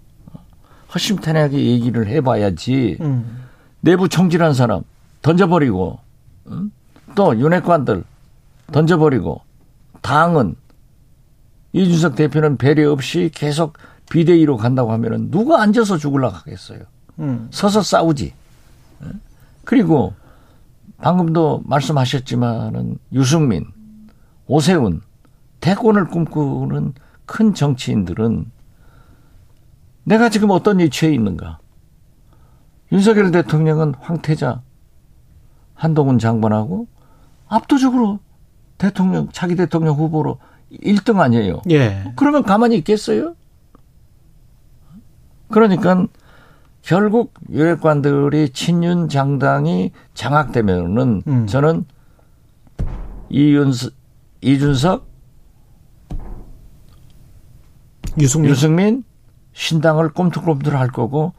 허심탄회하게 0.94 1.58
얘기를 1.58 2.08
해봐야지. 2.08 2.98
음. 3.02 3.44
내부 3.82 4.08
총질한 4.08 4.54
사람 4.54 4.84
던져버리고 5.22 6.00
또 7.16 7.40
윤핵관들 7.40 8.04
던져버리고 8.72 9.42
당은 10.02 10.56
이준석 11.74 12.16
대표는 12.16 12.58
배려 12.58 12.92
없이 12.92 13.32
계속 13.34 13.78
비대위로 14.10 14.58
간다고 14.58 14.92
하면은 14.92 15.32
누가 15.32 15.62
앉아서 15.62 15.98
죽을라 15.98 16.30
하겠어요. 16.30 16.80
음. 17.20 17.48
서서 17.52 17.82
싸우지. 17.82 18.34
그리고 19.64 20.14
방금도 21.04 21.64
말씀하셨지만은 21.66 22.98
유승민, 23.12 23.66
오세훈, 24.48 25.02
대권을 25.60 26.08
꿈꾸는 26.08 26.94
큰 27.26 27.54
정치인들은 27.54 28.50
내가 30.06 30.30
지금 30.30 30.50
어떤 30.52 30.80
위치에 30.80 31.14
있는가? 31.14 31.60
윤석열 32.94 33.32
대통령은 33.32 33.96
황태자, 34.00 34.62
한동훈 35.74 36.20
장관하고 36.20 36.88
압도적으로 37.50 38.20
대통령, 38.78 39.28
차기 39.34 39.58
대통령 39.58 39.96
후보로 39.96 40.40
1등 40.72 41.20
아니에요. 41.20 41.64
예. 41.70 42.14
그러면 42.16 42.44
가만히 42.44 42.78
있겠어요? 42.78 43.36
그러니까 45.50 46.08
결국 46.84 47.34
유력관들이 47.50 48.50
친윤 48.50 49.08
장당이 49.08 49.94
장악되면은 50.14 51.24
음. 51.26 51.48
저는 51.48 51.86
이윤석, 53.30 53.94
이준석, 54.42 55.08
유승민. 58.20 58.52
유승민 58.52 59.04
신당을 59.54 60.10
꼼틀꼼틀 60.10 60.76
할 60.76 60.90
거고 60.90 61.34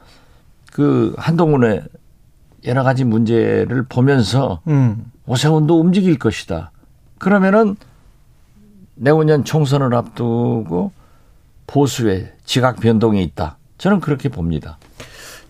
그 0.73 1.15
한동훈의 1.19 1.83
여러 2.65 2.83
가지 2.83 3.05
문제를 3.05 3.85
보면서 3.85 4.63
음. 4.67 5.13
오세훈도 5.27 5.79
움직일 5.79 6.19
것이다. 6.19 6.73
그러면은 7.19 7.77
내후년 8.95 9.45
총선을 9.45 9.95
앞두고 9.95 10.91
보수의 11.67 12.33
지각 12.47 12.81
변동이 12.81 13.23
있다. 13.23 13.59
저는 13.77 14.01
그렇게 14.01 14.31
봅니다. 14.31 14.79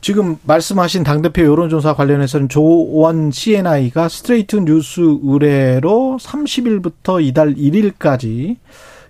지금 0.04 0.36
말씀하신 0.42 1.02
당대표 1.02 1.46
여론조사 1.46 1.94
관련해서는 1.94 2.50
조원 2.50 3.30
CNI가 3.30 4.10
스트레이트 4.10 4.56
뉴스 4.56 5.00
의뢰로 5.00 6.18
30일부터 6.20 7.24
이달 7.24 7.54
1일까지 7.54 8.58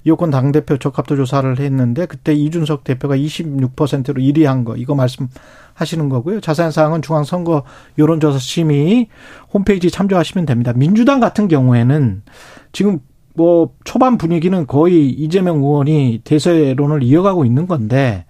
여권 0.07 0.31
당대표 0.31 0.79
적합도 0.79 1.17
조사를 1.17 1.59
했는데 1.59 2.07
그때 2.07 2.33
이준석 2.33 2.85
대표가 2.85 3.17
26%로 3.17 4.23
1위 4.23 4.45
한 4.45 4.63
거 4.63 4.77
이거 4.77 4.95
말씀하시는 4.95 6.09
거고요. 6.11 6.41
자세한 6.41 6.71
사항은 6.71 7.03
중앙선거 7.03 7.65
여론조사 7.99 8.39
심의 8.39 9.09
홈페이지 9.53 9.91
참조하시면 9.91 10.47
됩니다. 10.47 10.73
민주당 10.77 11.19
같은 11.19 11.49
경우에는 11.49 12.23
지금 12.71 13.01
뭐 13.35 13.75
초반 13.83 14.17
분위기는 14.17 14.65
거의 14.69 15.11
이재명 15.11 15.57
의원이 15.57 16.21
대세론을 16.23 17.03
이어가고 17.03 17.45
있는 17.45 17.67
건데 17.67 18.27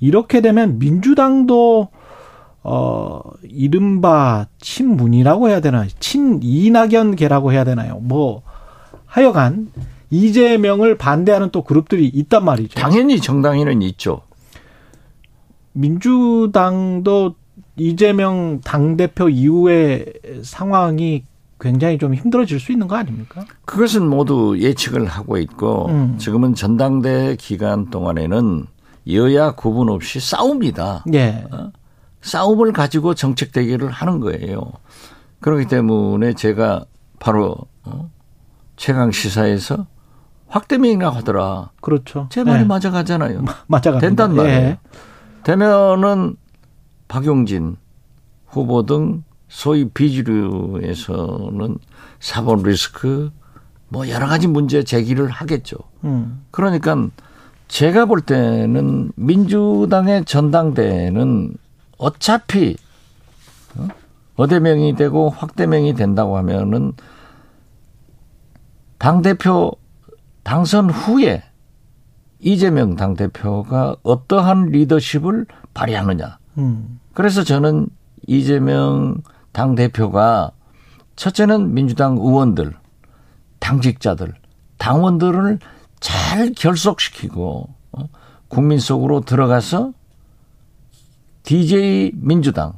이렇게 0.00 0.40
되면 0.40 0.78
민주당도 0.78 1.90
어 2.68 3.20
이른바 3.44 4.46
친문이라고 4.58 5.48
해야 5.48 5.60
되나 5.60 5.86
친 6.00 6.40
이낙연계라고 6.42 7.52
해야 7.52 7.62
되나요? 7.62 8.00
뭐 8.00 8.42
하여간 9.06 9.70
이재명을 10.10 10.98
반대하는 10.98 11.50
또 11.52 11.62
그룹들이 11.62 12.08
있단 12.08 12.44
말이죠. 12.44 12.80
당연히 12.80 13.20
정당에는 13.20 13.82
있죠. 13.82 14.22
민주당도 15.74 17.36
이재명 17.76 18.60
당대표 18.64 19.28
이후의 19.28 20.12
상황이 20.42 21.22
굉장히 21.60 21.98
좀 21.98 22.14
힘들어질 22.14 22.58
수 22.58 22.72
있는 22.72 22.88
거 22.88 22.96
아닙니까? 22.96 23.44
그것은 23.64 24.08
모두 24.08 24.58
예측을 24.58 25.06
하고 25.06 25.38
있고 25.38 25.86
음. 25.86 26.18
지금은 26.18 26.56
전당대 26.56 27.36
기간 27.38 27.90
동안에는 27.90 28.66
여야 29.12 29.52
구분 29.52 29.88
없이 29.88 30.18
싸웁니다. 30.18 31.04
예. 31.14 31.44
어? 32.26 32.28
싸움을 32.28 32.72
가지고 32.72 33.14
정책 33.14 33.52
대결을 33.52 33.90
하는 33.90 34.20
거예요. 34.20 34.72
그렇기 35.40 35.66
때문에 35.66 36.34
제가 36.34 36.84
바로 37.18 37.56
어? 37.84 38.10
최강 38.76 39.10
시사에서 39.12 39.86
확대명이라 40.48 41.10
하더라. 41.10 41.70
그렇죠. 41.80 42.28
제 42.30 42.44
말이 42.44 42.60
예. 42.60 42.64
맞아가잖아요. 42.64 43.44
맞아가 43.66 43.98
된단 43.98 44.34
말이에요. 44.34 44.58
예. 44.58 44.78
되면은 45.44 46.36
박용진 47.08 47.76
후보 48.46 48.84
등 48.84 49.22
소위 49.48 49.88
비주류에서는 49.88 51.78
사법 52.20 52.66
리스크 52.66 53.30
뭐 53.88 54.08
여러 54.08 54.26
가지 54.26 54.48
문제 54.48 54.82
제기를 54.82 55.28
하겠죠. 55.28 55.76
음. 56.04 56.44
그러니까 56.50 57.08
제가 57.68 58.06
볼 58.06 58.20
때는 58.20 59.12
민주당의 59.14 60.24
전당대회는 60.24 61.56
어차피 61.98 62.76
어? 63.76 63.88
어대명이 64.36 64.96
되고 64.96 65.30
확대명이 65.30 65.94
된다고 65.94 66.36
하면은 66.38 66.92
당 68.98 69.22
대표 69.22 69.72
당선 70.42 70.90
후에 70.90 71.42
이재명 72.38 72.96
당 72.96 73.14
대표가 73.14 73.96
어떠한 74.02 74.66
리더십을 74.66 75.46
발휘하느냐. 75.74 76.38
음. 76.58 77.00
그래서 77.14 77.42
저는 77.42 77.88
이재명 78.26 79.22
당 79.52 79.74
대표가 79.74 80.52
첫째는 81.16 81.72
민주당 81.72 82.16
의원들, 82.18 82.74
당직자들, 83.58 84.34
당원들을 84.78 85.58
잘 86.00 86.52
결속시키고 86.52 87.68
어? 87.92 88.04
국민 88.48 88.78
속으로 88.78 89.22
들어가서 89.22 89.92
DJ 91.46 92.10
민주당, 92.16 92.72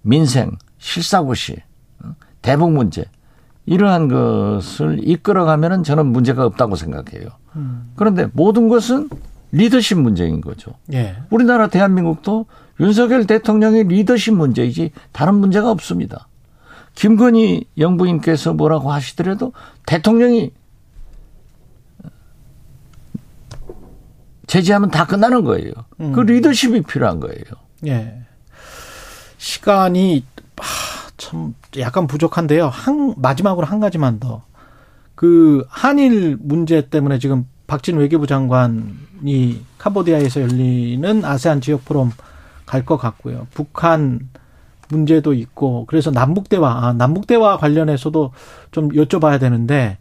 민생, 0.00 0.56
실사고시, 0.78 1.56
어? 2.02 2.14
대북 2.40 2.72
문제 2.72 3.04
이러한 3.66 4.08
것을 4.08 5.06
이끌어가면은 5.06 5.84
저는 5.84 6.06
문제가 6.06 6.46
없다고 6.46 6.74
생각해요. 6.74 7.28
음. 7.56 7.92
그런데 7.96 8.26
모든 8.32 8.68
것은 8.68 9.10
리더십 9.52 9.98
문제인 9.98 10.40
거죠. 10.40 10.72
예. 10.92 11.16
우리나라 11.28 11.68
대한민국도 11.68 12.46
윤석열 12.80 13.26
대통령의 13.26 13.84
리더십 13.84 14.34
문제이지 14.34 14.92
다른 15.12 15.34
문제가 15.34 15.70
없습니다. 15.70 16.28
김건희 16.94 17.66
영부인께서 17.76 18.54
뭐라고 18.54 18.90
하시더라도 18.90 19.52
대통령이 19.84 20.52
제지하면 24.46 24.90
다 24.90 25.06
끝나는 25.06 25.44
거예요. 25.44 25.72
음. 26.00 26.12
그 26.12 26.20
리더십이 26.20 26.82
필요한 26.84 27.20
거예요. 27.20 27.67
예. 27.86 28.22
시간이 29.38 30.24
아, 30.56 30.62
참 31.16 31.54
약간 31.78 32.06
부족한데요. 32.06 32.68
한 32.68 33.14
마지막으로 33.16 33.66
한 33.66 33.80
가지만 33.80 34.18
더. 34.18 34.42
그 35.14 35.64
한일 35.68 36.36
문제 36.40 36.88
때문에 36.88 37.18
지금 37.18 37.46
박진 37.66 37.96
외교부 37.98 38.26
장관이 38.26 39.64
캄보디아에서 39.78 40.42
열리는 40.42 41.24
아세안 41.24 41.60
지역 41.60 41.84
포럼 41.84 42.12
갈 42.66 42.84
것 42.84 42.96
같고요. 42.98 43.46
북한 43.52 44.28
문제도 44.88 45.32
있고 45.34 45.84
그래서 45.86 46.10
남북 46.10 46.48
대화 46.48 46.86
아, 46.86 46.92
남북 46.92 47.26
대화 47.26 47.56
관련해서도 47.58 48.32
좀 48.70 48.88
여쭤봐야 48.90 49.38
되는데 49.40 49.98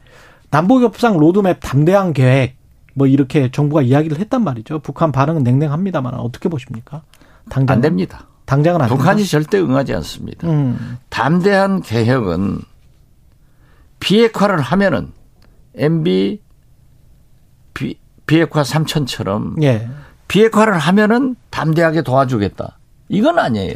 남북 0.50 0.82
협상 0.82 1.18
로드맵 1.18 1.60
담대한 1.62 2.14
계획 2.14 2.56
뭐 2.94 3.06
이렇게 3.08 3.52
정부가 3.52 3.82
이야기를 3.82 4.20
했단 4.20 4.44
말이죠. 4.44 4.80
북한 4.80 5.12
반응은 5.12 5.44
냉랭합니다만 5.44 6.14
어떻게 6.16 6.50
보십니까? 6.50 7.04
당장 7.50 7.76
안 7.76 7.82
됩니다. 7.82 8.28
당장은 8.46 8.82
안 8.82 8.88
북한이 8.88 9.24
됩니다. 9.24 9.30
절대 9.32 9.60
응하지 9.60 9.94
않습니다. 9.96 10.48
음. 10.48 10.98
담대한 11.10 11.82
개혁은 11.82 12.60
비핵화를 14.00 14.60
하면은 14.62 15.12
MB 15.76 16.42
비, 17.74 18.00
비핵화 18.26 18.64
삼천처럼 18.64 19.62
예. 19.64 19.90
비핵화를 20.28 20.78
하면은 20.78 21.36
담대하게 21.50 22.02
도와주겠다. 22.04 22.78
이건 23.10 23.40
아니에요. 23.40 23.76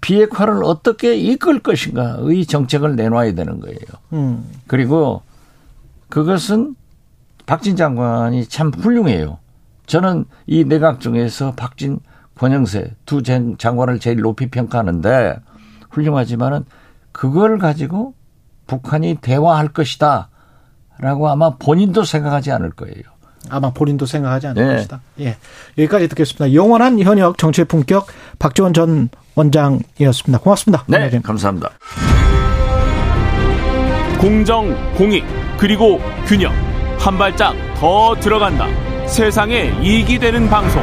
비핵화를 0.00 0.62
어떻게 0.64 1.16
이끌 1.16 1.60
것인가의 1.60 2.46
정책을 2.46 2.94
내놔야 2.94 3.34
되는 3.34 3.60
거예요. 3.60 3.78
음. 4.12 4.44
그리고 4.66 5.22
그것은 6.10 6.76
박진 7.46 7.76
장관이 7.76 8.46
참 8.46 8.70
훌륭해요. 8.70 9.38
저는 9.86 10.26
이 10.46 10.64
내각 10.64 11.00
중에서 11.00 11.54
박진 11.54 12.00
권영세 12.38 12.92
두 13.06 13.22
장관을 13.22 14.00
제일 14.00 14.20
높이 14.20 14.48
평가하는데 14.50 15.36
훌륭하지만은 15.90 16.64
그걸 17.12 17.58
가지고 17.58 18.14
북한이 18.66 19.18
대화할 19.20 19.68
것이다. 19.68 20.28
라고 20.98 21.28
아마 21.28 21.56
본인도 21.56 22.04
생각하지 22.04 22.52
않을 22.52 22.70
거예요. 22.70 23.02
아마 23.50 23.70
본인도 23.70 24.06
생각하지 24.06 24.46
않을 24.48 24.66
네. 24.66 24.74
것이다. 24.76 25.00
예. 25.20 25.36
여기까지 25.76 26.08
듣겠습니다. 26.08 26.54
영원한 26.54 26.98
현역 27.00 27.36
정치의 27.36 27.66
품격 27.66 28.06
박지원 28.38 28.72
전 28.72 29.08
원장이었습니다. 29.34 30.38
고맙습니다. 30.38 30.84
네. 30.86 31.20
감사합니다. 31.20 31.70
공정, 34.20 34.74
공익, 34.94 35.24
그리고 35.58 36.00
균형. 36.26 36.52
한 36.98 37.18
발짝 37.18 37.54
더 37.76 38.14
들어간다. 38.18 38.66
세상에 39.06 39.78
이익이 39.82 40.18
되는 40.18 40.48
방송. 40.48 40.82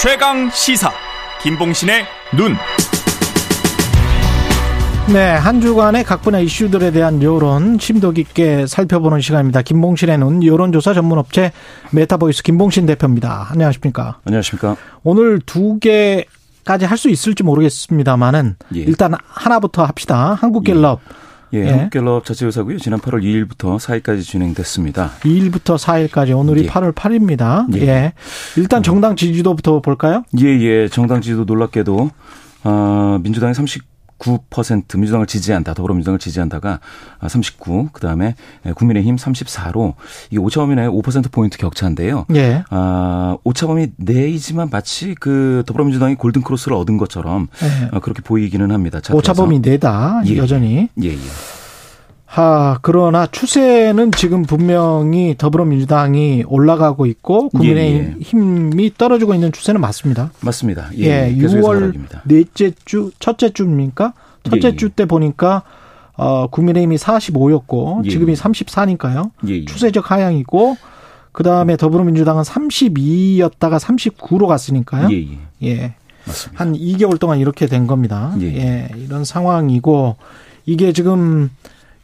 최강 0.00 0.48
시사. 0.50 0.90
김봉신의 1.42 2.04
눈. 2.36 2.54
네, 5.12 5.30
한 5.32 5.60
주간의 5.60 6.04
각 6.04 6.22
분야 6.22 6.38
이슈들에 6.38 6.90
대한 6.92 7.22
여론 7.22 7.78
심도 7.80 8.12
깊게 8.12 8.66
살펴보는 8.66 9.20
시간입니다. 9.20 9.62
김봉신의 9.62 10.18
눈 10.18 10.44
여론조사 10.44 10.94
전문업체 10.94 11.52
메타보이스 11.92 12.42
김봉신 12.42 12.86
대표입니다. 12.86 13.48
안녕하십니까? 13.50 14.18
안녕하십니까? 14.24 14.76
오늘 15.02 15.40
두 15.40 15.78
개까지 15.80 16.84
할 16.84 16.98
수 16.98 17.08
있을지 17.08 17.42
모르겠습니다만은 17.42 18.56
예. 18.76 18.80
일단 18.80 19.14
하나부터 19.26 19.84
합시다. 19.84 20.34
한국갤럽. 20.40 21.00
예. 21.10 21.27
예, 21.54 21.60
예. 21.60 21.70
한국갤럽 21.70 22.24
자체조사고요. 22.24 22.78
지난 22.78 23.00
8월 23.00 23.22
2일부터 23.22 23.78
4일까지 23.78 24.22
진행됐습니다. 24.22 25.12
2일부터 25.20 25.78
4일까지 25.78 26.36
오늘이 26.36 26.64
예. 26.64 26.68
8월 26.68 26.94
8일입니다. 26.94 27.66
예. 27.76 27.86
예. 27.86 28.12
일단 28.56 28.82
정당 28.82 29.16
지지도부터 29.16 29.80
볼까요? 29.80 30.24
예, 30.40 30.46
예. 30.46 30.88
정당 30.88 31.20
지지도 31.20 31.44
놀랍게도 31.44 32.10
어, 32.64 33.18
민주당이 33.22 33.54
30 33.54 33.97
9% 34.18 34.96
민주당을 34.98 35.26
지지한다. 35.26 35.74
더불어민주당을 35.74 36.18
지지한다가 36.18 36.80
39, 37.26 37.90
그 37.92 38.00
다음에 38.00 38.34
국민의힘 38.74 39.16
34로 39.16 39.94
이게 40.30 40.38
오차범위 40.38 40.74
내에 40.74 40.86
5% 40.86 41.30
포인트 41.30 41.56
격차인데요. 41.58 42.26
예. 42.34 42.62
아, 42.70 43.36
오차범위 43.44 43.92
내이지만 43.96 44.68
마치 44.70 45.14
그 45.14 45.62
더불어민주당이 45.66 46.16
골든 46.16 46.42
크로스를 46.42 46.76
얻은 46.76 46.98
것처럼 46.98 47.48
예. 47.62 47.88
어, 47.92 48.00
그렇게 48.00 48.22
보이기는 48.22 48.70
합니다. 48.70 49.00
오차범위 49.12 49.60
내다. 49.60 50.22
예. 50.26 50.36
여전히. 50.36 50.88
예, 51.02 51.08
예. 51.08 51.57
하, 52.28 52.78
그러나 52.82 53.26
추세는 53.26 54.12
지금 54.12 54.42
분명히 54.42 55.34
더불어민주당이 55.38 56.44
올라가고 56.46 57.06
있고 57.06 57.48
국민의힘이 57.48 58.82
예, 58.82 58.84
예. 58.84 58.90
떨어지고 58.98 59.32
있는 59.32 59.50
추세는 59.50 59.80
맞습니다. 59.80 60.30
맞습니다. 60.42 60.90
예, 60.98 61.32
예 61.32 61.34
6월 61.34 61.94
넷째 62.24 62.72
주, 62.84 63.10
첫째 63.18 63.48
주입니까? 63.48 64.12
첫째 64.42 64.68
예, 64.68 64.72
예. 64.72 64.76
주때 64.76 65.06
보니까 65.06 65.62
어, 66.18 66.48
국민의힘이 66.48 66.96
45였고 66.96 68.04
예, 68.04 68.10
지금이 68.10 68.34
34니까요. 68.34 69.30
추세적 69.66 70.10
하향이고 70.10 70.76
그 71.32 71.42
다음에 71.42 71.78
더불어민주당은 71.78 72.42
32였다가 72.42 73.80
39로 73.80 74.46
갔으니까요. 74.46 75.08
예. 75.62 75.94
맞습니다. 76.26 76.62
한 76.62 76.74
2개월 76.74 77.18
동안 77.18 77.38
이렇게 77.38 77.64
된 77.64 77.86
겁니다. 77.86 78.34
예. 78.42 78.90
이런 78.98 79.24
상황이고 79.24 80.16
이게 80.66 80.92
지금 80.92 81.48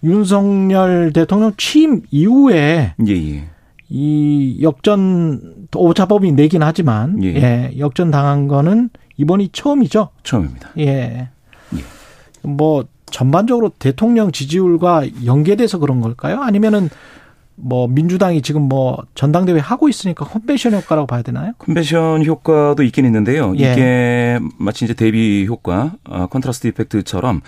윤석열 0.05 1.13
대통령 1.13 1.53
취임 1.57 2.03
이후에 2.11 2.95
예, 3.07 3.13
예. 3.13 3.45
이 3.89 4.59
역전 4.63 5.67
오차범위 5.75 6.33
내긴 6.33 6.63
하지만 6.63 7.23
예. 7.25 7.29
예. 7.35 7.79
역전 7.79 8.11
당한 8.11 8.47
거는 8.47 8.91
이번이 9.17 9.51
처음이죠. 9.53 10.11
처음입니다. 10.23 10.71
예. 10.79 10.85
예. 10.85 11.29
뭐 12.43 12.85
전반적으로 13.07 13.71
대통령 13.79 14.33
지지율과 14.33 15.25
연계돼서 15.25 15.79
그런 15.79 16.01
걸까요? 16.01 16.43
아니면은 16.43 16.91
뭐 17.57 17.87
민주당이 17.87 18.43
지금 18.43 18.63
뭐 18.63 19.05
전당대회 19.15 19.61
하고 19.61 19.89
있으니까 19.89 20.25
컨벤션 20.25 20.75
효과라고 20.75 21.07
봐야 21.07 21.23
되나요? 21.23 21.53
컨벤션 21.59 22.25
효과도 22.25 22.83
있긴 22.83 23.05
있는데요. 23.07 23.55
예. 23.59 23.73
이게 23.73 24.39
마치 24.59 24.85
이제 24.85 24.95
대비 24.95 25.47
효과, 25.49 25.93
어, 26.09 26.27
contrast 26.27 26.67
effect처럼 26.69 27.41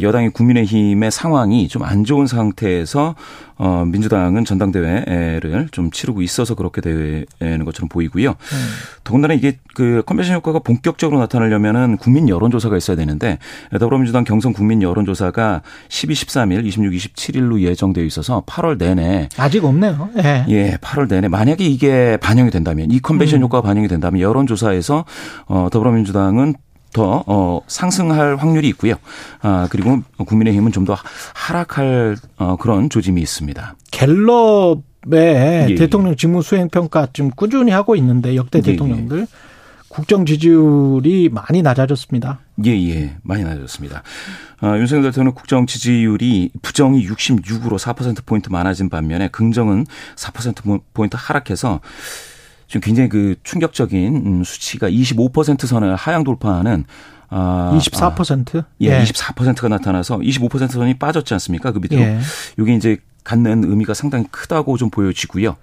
여당이 0.00 0.28
국민의힘의 0.30 1.10
상황이 1.10 1.66
좀 1.68 1.82
안 1.82 2.04
좋은 2.04 2.26
상태에서 2.26 3.14
어, 3.58 3.84
민주당은 3.86 4.44
전당대회를 4.44 5.68
좀 5.72 5.90
치르고 5.90 6.22
있어서 6.22 6.54
그렇게 6.54 6.80
되는 6.80 7.64
것처럼 7.64 7.88
보이고요. 7.88 8.30
음. 8.30 8.68
더군다나 9.02 9.34
이게 9.34 9.58
그 9.74 10.02
컨벤션 10.06 10.36
효과가 10.36 10.60
본격적으로 10.60 11.18
나타나려면은 11.20 11.96
국민 11.96 12.28
여론조사가 12.28 12.76
있어야 12.76 12.96
되는데 12.96 13.38
더불어민주당 13.78 14.24
경선 14.24 14.52
국민 14.52 14.82
여론조사가 14.82 15.62
12, 15.88 16.14
13일, 16.14 16.64
26, 16.66 16.92
27일로 16.92 17.60
예정되어 17.60 18.04
있어서 18.04 18.42
8월 18.46 18.78
내내 18.78 19.28
아직 19.36 19.64
없네요. 19.64 20.10
예. 20.18 20.44
예, 20.48 20.76
8월 20.76 21.08
내내 21.08 21.28
만약에 21.28 21.64
이게 21.64 22.16
반영이 22.18 22.50
된다면 22.50 22.90
이 22.90 23.00
컨벤션 23.00 23.40
음. 23.40 23.44
효과가 23.44 23.66
반영이 23.66 23.88
된다면 23.88 24.20
여론조사에서 24.20 25.04
어 25.46 25.68
더불어민주당은 25.72 26.54
더 26.92 27.22
어, 27.26 27.60
상승할 27.66 28.36
확률이 28.36 28.68
있고요. 28.68 28.94
아, 29.42 29.68
그리고 29.70 30.00
국민의힘은 30.16 30.72
좀 30.72 30.84
더 30.88 30.96
하락할 31.34 32.16
어, 32.38 32.56
그런 32.56 32.88
조짐이 32.88 33.20
있습니다. 33.20 33.76
갤럽의 33.90 35.70
예. 35.70 35.74
대통령 35.74 36.16
직무 36.16 36.40
수행 36.40 36.68
평가 36.70 37.08
좀 37.12 37.30
꾸준히 37.30 37.72
하고 37.72 37.94
있는데 37.96 38.36
역대 38.36 38.58
예. 38.58 38.62
대통령들 38.62 39.26
국정 39.88 40.24
지지율이 40.26 41.28
많이 41.30 41.60
낮아졌습니다. 41.62 42.40
예, 42.64 42.70
예. 42.70 43.16
많이 43.22 43.42
낮아졌습니다. 43.44 44.02
어, 44.62 44.76
윤석열 44.78 45.10
대통령 45.10 45.34
국정 45.34 45.66
지지율이 45.66 46.50
부정이 46.62 47.06
66으로 47.06 47.78
4%포인트 47.78 48.48
많아진 48.48 48.88
반면에 48.88 49.28
긍정은 49.28 49.86
4%포인트 50.16 51.16
하락해서 51.18 51.80
지금 52.68 52.80
굉장히 52.82 53.08
그 53.08 53.34
충격적인 53.42 54.16
음, 54.16 54.44
수치가 54.44 54.88
25% 54.88 55.66
선을 55.66 55.96
하향 55.96 56.22
돌파하는 56.22 56.84
아, 57.30 57.72
24%? 57.74 58.62
아, 58.62 58.66
예, 58.82 59.00
예, 59.00 59.04
24%가 59.04 59.68
나타나서 59.68 60.18
25% 60.18 60.70
선이 60.70 60.98
빠졌지 60.98 61.34
않습니까? 61.34 61.72
그 61.72 61.78
밑으로. 61.78 62.00
예. 62.00 62.18
이게 62.58 62.74
이제 62.74 62.98
갖는 63.24 63.64
의미가 63.64 63.94
상당히 63.94 64.26
크다고 64.30 64.76
좀 64.76 64.90
보여지고요. 64.90 65.56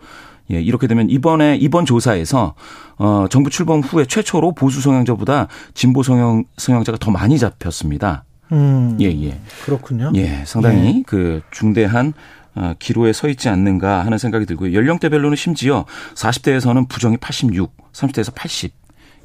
예, 0.51 0.61
이렇게 0.61 0.85
되면 0.85 1.09
이번에 1.09 1.55
이번 1.55 1.85
조사에서 1.85 2.53
어 2.97 3.25
정부 3.31 3.49
출범 3.49 3.81
후에 3.81 4.05
최초로 4.05 4.53
보수 4.53 4.79
성향자보다 4.79 5.47
진보 5.73 6.03
성향 6.03 6.43
성향자가 6.57 6.99
더 6.99 7.09
많이 7.09 7.39
잡혔습니다. 7.39 8.25
음. 8.51 8.95
예, 9.01 9.05
예. 9.05 9.39
그렇군요. 9.63 10.11
예, 10.15 10.43
상당히 10.45 10.97
예. 10.99 11.03
그 11.07 11.41
중대한 11.49 12.09
어, 12.09 12.44
기로에 12.79 13.13
서 13.13 13.27
있지 13.27 13.49
않는가 13.49 14.05
하는 14.05 14.17
생각이 14.17 14.45
들고요. 14.45 14.73
연령대별로는 14.73 15.35
심지어 15.35 15.85
40대에서는 16.15 16.87
부정이 16.87 17.17
86, 17.17 17.75
30대에서 17.93 18.33
80 18.33 18.73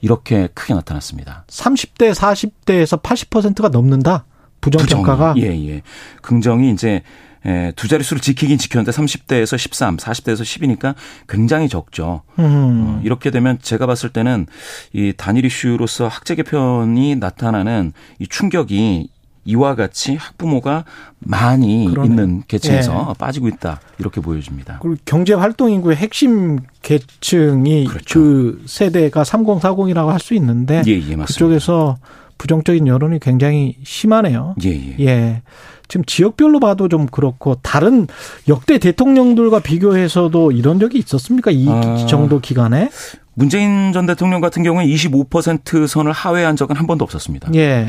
이렇게 0.01 0.49
크게 0.55 0.75
나타났습니다. 0.75 1.45
30대, 1.49 2.13
40대에서 2.15 3.03
80%가 3.03 3.69
넘는다. 3.69 4.25
부정 4.61 4.85
평가가 4.85 5.35
예, 5.39 5.47
예. 5.69 5.83
긍정이 6.23 6.71
이제 6.71 7.03
에, 7.47 7.73
두 7.75 7.89
자릿수를 7.89 8.21
지키긴 8.21 8.59
지켰는데 8.59 8.93
30대에서 8.93 9.57
13, 9.57 9.97
40대에서 9.97 10.43
10이니까 10.43 10.95
굉장히 11.27 11.69
적죠. 11.71 12.23
음. 12.39 12.45
어, 12.45 13.01
이렇게 13.03 13.31
되면 13.31 13.59
제가 13.61 13.87
봤을 13.87 14.11
때는 14.11 14.47
이 14.93 15.15
단일 15.17 15.47
이슈로서 15.47 16.07
학제 16.07 16.35
개편이 16.35 17.17
나타나는 17.17 17.93
이 18.19 18.27
충격이 18.27 19.09
이와 19.51 19.75
같이 19.75 20.17
학부모가 20.17 20.85
많이 21.19 21.87
그러네. 21.91 22.09
있는 22.09 22.43
계층에서 22.49 23.09
예. 23.11 23.19
빠지고 23.19 23.49
있다 23.49 23.81
이렇게 23.99 24.21
보여집니다. 24.21 24.79
그리고 24.81 24.97
경제 25.05 25.35
활동 25.35 25.71
인구의 25.71 25.97
핵심 25.97 26.59
계층이 26.83 27.87
그렇죠. 27.87 28.21
그 28.21 28.63
세대가 28.67 29.23
3040이라고 29.23 30.07
할 30.07 30.21
수 30.21 30.35
있는데 30.35 30.83
예, 30.87 30.93
예, 30.93 31.17
그쪽에서 31.17 31.97
부정적인 32.39 32.87
여론이 32.87 33.21
굉장히 33.21 33.77
심하네요. 33.85 34.55
예, 34.65 34.71
예. 34.71 34.97
예. 35.01 35.43
지금 35.89 36.05
지역별로 36.05 36.61
봐도 36.61 36.89
좀 36.89 37.07
그렇고 37.07 37.57
다른 37.63 38.07
역대 38.49 38.79
대통령들과 38.79 39.59
비교해서도 39.61 40.53
이런 40.53 40.79
적이 40.79 40.99
있었습니까? 40.99 41.51
이 41.51 41.67
아, 41.69 42.07
정도 42.07 42.39
기간에? 42.41 42.91
문재인 43.35 43.93
전 43.93 44.07
대통령 44.07 44.41
같은 44.41 44.63
경우에 44.63 44.87
25% 44.87 45.87
선을 45.87 46.13
하회한 46.13 46.57
적은 46.57 46.77
한 46.77 46.87
번도 46.87 47.03
없었습니다. 47.05 47.51
예. 47.55 47.89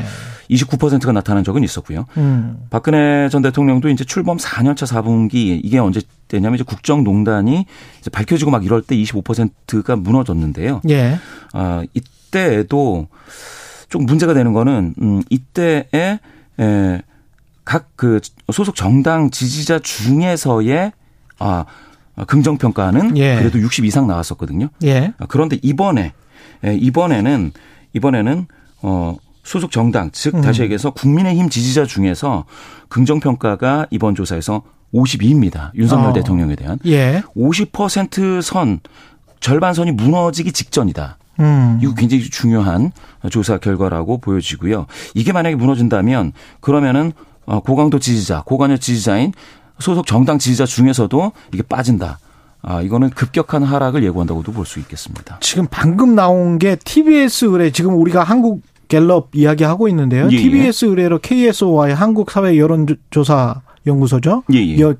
29%가 0.52 1.12
나타난 1.12 1.44
적은 1.44 1.62
있었고요. 1.64 2.06
음. 2.16 2.58
박근혜 2.70 3.28
전 3.28 3.42
대통령도 3.42 3.88
이제 3.88 4.04
출범 4.04 4.36
4년차 4.36 4.86
4분기 4.86 5.60
이게 5.62 5.78
언제 5.78 6.00
되냐면 6.28 6.54
이제 6.56 6.64
국정농단이 6.64 7.66
이제 8.00 8.10
밝혀지고 8.10 8.50
막 8.50 8.64
이럴 8.64 8.82
때 8.82 8.96
25%가 8.96 9.96
무너졌는데요. 9.96 10.80
예. 10.88 11.18
아, 11.52 11.82
이때에도 11.94 13.08
좀 13.88 14.06
문제가 14.06 14.34
되는 14.34 14.52
거는 14.52 14.94
음 15.00 15.22
이때에 15.30 16.18
에 16.58 17.02
각 17.64 17.90
그 17.96 18.20
소속 18.52 18.74
정당 18.74 19.30
지지자 19.30 19.78
중에서의 19.78 20.92
아 21.38 21.64
긍정 22.26 22.58
평가는 22.58 23.16
예. 23.16 23.36
그래도 23.36 23.60
60 23.60 23.84
이상 23.84 24.06
나왔었거든요. 24.06 24.68
예. 24.82 25.12
그런데 25.28 25.58
이번에 25.62 26.12
예, 26.64 26.74
이번에는 26.74 27.52
이번에는 27.94 28.46
어 28.82 29.16
소속 29.42 29.70
정당 29.70 30.10
즉 30.12 30.40
다시 30.40 30.60
음. 30.60 30.64
얘기해서 30.64 30.90
국민의힘 30.90 31.48
지지자 31.48 31.86
중에서 31.86 32.44
긍정 32.88 33.20
평가가 33.20 33.86
이번 33.90 34.14
조사에서 34.14 34.62
52입니다. 34.94 35.70
윤석열 35.74 36.10
어. 36.10 36.12
대통령에 36.12 36.54
대한 36.54 36.78
예. 36.86 37.22
50%선 37.36 38.80
절반 39.40 39.74
선이 39.74 39.92
무너지기 39.92 40.52
직전이다. 40.52 41.18
음. 41.40 41.78
이거 41.82 41.94
굉장히 41.94 42.24
중요한 42.24 42.92
조사 43.30 43.58
결과라고 43.58 44.18
보여지고요. 44.18 44.86
이게 45.14 45.32
만약에 45.32 45.56
무너진다면 45.56 46.32
그러면은 46.60 47.12
어, 47.46 47.60
고강도 47.60 47.98
지지자, 47.98 48.42
고관여 48.46 48.76
지지자인 48.76 49.32
소속 49.78 50.06
정당 50.06 50.38
지지자 50.38 50.66
중에서도 50.66 51.32
이게 51.52 51.62
빠진다. 51.62 52.18
아, 52.64 52.80
이거는 52.80 53.10
급격한 53.10 53.64
하락을 53.64 54.04
예고한다고도 54.04 54.52
볼 54.52 54.64
수 54.64 54.78
있겠습니다. 54.78 55.38
지금 55.40 55.66
방금 55.68 56.14
나온 56.14 56.60
게 56.60 56.76
TBS 56.76 57.46
의뢰, 57.46 57.72
지금 57.72 57.94
우리가 57.96 58.22
한국 58.22 58.62
갤럽 58.88 59.30
이야기하고 59.32 59.88
있는데요. 59.88 60.28
예, 60.30 60.34
예. 60.34 60.36
TBS 60.36 60.86
의뢰로 60.86 61.18
KSOI 61.18 61.92
한국사회 61.92 62.58
여론조사 62.58 63.62
연구소죠. 63.86 64.44
예, 64.52 64.58
예. 64.58 64.94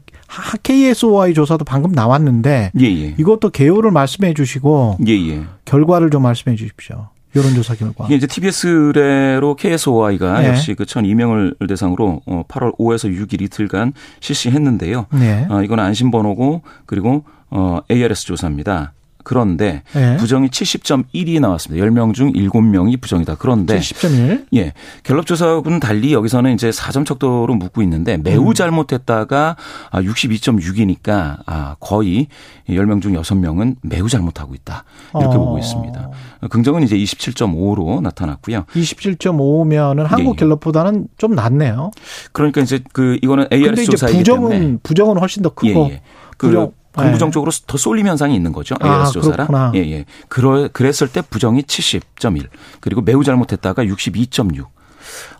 KSOI 0.62 1.34
조사도 1.34 1.64
방금 1.64 1.92
나왔는데 1.92 2.72
예, 2.80 2.84
예. 2.84 3.14
이것도 3.18 3.50
개요를 3.50 3.90
말씀해 3.90 4.34
주시고 4.34 4.98
예, 5.06 5.12
예. 5.12 5.42
결과를 5.64 6.10
좀 6.10 6.22
말씀해 6.22 6.56
주십시오. 6.56 7.08
여론조사 7.34 7.76
결과. 7.76 8.04
이게 8.06 8.16
이제 8.16 8.26
TBS 8.26 8.66
의뢰로 8.66 9.56
KSOI가 9.56 10.40
네. 10.42 10.48
역시 10.48 10.74
그천 10.74 11.06
이명을 11.06 11.54
대상으로 11.66 12.20
8월 12.26 12.74
어, 12.74 12.76
5에서 12.78 13.10
6일 13.10 13.40
이틀간 13.42 13.94
실시했는데요. 14.20 15.06
네. 15.12 15.46
어, 15.48 15.62
이건 15.62 15.80
안심번호고 15.80 16.62
그리고 16.84 17.24
어, 17.50 17.80
ARS 17.90 18.26
조사입니다. 18.26 18.92
그런데 19.24 19.82
네. 19.92 20.16
부정이 20.16 20.48
70.1이 20.48 21.40
나왔습니다. 21.40 21.84
10명 21.84 22.14
중 22.14 22.32
7명이 22.32 23.00
부정이다. 23.00 23.36
그런데 23.36 23.78
70.1? 23.78 24.46
예. 24.54 24.72
갤럽 25.02 25.26
조사하고는 25.26 25.80
달리 25.80 26.12
여기서는 26.12 26.54
이제 26.54 26.70
4점 26.70 27.06
척도로 27.06 27.54
묻고 27.54 27.82
있는데 27.82 28.16
매우 28.16 28.48
음. 28.48 28.54
잘못했다가 28.54 29.56
62.6이니까 29.92 31.38
아, 31.46 31.76
거의 31.80 32.28
10명 32.68 33.02
중 33.02 33.12
6명은 33.14 33.76
매우 33.82 34.08
잘못하고 34.08 34.54
있다. 34.54 34.84
이렇게 35.18 35.36
어. 35.36 35.38
보고 35.38 35.58
있습니다. 35.58 36.10
긍정은 36.50 36.82
이제 36.82 36.96
27.5로 36.96 38.00
나타났고요. 38.02 38.64
27.5면은 38.70 40.04
한국 40.04 40.30
예, 40.30 40.32
예. 40.32 40.44
갤럽보다는 40.44 41.08
좀 41.18 41.34
낫네요. 41.34 41.90
그러니까 42.32 42.60
이제 42.60 42.80
그 42.92 43.18
이거는 43.22 43.46
ARS 43.52 43.86
조사이기 43.86 44.18
부정은, 44.18 44.50
때문에 44.50 44.78
부정은 44.82 45.18
훨씬 45.18 45.42
더 45.42 45.50
크고 45.50 45.68
예, 45.68 45.94
예. 45.94 46.02
그 46.36 46.48
부정 46.48 46.72
긍부정적으로 46.96 47.50
네. 47.50 47.64
더 47.66 47.78
쏠림 47.78 48.06
현상이 48.06 48.34
있는 48.34 48.52
거죠. 48.52 48.74
AS 48.82 48.88
아, 48.88 49.04
조사라. 49.06 49.72
예, 49.74 49.78
예. 49.78 50.04
그러, 50.28 50.68
그랬을 50.72 51.08
때 51.08 51.22
부정이 51.22 51.62
70.1 51.62 52.46
그리고 52.80 53.00
매우 53.00 53.24
잘못했다가 53.24 53.84
62.6. 53.84 54.66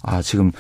아, 0.02 0.22
지금 0.22 0.50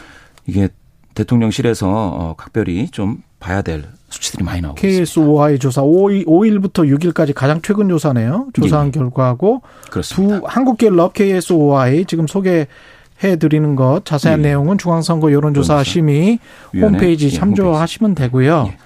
이게 0.46 0.68
대통령실에서 1.14 1.88
어, 1.88 2.34
각별히 2.36 2.88
좀 2.90 3.22
봐야 3.38 3.62
될 3.62 3.84
수치들이 4.08 4.44
많이 4.44 4.60
나오고 4.60 4.76
KSOI 4.76 5.58
조사 5.58 5.82
5일, 5.82 6.26
5일부터 6.26 6.86
6일까지 6.86 7.34
가장 7.34 7.60
최근 7.62 7.88
조사네요. 7.88 8.48
조사한 8.52 8.88
예. 8.88 8.90
결과하고 8.92 9.62
그렇습니다. 9.90 10.40
부 10.40 10.46
한국갤럽 10.46 11.12
KSOI 11.14 12.04
지금 12.04 12.26
소개 12.26 12.66
해 13.24 13.36
드리는 13.36 13.76
것 13.76 14.04
자세한 14.04 14.40
예. 14.40 14.48
내용은 14.48 14.78
중앙선거 14.78 15.32
여론조사 15.32 15.84
심의 15.84 16.38
홈페이지 16.74 17.26
예, 17.26 17.30
참조하시면 17.30 18.14
되고요. 18.14 18.68
예. 18.68 18.76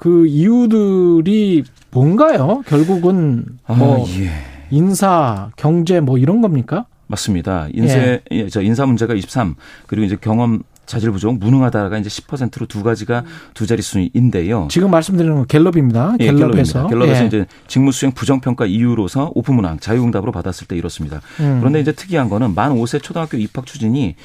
그 0.00 0.26
이유들이 0.26 1.62
뭔가요? 1.90 2.62
결국은 2.66 3.44
아, 3.66 3.74
뭐 3.74 4.06
아, 4.06 4.08
예. 4.18 4.30
인사, 4.70 5.50
경제 5.56 6.00
뭐 6.00 6.16
이런 6.16 6.40
겁니까? 6.40 6.86
맞습니다. 7.06 7.68
인세 7.74 8.22
예. 8.30 8.48
저 8.48 8.62
인사 8.62 8.86
문제가 8.86 9.12
23 9.12 9.56
그리고 9.86 10.06
이제 10.06 10.16
경험 10.18 10.62
자질 10.86 11.10
부족, 11.10 11.38
무능하다가 11.38 11.98
이제 11.98 12.08
10%로 12.08 12.64
두 12.64 12.82
가지가 12.82 13.24
두 13.52 13.66
자릿수인데요. 13.66 14.68
지금 14.70 14.90
말씀드리는 14.90 15.36
건 15.36 15.46
갤럽입니다. 15.46 16.14
예, 16.20 16.32
갤럽에서. 16.32 16.86
갤럽에서 16.88 17.24
예. 17.24 17.26
이제 17.26 17.46
직무 17.66 17.92
수행 17.92 18.12
부정 18.12 18.40
평가 18.40 18.64
이유로서 18.64 19.32
오픈 19.34 19.54
문항 19.54 19.80
자유응답으로 19.80 20.32
받았을 20.32 20.66
때 20.66 20.76
이렇습니다. 20.76 21.20
음. 21.40 21.58
그런데 21.60 21.78
이제 21.78 21.92
특이한 21.92 22.30
거는 22.30 22.54
만 22.54 22.72
5세 22.72 23.02
초등학교 23.02 23.36
입학 23.36 23.66
추진이 23.66 24.16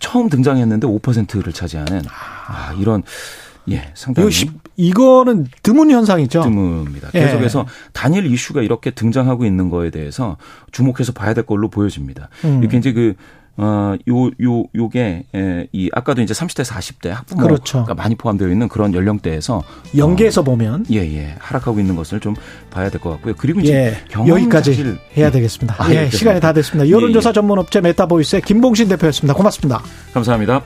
처음 0.00 0.28
등장했는데 0.28 0.88
5%를 0.88 1.52
차지하는 1.52 2.02
아, 2.08 2.74
이런 2.80 3.04
예, 3.70 3.90
상당히 3.94 4.28
이거 4.30 4.52
이거는 4.76 5.46
드문 5.62 5.90
현상이죠. 5.90 6.42
드문입니다. 6.42 7.08
예. 7.14 7.20
계속해서 7.20 7.66
단일 7.92 8.26
이슈가 8.26 8.62
이렇게 8.62 8.90
등장하고 8.90 9.44
있는 9.44 9.70
거에 9.70 9.90
대해서 9.90 10.36
주목해서 10.72 11.12
봐야 11.12 11.34
될 11.34 11.44
걸로 11.46 11.68
보여집니다. 11.68 12.28
음. 12.44 12.60
이렇게 12.60 12.76
이제 12.78 12.92
그 12.92 13.14
어, 13.58 13.94
요, 14.10 14.26
요, 14.42 14.64
요게, 14.74 15.24
에, 15.34 15.66
이, 15.72 15.88
아까도 15.94 16.20
이제 16.20 16.34
30대, 16.34 16.62
40대 16.62 17.08
학부모가 17.08 17.46
그렇죠. 17.48 17.86
많이 17.96 18.14
포함되어 18.14 18.48
있는 18.48 18.68
그런 18.68 18.92
연령대에서. 18.92 19.62
연계에서 19.96 20.42
어, 20.42 20.44
보면. 20.44 20.84
예, 20.90 20.96
예. 20.98 21.34
하락하고 21.38 21.80
있는 21.80 21.96
것을 21.96 22.20
좀 22.20 22.34
봐야 22.70 22.90
될 22.90 23.00
것 23.00 23.08
같고요. 23.12 23.32
그리고 23.38 23.60
이제. 23.60 23.72
예, 23.72 23.96
경험 24.10 24.28
여기까지 24.28 24.76
자질, 24.76 24.98
해야 25.16 25.30
되겠습니다. 25.30 25.74
아, 25.78 25.90
예, 25.90 26.10
시간이 26.10 26.38
다 26.38 26.52
됐습니다. 26.52 26.90
여론조사 26.90 27.28
예, 27.28 27.30
예. 27.30 27.32
전문 27.32 27.58
업체 27.58 27.80
메타보이스의 27.80 28.42
김봉신 28.42 28.88
대표였습니다. 28.88 29.32
고맙습니다. 29.32 29.82
감사합니다. 30.12 30.60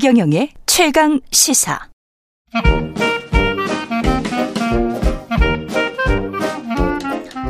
최경영의 0.00 0.50
최강 0.64 1.20
시사. 1.32 1.76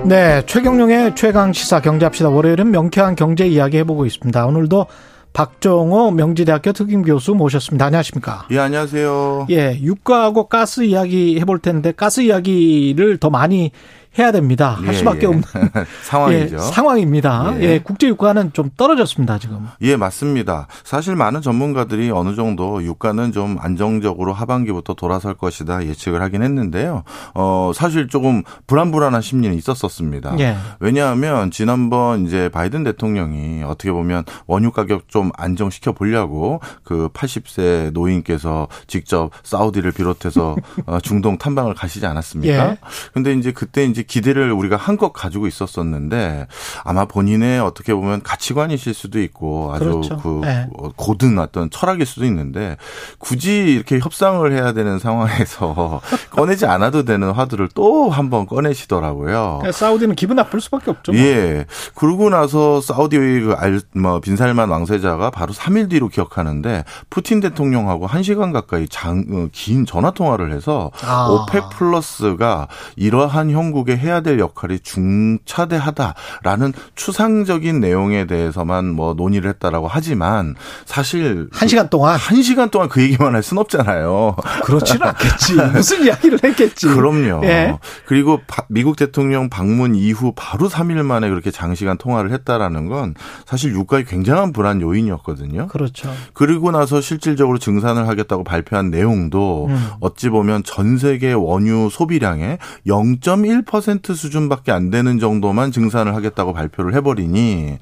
네, 0.06 0.40
최경영의 0.46 1.14
최강 1.14 1.52
시사 1.52 1.82
경제합시다. 1.82 2.30
월요일은 2.30 2.70
명쾌한 2.70 3.16
경제 3.16 3.46
이야기 3.46 3.76
해보고 3.76 4.06
있습니다. 4.06 4.46
오늘도 4.46 4.86
박정호 5.34 6.12
명지대학교 6.12 6.72
특임 6.72 7.02
교수 7.02 7.34
모셨습니다. 7.34 7.84
안녕하십니까? 7.84 8.46
예, 8.50 8.60
안녕하세요. 8.60 9.48
예, 9.50 9.78
유가하고 9.82 10.48
가스 10.48 10.84
이야기 10.84 11.38
해볼 11.38 11.58
텐데 11.58 11.92
가스 11.92 12.22
이야기를 12.22 13.18
더 13.18 13.28
많이 13.28 13.72
해야 14.18 14.32
됩니다. 14.32 14.70
할 14.70 14.88
예, 14.88 14.92
수밖에 14.98 15.22
예. 15.22 15.26
없는 15.26 15.42
상황이죠. 16.02 16.56
예, 16.56 16.60
상황입니다. 16.60 17.54
예. 17.58 17.62
예. 17.62 17.78
국제 17.78 18.08
유가는 18.08 18.52
좀 18.52 18.70
떨어졌습니다, 18.76 19.38
지금. 19.38 19.66
예, 19.82 19.96
맞습니다. 19.96 20.66
사실 20.84 21.14
많은 21.14 21.40
전문가들이 21.40 22.10
어느 22.10 22.34
정도 22.34 22.82
유가는 22.82 23.32
좀 23.32 23.58
안정적으로 23.60 24.32
하반기부터 24.32 24.94
돌아설 24.94 25.34
것이다 25.34 25.86
예측을 25.86 26.20
하긴 26.22 26.42
했는데요. 26.42 27.04
어, 27.34 27.72
사실 27.74 28.08
조금 28.08 28.42
불안불안한 28.66 29.22
심리는 29.22 29.56
있었었습니다. 29.56 30.36
예. 30.40 30.56
왜냐하면 30.80 31.50
지난번 31.50 32.26
이제 32.26 32.48
바이든 32.48 32.84
대통령이 32.84 33.62
어떻게 33.64 33.92
보면 33.92 34.24
원유 34.46 34.72
가격 34.72 35.08
좀 35.08 35.30
안정시켜 35.36 35.92
보려고 35.92 36.60
그 36.82 37.08
80세 37.12 37.92
노인께서 37.92 38.68
직접 38.86 39.30
사우디를 39.42 39.92
비롯해서 39.92 40.56
어, 40.86 40.98
중동 41.00 41.38
탐방을 41.38 41.74
가시지 41.74 42.06
않았습니까? 42.06 42.70
예. 42.70 42.78
근데 43.12 43.32
이제 43.34 43.52
그때 43.52 43.84
이제 43.84 44.02
기대를 44.08 44.50
우리가 44.52 44.76
한껏 44.76 45.12
가지고 45.12 45.46
있었었는데 45.46 46.46
아마 46.84 47.04
본인의 47.04 47.60
어떻게 47.60 47.94
보면 47.94 48.22
가치관이실 48.22 48.94
수도 48.94 49.20
있고 49.20 49.72
아주 49.74 49.84
그렇죠. 49.84 50.16
그 50.16 50.40
네. 50.42 50.66
고든 50.96 51.38
어떤 51.38 51.70
철학일 51.70 52.06
수도 52.06 52.24
있는데 52.24 52.76
굳이 53.18 53.74
이렇게 53.74 53.98
협상을 54.00 54.50
해야 54.52 54.72
되는 54.72 54.98
상황에서 54.98 56.00
꺼내지 56.30 56.66
않아도 56.66 57.04
되는 57.04 57.30
화두를 57.30 57.68
또 57.74 58.08
한 58.08 58.28
번 58.30 58.46
꺼내시더라고요. 58.46 59.58
그러니까 59.60 59.72
사우디는 59.72 60.14
기분 60.14 60.36
나쁠 60.36 60.60
수밖에 60.60 60.90
없죠. 60.90 61.12
뭐. 61.12 61.20
예. 61.20 61.64
그러고 61.94 62.28
나서 62.30 62.80
사우디의 62.80 63.40
그 63.40 63.52
알, 63.56 63.80
뭐 63.94 64.20
빈살만 64.20 64.68
왕세자가 64.68 65.30
바로 65.30 65.52
3일 65.52 65.88
뒤로 65.90 66.08
기억하는데 66.08 66.84
푸틴 67.10 67.40
대통령하고 67.40 68.06
1시간 68.06 68.52
가까이 68.52 68.86
장, 68.88 69.24
어, 69.30 69.48
긴 69.52 69.86
전화 69.86 70.10
통화를 70.10 70.52
해서 70.52 70.90
아. 71.02 71.28
오펙 71.28 71.70
플러스가 71.70 72.68
이러한 72.96 73.50
형국의 73.50 73.87
미국의 73.88 73.98
해야 73.98 74.20
될 74.20 74.38
역할이 74.38 74.80
중차대하다라는 74.80 76.74
추상적인 76.94 77.80
내용에 77.80 78.26
대해서만 78.26 78.90
뭐 78.90 79.14
논의를 79.14 79.48
했다라고 79.50 79.88
하지만 79.88 80.54
사실 80.84 81.48
한 81.50 81.66
시간 81.68 81.88
동안 81.88 82.16
한 82.16 82.42
시간 82.42 82.68
동안 82.68 82.88
그 82.88 83.02
얘기만 83.02 83.34
할 83.34 83.42
수는 83.42 83.62
없잖아요. 83.62 84.36
그렇지는 84.64 85.08
않겠지. 85.08 85.54
무슨 85.72 86.04
이야기를 86.04 86.40
했겠지. 86.44 86.86
그럼요. 86.86 87.44
예. 87.44 87.78
그리고 88.04 88.40
미국 88.68 88.96
대통령 88.96 89.48
방문 89.48 89.94
이후 89.94 90.32
바로 90.36 90.68
3일 90.68 91.02
만에 91.02 91.28
그렇게 91.30 91.50
장시간 91.50 91.96
통화를 91.96 92.30
했다라는 92.32 92.86
건 92.86 93.14
사실 93.46 93.72
유가의 93.72 94.04
굉장한 94.04 94.52
불안 94.52 94.82
요인이었거든요. 94.82 95.68
그렇죠. 95.68 96.12
그리고 96.34 96.70
나서 96.70 97.00
실질적으로 97.00 97.58
증산을 97.58 98.06
하겠다고 98.08 98.44
발표한 98.44 98.90
내용도 98.90 99.66
음. 99.70 99.88
어찌 100.00 100.28
보면 100.28 100.62
전 100.64 100.98
세계 100.98 101.32
원유 101.32 101.88
소비량의 101.90 102.58
0.1% 102.86 103.77
수준밖에 104.14 104.72
안 104.72 104.90
되는 104.90 105.18
정도만 105.18 105.72
증산을 105.72 106.14
하겠다고 106.14 106.52
발표를 106.52 106.94
해버리니 106.94 107.78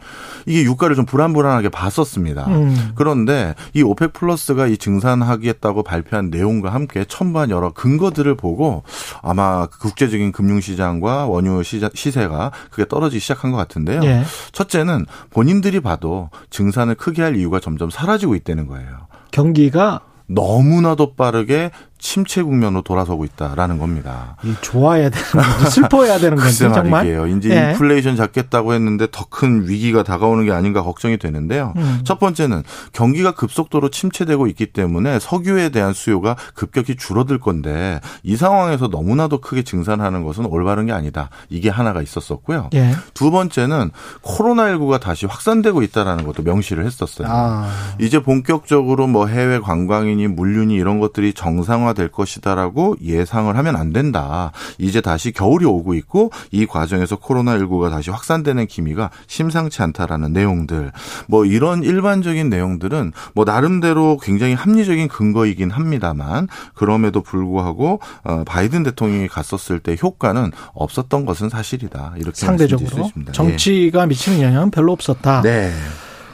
이게 0.46 0.62
유가를 0.62 0.96
좀 0.96 1.04
불안불안하게 1.04 1.68
봤었습니다. 1.70 2.46
음. 2.46 2.92
그런데 2.94 3.54
이 3.74 3.82
오펙 3.82 4.12
플러스가 4.12 4.66
이 4.66 4.76
증산하겠다고 4.76 5.82
발표한 5.82 6.30
내용과 6.30 6.72
함께 6.72 7.04
첨부한 7.06 7.50
여러 7.50 7.72
근거들을 7.72 8.34
보고 8.36 8.82
아마 9.22 9.66
국제적인 9.66 10.32
금융시장과 10.32 11.26
원유 11.26 11.62
시세가 11.62 12.52
그게 12.70 12.86
떨어지기 12.86 13.20
시작한 13.20 13.50
것 13.50 13.56
같은데요. 13.56 14.00
예. 14.04 14.22
첫째는 14.52 15.06
본인들이 15.30 15.80
봐도 15.80 16.30
증산을 16.50 16.94
크게 16.94 17.22
할 17.22 17.36
이유가 17.36 17.60
점점 17.60 17.90
사라지고 17.90 18.34
있다는 18.34 18.66
거예요. 18.66 19.06
경기가 19.30 20.00
너무나도 20.28 21.14
빠르게 21.14 21.70
침체 21.98 22.42
국면으로 22.42 22.82
돌아서고 22.82 23.24
있다라는 23.24 23.78
겁니다. 23.78 24.36
좋아야 24.60 25.08
되는 25.10 25.24
건지 25.32 25.70
슬퍼해야 25.70 26.18
되는 26.18 26.36
건지 26.36 26.58
정말 26.58 26.84
말이에요. 26.84 27.26
이제 27.28 27.50
예. 27.50 27.70
인플레이션 27.72 28.16
잡겠다고 28.16 28.72
했는데 28.74 29.06
더 29.10 29.26
큰 29.36 29.68
위기가 29.68 30.02
다가오는 30.02 30.46
게 30.46 30.52
아닌가 30.52 30.82
걱정이 30.82 31.18
되는데요. 31.18 31.74
음. 31.76 32.00
첫 32.04 32.18
번째는 32.18 32.62
경기가 32.92 33.32
급속도로 33.32 33.90
침체되고 33.90 34.46
있기 34.46 34.66
때문에 34.72 35.18
석유에 35.18 35.68
대한 35.68 35.92
수요가 35.92 36.36
급격히 36.54 36.96
줄어들 36.96 37.38
건데 37.38 38.00
이 38.22 38.34
상황에서 38.36 38.88
너무나도 38.88 39.42
크게 39.42 39.62
증산하는 39.62 40.22
것은 40.24 40.46
올바른 40.46 40.86
게 40.86 40.92
아니다. 40.92 41.28
이게 41.50 41.68
하나가 41.68 42.00
있었었고요. 42.00 42.70
예. 42.74 42.94
두 43.12 43.30
번째는 43.30 43.90
코로나19가 44.22 45.00
다시 45.00 45.26
확산되고 45.26 45.82
있다라는 45.82 46.24
것도 46.24 46.42
명시를 46.42 46.86
했었어요. 46.86 47.28
아. 47.30 47.68
이제 48.00 48.22
본격적으로 48.22 49.06
뭐 49.06 49.26
해외 49.26 49.58
관광이니 49.58 50.28
물류니 50.28 50.74
이런 50.74 50.98
것들이 51.00 51.32
정상화 51.34 51.85
될 51.92 52.08
것이다라고 52.08 52.96
예상을 53.02 53.54
하면 53.56 53.76
안 53.76 53.92
된다. 53.92 54.52
이제 54.78 55.00
다시 55.00 55.32
겨울이 55.32 55.64
오고 55.64 55.94
있고 55.94 56.30
이 56.50 56.66
과정에서 56.66 57.16
코로나19가 57.16 57.90
다시 57.90 58.10
확산되는 58.10 58.66
기미가 58.66 59.10
심상치 59.26 59.82
않다라는 59.82 60.32
내용들. 60.32 60.92
뭐 61.28 61.44
이런 61.44 61.82
일반적인 61.82 62.48
내용들은 62.48 63.12
뭐 63.34 63.44
나름대로 63.44 64.18
굉장히 64.20 64.54
합리적인 64.54 65.08
근거이긴 65.08 65.70
합니다만 65.70 66.48
그럼에도 66.74 67.22
불구하고 67.22 68.00
어, 68.24 68.44
바이든 68.44 68.82
대통령이 68.82 69.28
갔었을 69.28 69.78
때 69.78 69.96
효과는 70.00 70.52
없었던 70.74 71.26
것은 71.26 71.48
사실이다. 71.48 72.14
이렇게 72.18 72.34
상대적으로 72.34 73.10
정치가 73.32 74.02
예. 74.02 74.06
미치는 74.06 74.42
영향은 74.42 74.70
별로 74.70 74.92
없었다. 74.92 75.42
네. 75.42 75.72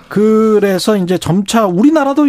그래서 0.09 0.99
이제 0.99 1.17
점차 1.17 1.65
우리나라도 1.65 2.27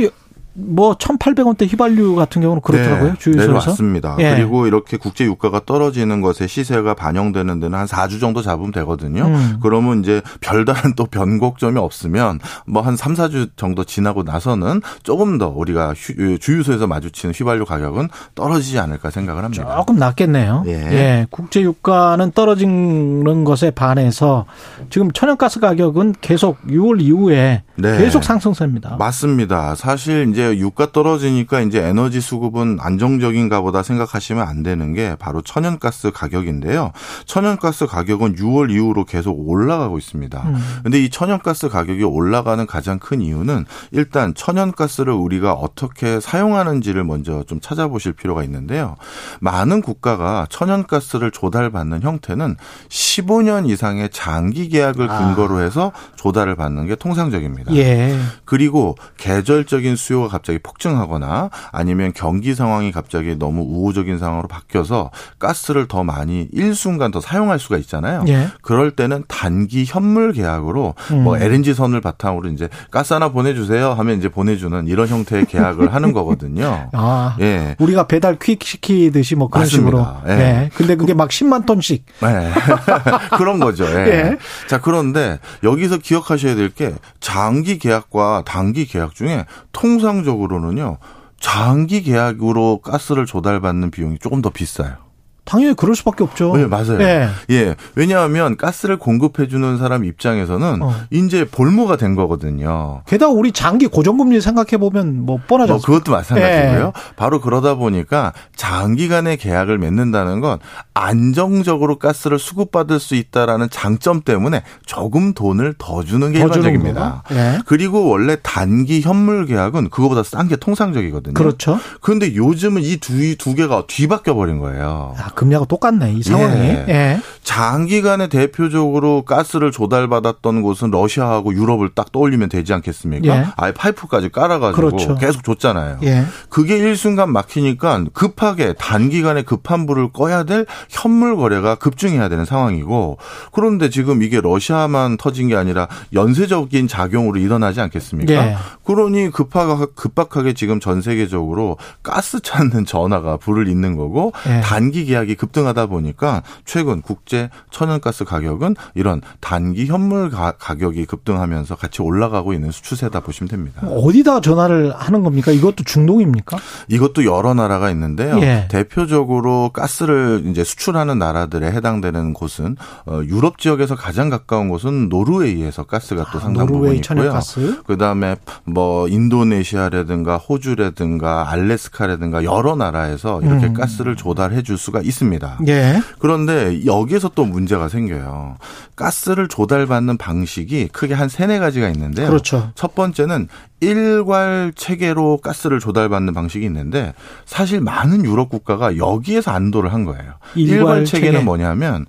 뭐 0.56 0.94
1,800원대 0.96 1.68
휘발유 1.68 2.16
같은 2.16 2.42
경우는 2.42 2.62
그렇더라고요. 2.62 3.12
네, 3.14 3.18
주유소에서. 3.20 3.48
내려왔습니다. 3.48 4.16
예. 4.20 4.36
그리고 4.36 4.68
이렇게 4.68 4.98
국제 4.98 5.26
유가가 5.26 5.60
떨어지는 5.66 6.22
것에 6.22 6.46
시세가 6.46 6.94
반영되는 6.94 7.60
데는 7.60 7.78
한 7.80 7.88
4주 7.88 8.20
정도 8.20 8.42
잡으면 8.44 8.72
되거든요. 8.72 9.24
음. 9.26 9.58
그러면 9.64 10.02
이제 10.02 10.22
별다른 10.42 10.94
또 10.96 11.06
변곡점이 11.06 11.80
없으면 11.80 12.40
뭐 12.68 12.84
한 12.84 12.96
3, 12.98 13.14
4주 13.14 13.52
정도 13.56 13.84
지나고 13.84 14.24
나서는 14.24 14.82
조금 15.04 15.38
더 15.38 15.48
우리가 15.50 15.94
주유소에서 16.40 16.86
마주치는 16.86 17.34
휘발유 17.34 17.66
가격은 17.66 18.10
떨어지지 18.36 18.78
않을까 18.78 19.10
생각을 19.10 19.44
합니다. 19.44 19.76
조금 19.78 19.96
낫겠네요. 19.96 20.64
예. 20.68 20.72
예. 20.74 21.28
국제 21.32 21.62
유가는 21.62 22.32
떨어지는 22.32 23.44
것에 23.46 23.72
반해서 23.72 24.46
지금 24.90 25.12
천연가스 25.12 25.60
가격은 25.62 26.16
계속 26.22 26.62
6월 26.68 27.02
이후에 27.02 27.64
네. 27.76 27.98
계속 27.98 28.24
상승세입니다. 28.24 28.98
맞습니다. 29.00 29.76
사실 29.76 30.30
이제 30.30 30.43
이제 30.44 30.60
유가 30.60 30.92
떨어지니까 30.92 31.62
이제 31.62 31.82
에너지 31.82 32.20
수급은 32.20 32.80
안정적인가 32.82 33.62
보다 33.62 33.82
생각하시면 33.82 34.46
안 34.46 34.62
되는 34.62 34.94
게 34.94 35.16
바로 35.18 35.42
천연가스 35.42 36.12
가격인데요. 36.12 36.92
천연가스 37.26 37.88
가격은 37.88 38.36
6월 38.36 38.70
이후로 38.72 39.06
계속 39.06 39.32
올라가고 39.48 39.98
있습니다. 39.98 40.44
음. 40.46 40.56
근데 40.84 41.02
이 41.02 41.10
천연가스 41.10 41.70
가격이 41.70 42.04
올라가는 42.04 42.66
가장 42.66 43.00
큰 43.00 43.22
이유는 43.22 43.66
일단 43.92 44.34
천연가스를 44.34 45.14
우리가 45.14 45.54
어떻게 45.54 46.20
사용하는지를 46.20 47.06
먼저 47.06 47.44
좀 47.44 47.62
찾아보실 47.62 48.14
필요가 48.14 48.44
있는데요. 48.44 48.96
많은 49.40 49.82
국가가 49.82 50.46
천연가스를 50.50 51.32
조달받는 51.32 52.02
형태는 52.02 52.58
15년 52.90 53.70
이상의 53.70 54.10
장기 54.12 54.68
계약을 54.68 55.10
아. 55.10 55.20
근거로 55.20 55.62
해서 55.62 55.94
조달을 56.18 56.56
받는 56.56 56.88
게 56.88 56.96
통상적입니다. 56.96 57.74
예. 57.76 58.18
그리고 58.46 58.96
계절적인 59.18 59.96
수요가 59.96 60.33
갑자기 60.34 60.60
폭증하거나 60.60 61.50
아니면 61.72 62.12
경기 62.14 62.56
상황이 62.56 62.92
갑자기 62.92 63.38
너무 63.38 63.62
우호적인 63.62 64.18
상황으로 64.18 64.48
바뀌어서 64.48 65.12
가스를 65.40 65.88
더 65.88 66.04
많이 66.04 66.48
일순간 66.52 67.12
더 67.12 67.22
사용할 67.22 67.60
수가 67.60 67.78
있잖아요. 67.78 68.26
예. 68.28 68.48
그럴 68.62 68.92
때는 68.92 69.24
단기 69.28 69.86
현물 69.88 70.34
계약으로 70.34 70.96
음. 71.12 71.24
뭐 71.24 71.38
LNG 71.38 71.74
선을 71.74 72.02
바탕으로 72.02 72.50
이제 72.50 72.68
가스 72.92 73.14
하나 73.14 73.30
보내주세요 73.30 73.92
하면 73.94 74.18
이제 74.18 74.28
보내주는 74.30 74.88
이런 74.88 75.08
형태의 75.08 75.46
계약을 75.46 75.94
하는 75.94 76.12
거거든요. 76.12 76.90
아, 76.94 77.38
예. 77.40 77.76
우리가 77.80 78.08
배달 78.08 78.38
퀵 78.40 78.62
시키듯이 78.64 79.36
뭐 79.36 79.48
그런 79.50 79.64
맞습니다. 79.66 80.22
식으로. 80.26 80.34
예. 80.36 80.40
예. 80.42 80.70
근데 80.76 80.96
그게 80.96 81.14
막 81.14 81.30
10만 81.30 81.66
톤씩. 81.66 82.06
네. 82.22 82.52
그런 83.38 83.60
거죠. 83.60 83.86
예. 83.86 84.08
예. 84.08 84.38
자 84.68 84.82
그런데 84.82 85.40
여기서 85.64 85.98
기억하셔야 86.00 86.56
될 86.56 86.74
게 86.74 86.92
장기 87.20 87.78
계약과 87.78 88.42
단기 88.48 88.88
계약 88.88 89.14
중에 89.14 89.46
통상 89.72 90.23
통상적으로는요. 90.24 90.98
장기 91.40 92.02
계약으로 92.02 92.80
가스를 92.80 93.26
조달받는 93.26 93.92
비용이 93.92 94.18
조금 94.20 94.42
더 94.42 94.50
비싸요. 94.50 95.03
당연히 95.46 95.76
그럴 95.76 95.96
수밖에 95.96 96.24
없죠. 96.24 96.56
네, 96.56 96.66
맞아요. 96.68 96.98
네. 96.98 97.28
예. 97.50 97.76
왜냐하면 97.96 98.56
가스를 98.58 98.98
공급해주는 98.98 99.78
사람 99.78 100.06
입장에서는 100.06 100.82
어. 100.82 100.94
이제 101.12 101.46
볼모가 101.46 101.98
된 101.98 102.16
거거든요. 102.16 103.02
게다가 103.08 103.32
우리 103.34 103.52
장기 103.52 103.88
고정금리 103.88 104.40
생각해보면 104.42 105.26
뭐 105.26 105.40
뻔하죠. 105.48 105.74
뭐 105.74 105.82
그것도 105.82 106.12
마찬가지고요. 106.12 106.86
네. 106.86 106.92
바로 107.16 107.42
그러다 107.42 107.76
보니까 107.76 108.34
장기간의 108.56 109.38
계약을 109.38 109.78
맺는다는 109.78 110.40
건 110.40 110.60
안정적으로 110.94 111.98
가스를 112.00 112.40
수급받을 112.40 113.00
수 113.00 113.16
있다라는 113.16 113.68
장점 113.70 114.22
때문에 114.22 114.64
조금 114.86 115.34
돈을 115.34 115.76
더 115.78 116.04
주는 116.04 116.32
게 116.32 116.40
더 116.40 116.46
일반적입니다. 116.46 117.24
네. 117.32 117.60
그리고 117.66 118.08
원래 118.08 118.38
단기 118.42 119.02
현물 119.02 119.46
계약은 119.46 119.90
그거보다 119.90 120.24
싼 120.24 120.48
게 120.48 120.56
통상적이거든요. 120.58 121.34
그렇죠. 121.36 121.80
그런데 122.02 122.36
요즘은 122.36 122.82
이 122.84 122.98
두 122.98 123.36
두 123.38 123.56
개가 123.56 123.86
뒤바뀌어 123.88 124.34
버린 124.36 124.60
거예요. 124.60 125.14
아, 125.18 125.32
금리하고 125.36 125.66
똑같네 125.66 126.14
이 126.14 126.24
상황이. 126.24 126.60
예. 126.60 126.86
예. 126.88 127.22
장기간에 127.44 128.28
대표적으로 128.28 129.24
가스를 129.24 129.72
조달받았던 129.72 130.62
곳은 130.62 130.92
러시아하고 130.92 131.54
유럽을 131.54 131.90
딱 131.94 132.12
떠올리면 132.12 132.50
되지 132.50 132.74
않겠습니까? 132.74 133.28
예. 133.28 133.46
아예 133.58 133.72
파이프까지 133.74 134.30
깔아가지고 134.30 134.76
그렇죠. 134.76 135.16
계속 135.16 135.44
줬잖아요. 135.44 135.98
예. 136.04 136.24
그게 136.50 136.78
일순간 136.78 137.32
막히니까 137.32 138.06
급하게 138.14 138.74
단기간에 138.74 139.42
급한 139.42 139.86
불을 139.86 140.14
꺼야 140.14 140.44
될 140.44 140.66
현물 140.90 141.36
거래가 141.36 141.76
급증해야 141.76 142.30
되는 142.30 142.46
상황이고 142.46 143.18
그런데 143.52 143.90
지금 143.90 144.24
이게 144.24 144.40
러시아만 144.40 145.18
터진 145.18 145.50
게 145.50 145.56
아니라 145.56 145.88
연쇄적인 146.14 146.88
작용으로 146.88 147.40
일어나지 147.40 147.82
않겠습니까? 147.82 148.34
예. 148.34 148.56
그러니 148.86 149.32
급하게 149.32 149.86
급박하게 149.96 150.54
지금 150.54 150.80
전 150.80 151.02
세계적으로 151.02 151.78
가스 152.02 152.40
찾는 152.40 152.86
전화가 152.86 153.38
불을 153.38 153.68
잇는 153.68 153.98
거고 153.98 154.32
예. 154.48 154.62
단기 154.62 155.06
계약 155.06 155.23
가격이 155.24 155.36
급등하다 155.36 155.88
보니까 155.88 156.44
최근 156.66 157.02
국제 157.02 157.50
천연가스 157.72 158.26
가격은 158.26 158.76
이런 158.96 159.22
단기 159.40 159.86
현물 159.86 160.30
가, 160.30 160.54
격이 160.54 161.06
급등하면서 161.06 161.76
같이 161.76 162.02
올라가고 162.02 162.54
있는 162.54 162.70
추세다 162.72 163.22
보시면 163.22 163.50
됩니다. 163.50 163.88
어디다 163.88 164.42
전화를 164.42 164.94
하는 164.96 165.24
겁니까? 165.24 165.52
이것도 165.52 165.84
중동입니까? 165.86 166.58
이것도 166.90 167.26
여러 167.26 167.54
나라가 167.54 167.90
있는데요. 167.92 168.40
예. 168.42 168.68
대표적으로 168.70 169.70
가스를 169.74 170.44
이제 170.48 170.64
수출하는 170.64 171.18
나라들에 171.20 171.72
해당되는 171.72 172.34
곳은 172.34 172.76
어, 173.06 173.22
유럽 173.26 173.58
지역에서 173.58 173.96
가장 173.96 174.30
가까운 174.30 174.70
곳은 174.70 175.10
노르웨이에서 175.10 175.84
가스가 175.84 176.26
또 176.32 176.40
아, 176.40 176.42
상당 176.42 176.68
부분 176.68 176.96
있고요. 176.96 177.40
그다음에 177.86 178.36
뭐 178.66 179.08
인도네시아라든가 179.08 180.38
호주라든가 180.38 181.50
알래스카라든가 181.52 182.44
여러 182.44 182.76
나라에서 182.76 183.42
이렇게 183.42 183.68
음. 183.68 183.74
가스를 183.74 184.16
조달해 184.16 184.62
줄 184.64 184.78
수가 184.78 185.00
있습니다. 185.00 185.13
있습니다. 185.14 185.60
예. 185.68 186.02
그런데 186.20 186.86
여기에서 186.86 187.30
또 187.34 187.46
문제가 187.46 187.88
생겨요. 187.88 188.58
가스를 188.96 189.48
조달받는 189.48 190.18
방식이 190.18 190.90
크게 190.90 191.14
한 191.14 191.30
세네 191.30 191.60
가지가 191.60 191.90
있는데요. 191.90 192.28
그렇죠. 192.28 192.72
첫 192.76 192.96
번째는 192.96 193.48
일괄 193.80 194.74
체계로 194.76 195.38
가스를 195.38 195.80
조달받는 195.80 196.34
방식이 196.34 196.66
있는데 196.66 197.14
사실 197.46 197.82
많은 197.82 198.26
유럽 198.26 198.50
국가가 198.50 198.98
여기에서 198.98 199.52
안도를 199.52 199.94
한 199.94 200.06
거예요. 200.06 200.34
일괄, 200.56 200.78
일괄 200.78 201.06
체계는 201.06 201.34
체계. 201.34 201.46
뭐냐면 201.46 202.06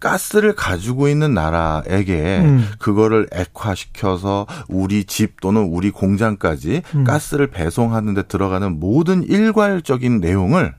가스를 0.00 0.54
가지고 0.54 1.08
있는 1.08 1.32
나라에게 1.32 2.40
음. 2.44 2.68
그거를 2.78 3.26
액화시켜서 3.32 4.46
우리 4.68 5.04
집 5.04 5.40
또는 5.40 5.62
우리 5.62 5.90
공장까지 5.90 6.82
음. 6.94 7.04
가스를 7.04 7.46
배송하는 7.46 8.12
데 8.12 8.22
들어가는 8.22 8.78
모든 8.78 9.22
일괄적인 9.22 10.20
내용을 10.20 10.74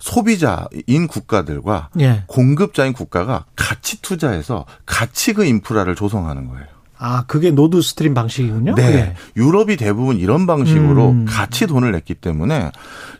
소비자인 0.00 1.06
국가들과 1.08 1.90
예. 2.00 2.24
공급자인 2.26 2.92
국가가 2.92 3.44
같이 3.54 4.02
투자해서 4.02 4.66
같이 4.86 5.32
그 5.32 5.44
인프라를 5.44 5.94
조성하는 5.94 6.48
거예요. 6.48 6.66
아, 7.02 7.24
그게 7.26 7.50
노드 7.50 7.80
스트림 7.80 8.12
방식이군요? 8.12 8.74
네. 8.74 8.90
네. 8.90 9.14
유럽이 9.36 9.76
대부분 9.76 10.18
이런 10.18 10.46
방식으로 10.46 11.10
음. 11.10 11.24
같이 11.26 11.66
돈을 11.66 11.92
냈기 11.92 12.14
때문에 12.14 12.72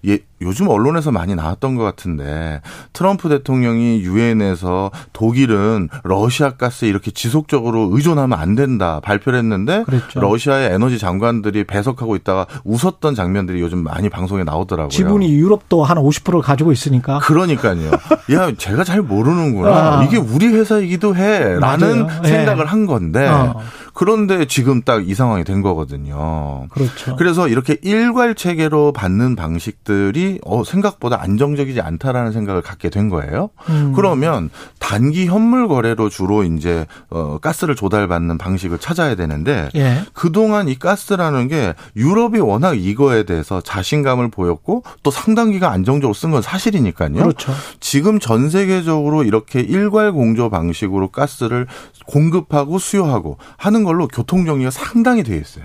예, 0.07 0.19
요즘 0.43 0.69
언론에서 0.69 1.11
많이 1.12 1.35
나왔던 1.35 1.75
것 1.75 1.85
같은데 1.85 2.62
트럼프 2.93 3.29
대통령이 3.29 4.01
유엔에서 4.01 4.91
독일은 5.12 5.89
러시아 6.03 6.51
가스에 6.51 6.89
이렇게 6.89 7.11
지속적으로 7.11 7.91
의존하면 7.93 8.39
안 8.39 8.55
된다 8.55 9.01
발표를 9.03 9.39
했는데 9.39 9.83
그랬죠. 9.85 10.21
러시아의 10.21 10.73
에너지 10.73 10.99
장관들이 10.99 11.65
배석하고 11.65 12.17
있다가 12.17 12.47
웃었던 12.65 13.15
장면들이 13.15 13.61
요즘 13.61 13.85
많이 13.85 14.09
방송에 14.09 14.45
나오더라고요. 14.45 14.89
지분이 14.89 15.33
유럽도 15.35 15.85
한 15.85 15.99
50%를 15.99 16.41
가지고 16.41 16.73
있으니까. 16.73 17.19
그러니까요. 17.19 17.91
야, 18.33 18.53
제가 18.57 18.85
잘 18.85 19.03
모르는구나. 19.03 20.01
아. 20.01 20.05
이게 20.05 20.17
우리 20.17 20.47
회사이기도 20.47 21.17
해라는 21.17 22.07
맞아요. 22.07 22.23
생각을 22.25 22.65
네. 22.65 22.71
한 22.71 22.87
건데 22.87 23.29
어. 23.29 23.61
그런데 23.95 24.47
지금 24.47 24.83
딱 24.83 25.01
이 25.01 25.15
상황이 25.15 25.45
된 25.45 25.62
거거든요. 25.62 26.67
그렇죠. 26.71 27.17
그래서 27.17 27.49
이렇게 27.49 27.79
일괄 27.83 28.35
체계로 28.35 28.93
받는 28.93 29.35
방식들이 29.35 30.41
어, 30.45 30.62
생각보다 30.62 31.21
안정적이지 31.23 31.81
않다라는 31.81 32.33
생각을 32.33 32.62
갖게 32.62 32.91
된 32.91 33.09
거예요. 33.09 33.51
음. 33.71 33.93
그러면 33.97 34.51
단기 34.79 35.27
현물 35.27 35.69
거래로 35.69 36.09
주로 36.11 36.45
이제 36.45 36.87
어, 37.09 37.39
가스를 37.39 37.75
조달받는 37.77 38.39
방식을 38.39 38.79
찾아야 38.79 39.15
되는데 39.15 39.69
예. 39.75 40.03
그동안 40.12 40.69
이 40.69 40.75
가스라는 40.79 41.49
게 41.49 41.75
유럽이 41.97 42.39
워낙 42.41 42.75
이거에 42.79 43.23
대해서 43.25 43.61
자신감을 43.61 44.31
보였고 44.31 44.83
또 45.03 45.11
상당 45.11 45.51
기간 45.51 45.73
안정적으로 45.73 46.15
쓴 46.15 46.31
건 46.31 46.43
사실이니까요. 46.43 47.15
그렇죠. 47.15 47.53
지금 47.81 48.21
전 48.21 48.51
세계적으로 48.51 49.25
이렇게 49.25 49.61
일괄 49.61 50.12
공조 50.12 50.51
방식으로 50.51 51.09
가스를 51.09 51.67
공급하고 52.07 52.79
수요하고 52.79 53.39
하는 53.57 53.80
걸로 53.85 54.09
교통 54.09 54.44
정리가 54.47 54.70
상당히 54.70 55.23
돼 55.23 55.36
있어요. 55.36 55.65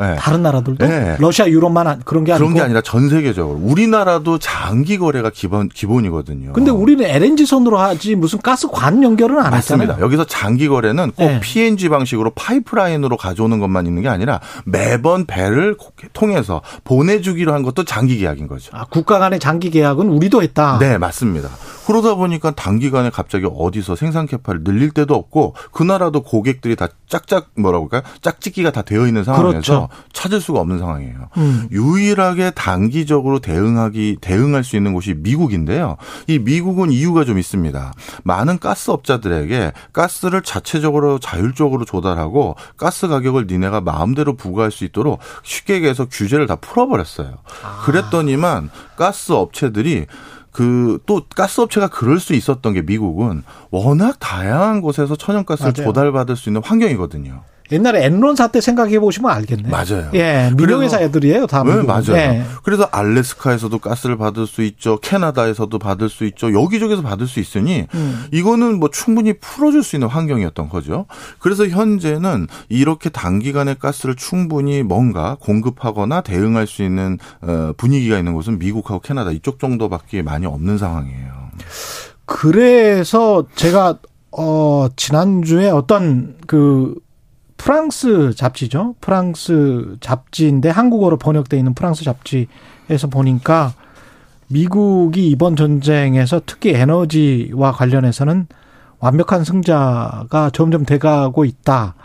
네. 0.00 0.16
다른 0.16 0.42
나라들도 0.42 0.86
네. 0.86 1.16
러시아 1.18 1.46
유럽만 1.46 2.00
그런 2.06 2.24
게 2.24 2.32
아니고 2.32 2.46
그런 2.46 2.54
게 2.54 2.62
아니라 2.62 2.80
전 2.80 3.10
세계적으로 3.10 3.58
우리나라도 3.62 4.38
장기 4.38 4.96
거래가 4.96 5.30
기본 5.30 5.68
기본이거든요. 5.68 6.54
근데 6.54 6.70
우리는 6.70 7.04
LNG 7.04 7.44
선으로 7.44 7.78
하지 7.78 8.14
무슨 8.14 8.40
가스관 8.40 9.02
연결은 9.02 9.38
안 9.38 9.50
맞습니다. 9.50 9.84
했잖아요. 9.92 10.04
여기서 10.04 10.24
장기 10.24 10.68
거래는 10.68 11.12
꼭 11.12 11.26
네. 11.26 11.40
PNG 11.40 11.90
방식으로 11.90 12.30
파이프라인으로 12.30 13.18
가져오는 13.18 13.58
것만 13.58 13.86
있는 13.86 14.00
게 14.00 14.08
아니라 14.08 14.40
매번 14.64 15.26
배를 15.26 15.76
통해서 16.14 16.62
보내주기로 16.84 17.52
한 17.52 17.62
것도 17.62 17.84
장기 17.84 18.16
계약인 18.16 18.46
거죠. 18.46 18.70
아, 18.74 18.86
국가 18.86 19.18
간의 19.18 19.38
장기 19.38 19.68
계약은 19.68 20.08
우리도 20.08 20.42
했다. 20.42 20.78
네, 20.78 20.96
맞습니다. 20.96 21.50
그러다 21.90 22.14
보니까 22.14 22.52
단기간에 22.52 23.10
갑자기 23.10 23.48
어디서 23.52 23.96
생산 23.96 24.28
캐파를 24.28 24.62
늘릴 24.62 24.90
때도 24.90 25.16
없고 25.16 25.56
그 25.72 25.82
나라도 25.82 26.22
고객들이 26.22 26.76
다 26.76 26.86
짝짝 27.08 27.50
뭐라고 27.56 27.88
할까요? 27.90 28.02
짝짓기가 28.20 28.70
다 28.70 28.82
되어 28.82 29.08
있는 29.08 29.24
상황에서 29.24 29.50
그렇죠. 29.50 29.88
찾을 30.12 30.40
수가 30.40 30.60
없는 30.60 30.78
상황이에요. 30.78 31.30
음. 31.38 31.68
유일하게 31.72 32.52
단기적으로 32.52 33.40
대응하기 33.40 34.18
대응할 34.20 34.62
수 34.62 34.76
있는 34.76 34.94
곳이 34.94 35.14
미국인데요. 35.14 35.96
이 36.28 36.38
미국은 36.38 36.92
이유가 36.92 37.24
좀 37.24 37.38
있습니다. 37.38 37.92
많은 38.22 38.60
가스 38.60 38.92
업자들에게 38.92 39.72
가스를 39.92 40.42
자체적으로 40.42 41.18
자율적으로 41.18 41.84
조달하고 41.84 42.54
가스 42.76 43.08
가격을 43.08 43.48
니네가 43.48 43.80
마음대로 43.80 44.36
부과할 44.36 44.70
수 44.70 44.84
있도록 44.84 45.18
쉽게 45.42 45.74
얘기해서 45.74 46.06
규제를 46.08 46.46
다 46.46 46.54
풀어버렸어요. 46.54 47.38
아. 47.64 47.82
그랬더니만 47.84 48.70
가스 48.96 49.32
업체들이 49.32 50.06
그 50.52 50.98
또 51.06 51.22
가스업체가 51.34 51.88
그럴 51.88 52.18
수 52.20 52.34
있었던 52.34 52.72
게 52.72 52.82
미국은 52.82 53.42
워낙 53.70 54.16
다양한 54.18 54.80
곳에서 54.80 55.16
천연가스를 55.16 55.72
맞아요. 55.76 55.86
조달받을 55.88 56.36
수 56.36 56.48
있는 56.48 56.62
환경이거든요. 56.64 57.42
옛날에 57.72 58.04
엔론 58.04 58.36
사태 58.36 58.60
생각해 58.60 58.98
보시면 58.98 59.30
알겠네요. 59.30 59.70
맞아요. 59.70 60.10
예, 60.14 60.50
민영회사 60.56 61.00
애들이에요, 61.00 61.46
다. 61.46 61.62
네, 61.62 61.82
맞아요. 61.82 62.14
예. 62.14 62.44
그래서 62.62 62.88
알래스카에서도 62.90 63.78
가스를 63.78 64.16
받을 64.16 64.46
수 64.46 64.62
있죠. 64.62 64.98
캐나다에서도 65.00 65.78
받을 65.78 66.08
수 66.08 66.24
있죠. 66.26 66.52
여기저기서 66.52 67.02
받을 67.02 67.26
수 67.26 67.40
있으니 67.40 67.86
음. 67.94 68.24
이거는 68.32 68.78
뭐 68.78 68.90
충분히 68.90 69.34
풀어줄 69.34 69.82
수 69.82 69.96
있는 69.96 70.08
환경이었던 70.08 70.68
거죠. 70.68 71.06
그래서 71.38 71.66
현재는 71.66 72.48
이렇게 72.68 73.10
단기간에 73.10 73.74
가스를 73.74 74.16
충분히 74.16 74.82
뭔가 74.82 75.36
공급하거나 75.40 76.22
대응할 76.22 76.66
수 76.66 76.82
있는 76.82 77.18
어, 77.42 77.72
분위기가 77.76 78.18
있는 78.18 78.34
곳은 78.34 78.58
미국하고 78.58 79.00
캐나다 79.00 79.30
이쪽 79.30 79.58
정도밖에 79.58 80.22
많이 80.22 80.46
없는 80.46 80.78
상황이에요. 80.78 81.50
그래서 82.26 83.44
제가 83.56 83.98
어 84.32 84.88
지난주에 84.94 85.68
어떤 85.70 86.36
그 86.46 86.94
프랑스 87.60 88.34
잡지죠. 88.34 88.94
프랑스 89.02 89.96
잡지인데 90.00 90.70
한국어로 90.70 91.18
번역돼 91.18 91.58
있는 91.58 91.74
프랑스 91.74 92.04
잡지에서 92.04 93.08
보니까 93.10 93.74
미국이 94.48 95.28
이번 95.28 95.56
전쟁에서 95.56 96.40
특히 96.46 96.70
에너지와 96.70 97.72
관련해서는 97.72 98.46
완벽한 98.98 99.44
승자가 99.44 100.50
점점 100.54 100.86
돼가고 100.86 101.44
있다. 101.44 101.96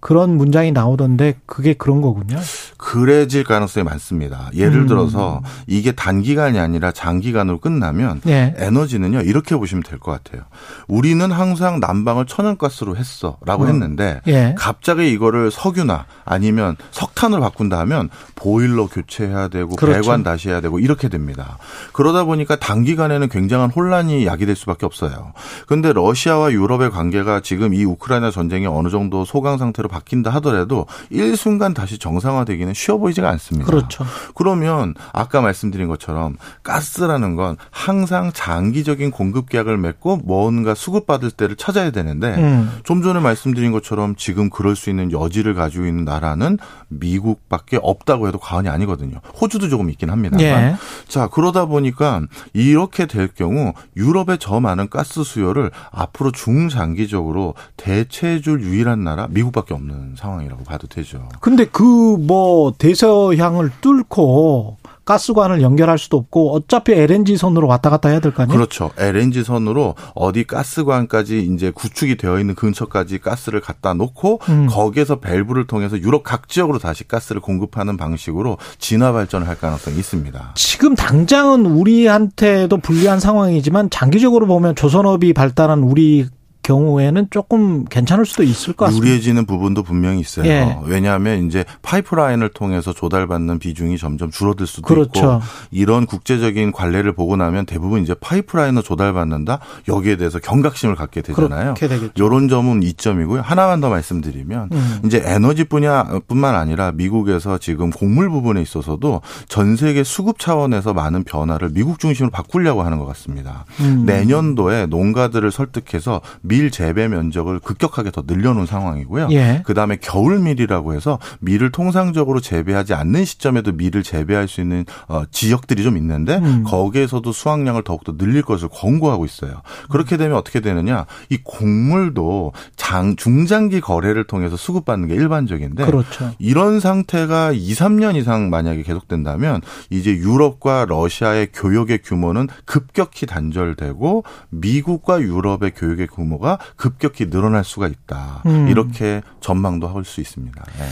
그런 0.00 0.36
문장이 0.36 0.72
나오던데 0.72 1.40
그게 1.46 1.74
그런 1.74 2.00
거군요. 2.00 2.38
그래질 2.76 3.42
가능성이 3.42 3.84
많습니다. 3.84 4.48
예를 4.54 4.82
음. 4.82 4.86
들어서 4.86 5.42
이게 5.66 5.90
단기간이 5.92 6.58
아니라 6.58 6.92
장기간으로 6.92 7.58
끝나면 7.58 8.20
네. 8.22 8.54
에너지는요 8.56 9.22
이렇게 9.22 9.56
보시면 9.56 9.82
될 9.82 9.98
것 9.98 10.12
같아요. 10.12 10.42
우리는 10.86 11.28
항상 11.32 11.80
난방을 11.80 12.26
천연가스로 12.26 12.96
했어라고 12.96 13.64
음. 13.64 13.68
했는데 13.68 14.20
예. 14.28 14.54
갑자기 14.56 15.10
이거를 15.10 15.50
석유나 15.50 16.06
아니면 16.24 16.76
석탄으로 16.92 17.40
바꾼다 17.42 17.78
하면 17.80 18.08
보일러 18.36 18.86
교체해야 18.86 19.48
되고 19.48 19.74
그렇죠. 19.74 20.00
배관 20.02 20.22
다시 20.22 20.48
해야 20.48 20.60
되고 20.60 20.78
이렇게 20.78 21.08
됩니다. 21.08 21.58
그러다 21.92 22.22
보니까 22.24 22.56
단기간에는 22.56 23.28
굉장한 23.28 23.70
혼란이 23.70 24.24
야기될 24.26 24.54
수밖에 24.54 24.86
없어요. 24.86 25.32
그런데 25.66 25.92
러시아와 25.92 26.52
유럽의 26.52 26.90
관계가 26.90 27.40
지금 27.40 27.74
이 27.74 27.84
우크라이나 27.84 28.30
전쟁이 28.30 28.66
어느 28.66 28.88
정도 28.88 29.24
소강 29.24 29.58
상태로 29.58 29.87
바뀐다 29.88 30.30
하더라도 30.34 30.86
일순간 31.10 31.74
다시 31.74 31.98
정상화되기는 31.98 32.74
쉬워 32.74 32.98
보이지가 32.98 33.28
않습니다. 33.30 33.66
그렇죠. 33.66 34.04
그러면 34.34 34.94
아까 35.12 35.40
말씀드린 35.40 35.88
것처럼 35.88 36.36
가스라는 36.62 37.34
건 37.34 37.56
항상 37.70 38.30
장기적인 38.32 39.10
공급 39.10 39.48
계약을 39.48 39.78
맺고 39.78 40.18
뭔가 40.18 40.74
수급받을 40.74 41.30
때를 41.30 41.56
찾아야 41.56 41.90
되는데 41.90 42.34
음. 42.36 42.70
좀 42.84 43.02
전에 43.02 43.20
말씀드린 43.20 43.72
것처럼 43.72 44.14
지금 44.16 44.50
그럴 44.50 44.76
수 44.76 44.90
있는 44.90 45.12
여지를 45.12 45.54
가지고 45.54 45.86
있는 45.86 46.04
나라는 46.04 46.58
미국밖에 46.88 47.78
없다고 47.82 48.28
해도 48.28 48.38
과언이 48.38 48.68
아니거든요. 48.68 49.20
호주도 49.40 49.68
조금 49.68 49.90
있긴 49.90 50.10
합니다만. 50.10 50.42
예. 50.42 50.76
자, 51.06 51.28
그러다 51.28 51.66
보니까 51.66 52.22
이렇게 52.52 53.06
될 53.06 53.28
경우 53.28 53.72
유럽의 53.96 54.38
저 54.40 54.60
많은 54.60 54.88
가스 54.88 55.24
수요를 55.24 55.70
앞으로 55.90 56.32
중장기적으로 56.32 57.54
대체해 57.76 58.40
줄 58.40 58.62
유일한 58.62 59.04
나라 59.04 59.26
미국밖에 59.30 59.74
없는 59.78 60.14
상황이라고 60.16 60.64
봐도 60.64 60.86
되죠. 60.86 61.28
근데 61.40 61.64
그 61.64 61.82
뭐 62.18 62.72
대서양을 62.78 63.70
뚫고 63.80 64.76
가스관을 65.04 65.62
연결할 65.62 65.96
수도 65.96 66.18
없고 66.18 66.52
어차피 66.54 66.92
LNG 66.92 67.38
선으로 67.38 67.66
왔다 67.66 67.88
갔다 67.88 68.10
해야 68.10 68.20
될 68.20 68.32
거 68.34 68.42
아니에요? 68.42 68.54
그렇죠. 68.58 68.90
LNG 68.98 69.42
선으로 69.44 69.94
어디 70.14 70.44
가스관까지 70.44 71.48
이제 71.54 71.70
구축이 71.70 72.16
되어 72.18 72.38
있는 72.38 72.54
근처까지 72.54 73.18
가스를 73.18 73.60
갖다 73.62 73.94
놓고 73.94 74.40
음. 74.50 74.66
거기에서 74.68 75.20
밸브를 75.20 75.66
통해서 75.66 75.98
유럽 75.98 76.24
각 76.24 76.48
지역으로 76.50 76.78
다시 76.78 77.08
가스를 77.08 77.40
공급하는 77.40 77.96
방식으로 77.96 78.58
진화 78.78 79.12
발전을 79.12 79.48
할 79.48 79.58
가능성이 79.58 79.96
있습니다. 79.98 80.52
지금 80.56 80.94
당장은 80.94 81.64
우리한테도 81.64 82.76
불리한 82.76 83.18
상황이지만 83.20 83.88
장기적으로 83.90 84.46
보면 84.46 84.74
조선업이 84.74 85.32
발달한 85.32 85.78
우리 85.84 86.26
경우에는 86.62 87.28
조금 87.30 87.84
괜찮을 87.86 88.26
수도 88.26 88.42
있을 88.42 88.74
것 88.74 88.86
같습니다. 88.86 89.06
유리해지는 89.06 89.46
부분도 89.46 89.82
분명히 89.82 90.20
있어요. 90.20 90.46
예. 90.46 90.76
왜냐하면 90.84 91.46
이제 91.46 91.64
파이프라인을 91.82 92.50
통해서 92.50 92.92
조달받는 92.92 93.58
비중이 93.58 93.96
점점 93.96 94.30
줄어들 94.30 94.66
수도 94.66 94.82
그렇죠. 94.82 95.18
있고 95.18 95.40
이런 95.70 96.04
국제적인 96.06 96.72
관례를 96.72 97.12
보고 97.12 97.36
나면 97.36 97.64
대부분 97.64 98.02
이제 98.02 98.14
파이프라인으로 98.20 98.82
조달받는다 98.82 99.60
여기에 99.88 100.16
대해서 100.16 100.38
경각심을 100.38 100.94
갖게 100.94 101.22
되잖아요. 101.22 101.74
이런 102.14 102.48
점은 102.48 102.82
이점이고요. 102.82 103.40
하나만 103.40 103.80
더 103.80 103.88
말씀드리면 103.88 104.68
음. 104.72 105.00
이제 105.06 105.22
에너지 105.24 105.64
분야뿐만 105.64 106.54
아니라 106.54 106.92
미국에서 106.92 107.58
지금 107.58 107.90
곡물 107.90 108.28
부분에 108.28 108.60
있어서도 108.60 109.22
전 109.48 109.76
세계 109.76 110.04
수급 110.04 110.38
차원에서 110.38 110.92
많은 110.92 111.24
변화를 111.24 111.70
미국 111.72 111.98
중심으로 111.98 112.30
바꾸려고 112.30 112.82
하는 112.82 112.98
것 112.98 113.06
같습니다. 113.06 113.64
음. 113.80 114.04
내년도에 114.04 114.86
농가들을 114.86 115.50
설득해서 115.50 116.20
밀 116.58 116.70
재배 116.72 117.06
면적을 117.06 117.60
급격하게 117.60 118.10
더 118.10 118.24
늘려놓은 118.26 118.66
상황이고요. 118.66 119.28
예. 119.30 119.62
그다음에 119.64 119.96
겨울 120.00 120.40
밀이라고 120.40 120.94
해서 120.94 121.18
밀을 121.38 121.70
통상적으로 121.70 122.40
재배하지 122.40 122.94
않는 122.94 123.24
시점에도 123.24 123.72
밀을 123.72 124.02
재배할 124.02 124.48
수 124.48 124.60
있는 124.60 124.84
어, 125.06 125.22
지역들이 125.30 125.84
좀 125.84 125.96
있는데 125.96 126.38
음. 126.38 126.64
거기에서도 126.64 127.30
수확량을 127.30 127.84
더욱더 127.84 128.16
늘릴 128.16 128.42
것을 128.42 128.68
권고하고 128.72 129.24
있어요. 129.24 129.62
그렇게 129.88 130.16
되면 130.16 130.36
어떻게 130.36 130.60
되느냐? 130.60 131.06
이 131.28 131.38
곡물도 131.44 132.52
장 132.74 133.14
중장기 133.14 133.80
거래를 133.80 134.24
통해서 134.24 134.56
수급받는 134.56 135.08
게 135.08 135.14
일반적인데 135.14 135.84
그렇죠. 135.84 136.32
이런 136.38 136.80
상태가 136.80 137.52
2, 137.52 137.72
3년 137.72 138.16
이상 138.16 138.50
만약에 138.50 138.82
계속된다면 138.82 139.60
이제 139.90 140.10
유럽과 140.10 140.86
러시아의 140.88 141.48
교역의 141.52 142.00
규모는 142.02 142.48
급격히 142.64 143.26
단절되고 143.26 144.24
미국과 144.50 145.20
유럽의 145.20 145.72
교역의 145.76 146.08
규모 146.08 146.37
가 146.38 146.58
급격히 146.76 147.28
늘어날 147.30 147.64
수가 147.64 147.88
있다. 147.88 148.42
음. 148.46 148.68
이렇게 148.68 149.22
전망도 149.40 149.88
할 149.88 150.04
수 150.04 150.20
있습니다. 150.20 150.64
네. 150.78 150.84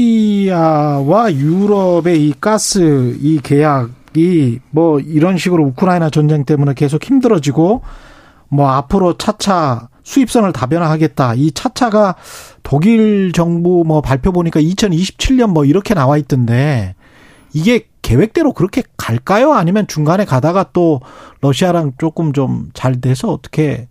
러시아와 0.00 1.32
유럽의 1.32 2.28
이 2.28 2.34
가스 2.40 3.16
이 3.20 3.40
계약이 3.42 4.60
뭐 4.70 5.00
이런 5.00 5.38
식으로 5.38 5.64
우크라이나 5.64 6.10
전쟁 6.10 6.44
때문에 6.44 6.74
계속 6.74 7.02
힘들어지고 7.04 7.82
뭐 8.48 8.68
앞으로 8.70 9.16
차차 9.16 9.88
수입선을 10.02 10.52
다변화하겠다. 10.52 11.34
이 11.34 11.52
차차가 11.52 12.16
독일 12.62 13.32
정부 13.32 13.84
뭐 13.86 14.00
발표 14.00 14.32
보니까 14.32 14.60
2027년 14.60 15.48
뭐 15.48 15.64
이렇게 15.64 15.94
나와 15.94 16.16
있던데 16.18 16.94
이게 17.52 17.86
계획대로 18.02 18.52
그렇게 18.52 18.82
갈까요? 18.96 19.52
아니면 19.52 19.86
중간에 19.86 20.24
가다가 20.24 20.66
또 20.72 21.00
러시아랑 21.40 21.92
조금 21.98 22.32
좀 22.32 22.70
잘 22.74 23.00
돼서 23.00 23.28
어떻게 23.32 23.88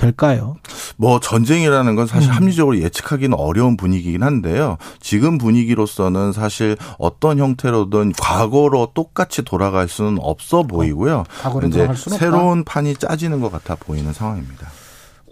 될까요? 0.00 0.56
뭐 0.96 1.20
전쟁이라는 1.20 1.94
건 1.94 2.06
사실 2.06 2.30
음. 2.30 2.36
합리적으로 2.36 2.78
예측하기는 2.78 3.36
어려운 3.38 3.76
분위기긴 3.76 4.22
한데요. 4.22 4.78
지금 5.00 5.38
분위기로서는 5.38 6.32
사실 6.32 6.76
어떤 6.98 7.38
형태로든 7.38 8.12
과거로 8.18 8.92
똑같이 8.94 9.42
돌아갈 9.42 9.88
수는 9.88 10.18
없어 10.20 10.62
보이고요. 10.62 11.24
어, 11.44 11.60
이제 11.66 11.88
새로운 11.94 12.64
판이 12.64 12.96
짜지는 12.96 13.40
것 13.40 13.52
같아 13.52 13.76
보이는 13.76 14.12
상황입니다. 14.12 14.68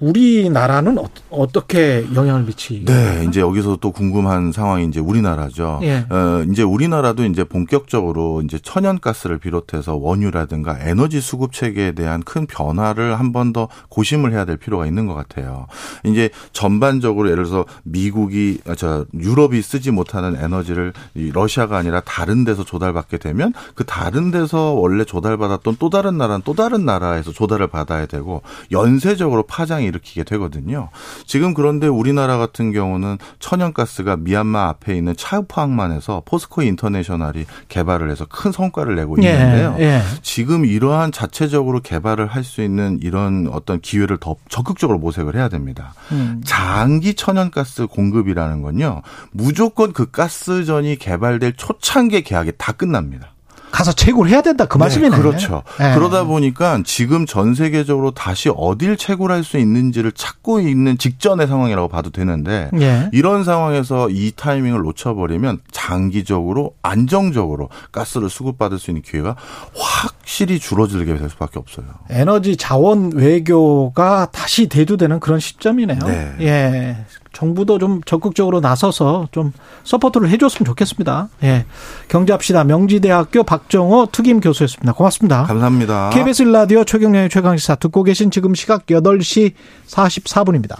우리나라는 0.00 0.98
어, 1.30 1.46
떻게 1.52 2.06
영향을 2.14 2.42
미치게? 2.44 2.84
네, 2.84 3.24
이제 3.28 3.40
여기서 3.40 3.78
또 3.80 3.90
궁금한 3.92 4.52
상황이 4.52 4.84
이제 4.86 5.00
우리나라죠. 5.00 5.80
예. 5.82 6.06
어, 6.08 6.44
이제 6.50 6.62
우리나라도 6.62 7.24
이제 7.24 7.44
본격적으로 7.44 8.42
이제 8.42 8.58
천연가스를 8.58 9.38
비롯해서 9.38 9.96
원유라든가 9.96 10.78
에너지 10.80 11.20
수급 11.20 11.52
체계에 11.52 11.92
대한 11.92 12.22
큰 12.22 12.46
변화를 12.46 13.18
한 13.18 13.32
번 13.32 13.48
더 13.52 13.68
고심을 13.88 14.32
해야 14.32 14.44
될 14.44 14.56
필요가 14.58 14.84
있는 14.84 15.06
것 15.06 15.14
같아요. 15.14 15.66
이제 16.04 16.28
전반적으로 16.52 17.30
예를 17.30 17.44
들어서 17.44 17.64
미국이 17.82 18.58
아, 18.66 18.74
저 18.74 19.06
유럽이 19.14 19.62
쓰지 19.62 19.90
못하는 19.90 20.36
에너지를 20.36 20.92
이 21.14 21.30
러시아가 21.32 21.78
아니라 21.78 22.00
다른 22.00 22.44
데서 22.44 22.64
조달받게 22.64 23.18
되면 23.18 23.54
그 23.74 23.84
다른 23.84 24.30
데서 24.30 24.72
원래 24.72 25.04
조달받았던 25.04 25.76
또 25.78 25.88
다른 25.88 26.18
나라는 26.18 26.42
또 26.44 26.52
다른 26.54 26.84
나라에서 26.84 27.32
조달을 27.32 27.68
받아야 27.68 28.04
되고 28.06 28.42
연쇄적으로 28.70 29.44
파장이 29.44 29.87
일으키게 29.88 30.24
되거든요. 30.24 30.90
지금 31.26 31.54
그런데 31.54 31.86
우리나라 31.86 32.38
같은 32.38 32.72
경우는 32.72 33.18
천연가스가 33.38 34.16
미얀마 34.16 34.68
앞에 34.68 34.96
있는 34.96 35.14
차유포항만에서 35.16 36.22
포스코 36.24 36.62
인터내셔널이 36.62 37.46
개발을 37.68 38.10
해서 38.10 38.26
큰 38.28 38.52
성과를 38.52 38.96
내고 38.96 39.16
예, 39.22 39.30
있는데요. 39.32 39.76
예, 39.78 39.84
예. 39.84 40.02
지금 40.22 40.64
이러한 40.64 41.12
자체적으로 41.12 41.80
개발을 41.80 42.26
할 42.26 42.48
수 42.48 42.62
있는 42.62 42.98
이런 43.02 43.48
어떤 43.52 43.80
기회를 43.80 44.16
더 44.16 44.36
적극적으로 44.48 44.98
모색을 44.98 45.36
해야 45.36 45.48
됩니다. 45.48 45.92
음. 46.12 46.40
장기 46.44 47.14
천연가스 47.14 47.86
공급이라는 47.86 48.62
건요. 48.62 49.02
무조건 49.32 49.92
그 49.92 50.10
가스전이 50.10 50.96
개발될 50.96 51.54
초창기 51.56 52.22
계약이 52.22 52.52
다 52.58 52.72
끝납니다. 52.72 53.32
가서 53.70 53.92
채굴 53.92 54.28
해야 54.28 54.42
된다 54.42 54.66
그 54.66 54.78
네, 54.78 54.84
말씀이네요. 54.84 55.10
네, 55.10 55.16
그렇죠. 55.16 55.62
네. 55.78 55.94
그러다 55.94 56.24
보니까 56.24 56.80
지금 56.84 57.26
전 57.26 57.54
세계적으로 57.54 58.10
다시 58.10 58.50
어딜 58.54 58.96
채굴할 58.96 59.44
수 59.44 59.58
있는지를 59.58 60.12
찾고 60.12 60.60
있는 60.60 60.98
직전의 60.98 61.46
상황이라고 61.46 61.88
봐도 61.88 62.10
되는데 62.10 62.70
네. 62.72 63.08
이런 63.12 63.44
상황에서 63.44 64.08
이 64.10 64.32
타이밍을 64.34 64.80
놓쳐버리면 64.80 65.60
장기적으로 65.70 66.74
안정적으로 66.82 67.68
가스를 67.92 68.30
수급받을 68.30 68.78
수 68.78 68.90
있는 68.90 69.02
기회가 69.02 69.36
확실히 69.74 70.58
줄어들게 70.58 71.16
될 71.16 71.28
수밖에 71.30 71.58
없어요. 71.58 71.86
에너지 72.10 72.56
자원 72.56 73.12
외교가 73.12 74.28
다시 74.32 74.68
대두되는 74.68 75.20
그런 75.20 75.40
시점이네요. 75.40 75.98
네. 76.04 76.34
예. 76.40 76.96
정부도 77.32 77.78
좀 77.78 78.00
적극적으로 78.04 78.60
나서서 78.60 79.28
좀 79.32 79.52
support를 79.84 80.30
해줬으면 80.30 80.66
좋겠습니다. 80.66 81.28
예. 81.44 81.66
경제합시다. 82.08 82.64
명지대학교 82.64 83.42
박정호 83.42 84.08
특임 84.12 84.40
교수였습니다. 84.40 84.92
고맙습니다. 84.92 85.44
감사합니다. 85.44 86.10
KBS 86.10 86.44
라디오 86.44 86.84
최경영의 86.84 87.30
최강시사 87.30 87.76
듣고 87.76 88.02
계신 88.02 88.30
지금 88.30 88.54
시각 88.54 88.86
8시 88.86 89.52
44분입니다. 89.86 90.76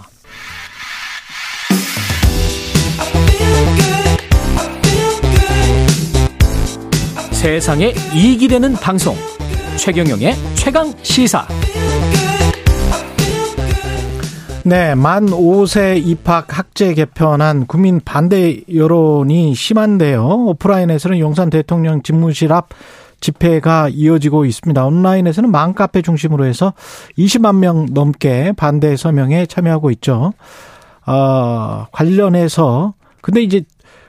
세상에 7.33 7.95
이익이 8.15 8.49
되는 8.49 8.73
방송 8.75 9.15
최경영의 9.77 10.35
최강 10.57 10.93
시사 11.03 11.47
네, 14.69 14.95
만 14.95 15.25
5세 15.25 16.07
입학 16.07 16.59
학제 16.59 16.93
개편안 16.93 17.67
국민 17.67 18.03
반대 18.05 18.61
여론이 18.71 19.55
심한데요. 19.55 20.27
오프라인에서는 20.27 21.19
용산 21.21 21.49
대통령 21.49 22.03
집무실 22.03 22.53
앞 22.53 22.69
집회가 23.19 23.89
이어지고 23.89 24.45
있습니다. 24.45 24.85
온라인에서는 24.85 25.51
맘카페 25.51 26.03
중심으로 26.03 26.45
해서 26.45 26.75
20만 27.17 27.57
명 27.57 27.87
넘게 27.93 28.53
반대 28.59 28.95
서명에 28.95 29.47
참여하고 29.47 29.91
있죠. 29.93 30.35
어, 31.07 31.87
관련해서 31.91 32.93
근데 33.23 33.41
이제 33.43 33.63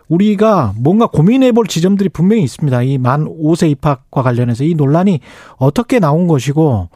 우리가 0.10 0.74
뭔가 0.76 1.06
고민해 1.06 1.54
볼 1.54 1.68
지점들이 1.68 2.10
분명히 2.10 2.44
있습니다. 2.44 2.82
이 2.84 2.98
만 2.98 3.24
5세 3.24 3.70
입학과 3.72 4.24
관련해서 4.24 4.66
이 4.66 4.76
논란이 4.76 5.22
어떻게 5.56 6.00
나온 6.00 6.28
것이고 6.28 6.90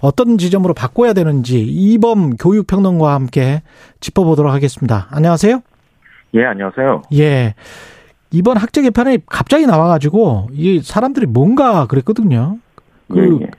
어떤 0.00 0.38
지점으로 0.38 0.74
바꿔야 0.74 1.12
되는지 1.12 1.60
이범 1.62 2.36
교육평론가와 2.36 3.14
함께 3.14 3.62
짚어보도록 4.00 4.52
하겠습니다. 4.52 5.06
안녕하세요. 5.10 5.60
예, 6.34 6.44
안녕하세요. 6.44 7.02
예. 7.14 7.54
이번 8.30 8.56
학제 8.56 8.82
개편이 8.82 9.26
갑자기 9.26 9.66
나와가지고 9.66 10.48
이 10.52 10.80
사람들이 10.80 11.26
뭔가 11.26 11.86
그랬거든요. 11.86 12.58
그 13.08 13.38
예, 13.40 13.44
예. 13.44 13.50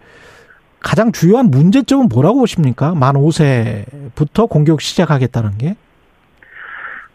가장 0.81 1.11
주요한 1.11 1.49
문제점은 1.49 2.09
뭐라고 2.13 2.39
보십니까? 2.39 2.93
만 2.93 3.15
5세부터 3.15 4.49
공격 4.49 4.81
시작하겠다는 4.81 5.57
게? 5.57 5.75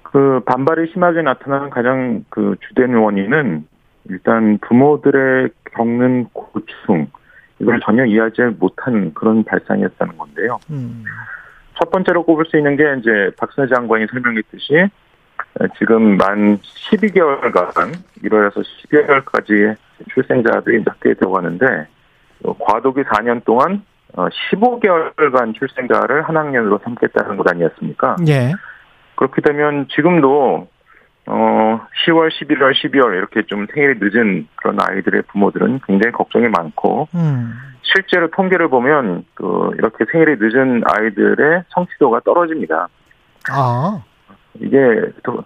그 0.02 0.40
반발이 0.44 0.90
심하게 0.92 1.22
나타나는 1.22 1.70
가장 1.70 2.24
그 2.30 2.56
주된 2.66 2.94
원인은 2.94 3.64
일단 4.08 4.58
부모들의 4.66 5.50
겪는 5.76 6.26
고충, 6.32 7.06
이걸 7.60 7.80
전혀 7.80 8.04
이해하지 8.04 8.56
못한 8.58 9.12
그런 9.14 9.44
발상이었다는 9.44 10.16
건데요. 10.16 10.58
음. 10.70 11.04
첫 11.78 11.90
번째로 11.90 12.24
꼽을 12.24 12.44
수 12.46 12.56
있는 12.56 12.76
게 12.76 12.84
이제 12.98 13.30
박순애 13.38 13.68
장관이 13.68 14.06
설명했듯이 14.10 14.88
지금 15.78 16.16
만 16.16 16.58
12개월간 16.58 17.94
1월에서 18.24 18.64
12월까지 18.90 19.76
출생자들이 20.12 20.82
낮게 20.84 21.14
들어가는데 21.14 21.86
과도기 22.58 23.02
4년 23.02 23.44
동안 23.44 23.82
15개월간 24.14 25.50
어, 25.50 25.52
출생자를 25.52 26.22
한 26.22 26.36
학년으로 26.36 26.80
삼겠다는 26.84 27.36
것 27.36 27.48
아니었습니까? 27.48 28.16
예. 28.28 28.52
그렇게 29.14 29.40
되면 29.42 29.86
지금도 29.88 30.68
어, 31.26 31.80
10월, 32.06 32.30
11월, 32.30 32.72
12월 32.72 33.16
이렇게 33.16 33.42
좀 33.42 33.66
생일이 33.72 33.98
늦은 34.00 34.48
그런 34.56 34.78
아이들의 34.80 35.22
부모들은 35.28 35.80
굉장히 35.86 36.12
걱정이 36.12 36.48
많고, 36.48 37.08
음. 37.14 37.52
실제로 37.82 38.28
통계를 38.30 38.68
보면 38.68 39.24
그 39.34 39.70
이렇게 39.78 40.04
생일이 40.10 40.36
늦은 40.38 40.82
아이들의 40.86 41.64
성취도가 41.68 42.20
떨어집니다. 42.20 42.88
아. 43.50 44.02
이게 44.54 44.76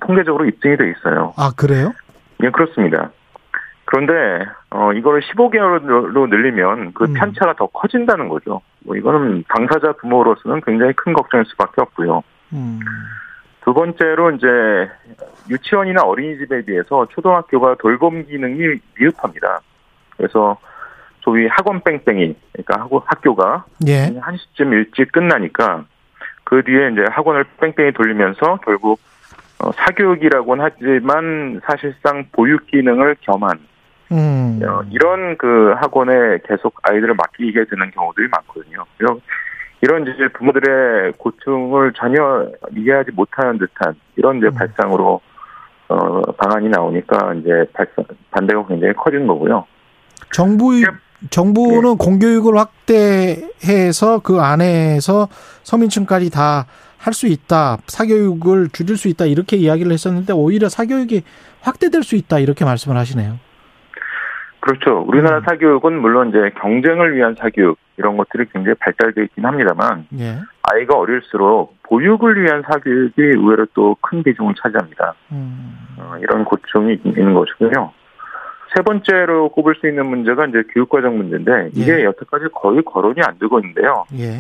통계적으로 0.01 0.47
입증이 0.47 0.77
돼 0.77 0.91
있어요. 0.91 1.35
아, 1.37 1.53
그래요? 1.57 1.93
예, 2.43 2.51
그렇습니다. 2.51 3.11
그런데 3.87 4.47
어 4.71 4.93
이거를 4.93 5.21
15개월로 5.23 6.29
늘리면 6.29 6.95
그 6.95 7.05
음. 7.05 7.15
편차가 7.15 7.55
더 7.55 7.67
커진다는 7.67 8.29
거죠. 8.29 8.61
뭐 8.81 8.97
이거는 8.97 9.45
당사자 9.49 9.93
부모로서는 9.93 10.63
굉장히 10.67 10.93
큰 10.95 11.13
걱정일 11.13 11.45
수밖에 11.47 11.81
없고요. 11.83 12.23
음. 12.55 12.81
두 13.65 13.73
번째로 13.73 14.31
이제 14.33 14.47
유치원이나 15.49 16.03
어린이집에 16.03 16.63
비해서 16.63 17.07
초등학교가 17.11 17.77
돌봄 17.79 18.25
기능이 18.27 18.79
미흡합니다. 18.99 19.61
그래서 20.17 20.59
소위 21.23 21.47
학원 21.47 21.81
뺑뺑이, 21.83 22.37
그러니까 22.53 22.83
학교, 22.83 23.03
학교가 23.07 23.65
예. 23.89 24.13
한 24.21 24.37
시쯤 24.37 24.75
일찍 24.75 25.11
끝나니까 25.13 25.87
그 26.45 26.63
뒤에 26.63 26.91
이제 26.93 27.05
학원을 27.11 27.45
뺑뺑이 27.59 27.93
돌리면서 27.93 28.59
결국 28.65 29.01
어, 29.61 29.73
사교육이라고는 29.73 30.63
하지만 30.65 31.61
사실상 31.65 32.27
보육 32.33 32.67
기능을 32.67 33.17
겸한 33.23 33.59
음. 34.13 34.61
어, 34.63 34.83
이런 34.91 35.39
그 35.39 35.73
학원에 35.79 36.39
계속 36.47 36.75
아이들을 36.83 37.15
맡기게 37.15 37.65
되는 37.65 37.91
경우들이 37.93 38.29
많거든요. 38.29 38.85
이런 39.85 40.03
이제 40.03 40.29
부모들의 40.33 41.13
고충을 41.19 41.93
전혀 41.95 42.49
이해하지 42.75 43.11
못하는 43.13 43.59
듯한 43.59 43.95
이런 44.17 44.39
이제 44.39 44.47
음. 44.47 44.55
발상으로 44.55 45.21
어 45.89 46.21
방안이 46.33 46.71
나오니까 46.71 47.35
이제 47.35 47.67
발상 47.75 48.05
반대가 48.31 48.67
굉장히 48.67 48.95
커지는 48.95 49.27
거고요. 49.27 49.67
정부 50.33 50.73
정부는 51.29 51.91
네. 51.91 51.97
공교육을 51.99 52.57
확대해서 52.57 54.21
그 54.21 54.41
안에서 54.41 55.29
서민층까지 55.63 56.31
다 56.31 56.67
할 57.05 57.13
수 57.13 57.27
있다, 57.27 57.77
사교육을 57.87 58.71
줄일 58.73 58.97
수 58.97 59.09
있다 59.09 59.27
이렇게 59.27 59.59
이야기를 59.59 59.93
했었는데 59.93 60.33
오히려 60.33 60.71
사교육이 60.71 61.23
확대될 61.61 62.03
수 62.03 62.17
있다 62.17 62.39
이렇게 62.39 62.65
말씀을 62.65 62.97
하시네요. 62.97 63.39
그렇죠. 64.65 65.05
우리나라 65.07 65.39
음. 65.39 65.43
사교육은 65.47 66.01
물론 66.01 66.31
이제 66.31 66.51
경쟁을 66.59 67.15
위한 67.15 67.35
사교육 67.39 67.77
이런 67.99 68.17
것들이 68.17 68.47
굉장히 68.51 68.75
발달되어 68.81 69.25
있긴 69.25 69.45
합니다만 69.45 70.07
예. 70.19 70.39
아이가 70.63 70.97
어릴수록 70.97 71.77
보육을 71.83 72.43
위한 72.43 72.63
사교육이 72.63 73.13
의외로 73.19 73.67
또 73.75 73.95
큰 74.01 74.23
비중을 74.23 74.55
차지합니다. 74.63 75.15
음. 75.33 75.77
어, 75.99 76.15
이런 76.19 76.47
고충이 76.47 76.99
있는 77.05 77.35
것이고요. 77.35 77.93
세 78.75 78.83
번째로 78.83 79.51
꼽을 79.51 79.75
수 79.75 79.87
있는 79.87 80.07
문제가 80.07 80.47
이제 80.47 80.63
교육과정 80.73 81.19
문제인데 81.19 81.71
이게 81.75 81.99
예. 81.99 82.05
여태까지 82.05 82.47
거의 82.55 82.83
거론이 82.83 83.21
안 83.23 83.39
되고 83.39 83.59
있는데요. 83.61 84.07
예. 84.19 84.39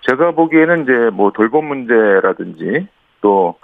제가 0.00 0.32
보기에는 0.32 0.82
이제 0.82 0.92
뭐 1.12 1.30
돌봄 1.30 1.66
문제라든지 1.66 2.88
또 3.20 3.54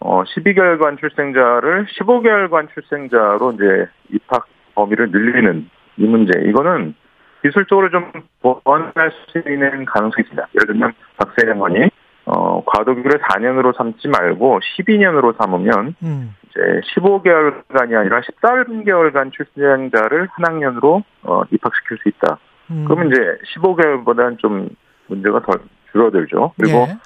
어, 0.00 0.24
12개월간 0.24 0.98
출생자를 0.98 1.86
15개월간 1.96 2.74
출생자로 2.74 3.52
이제 3.52 3.86
입학 4.10 4.48
범위를 4.74 5.10
늘리는 5.10 5.68
이 5.96 6.06
문제 6.06 6.32
이거는 6.46 6.94
기술적으로 7.42 7.90
좀 7.90 8.10
보완할 8.40 9.12
수 9.28 9.38
있는 9.38 9.84
가능성이 9.84 10.22
있습니다. 10.22 10.48
예를 10.54 10.66
들면 10.66 10.92
박세 11.18 11.46
장관이 11.46 11.90
어, 12.26 12.64
과도기를 12.64 13.20
4년으로 13.20 13.76
삼지 13.76 14.08
말고 14.08 14.60
12년으로 14.60 15.36
삼으면 15.36 15.94
음. 16.02 16.34
이제 16.48 16.60
15개월간이 16.94 17.94
아니라 17.94 18.20
13개월간 18.20 19.32
출생자를 19.32 20.28
한 20.30 20.44
학년으로 20.46 21.02
어, 21.22 21.42
입학시킬 21.50 21.98
수 21.98 22.08
있다. 22.08 22.38
음. 22.70 22.84
그러면 22.86 23.08
이제 23.08 23.20
15개월보다는 23.56 24.38
좀 24.38 24.70
문제가 25.08 25.40
더 25.40 25.52
줄어들죠. 25.92 26.54
그리고 26.56 26.86
예. 26.88 26.96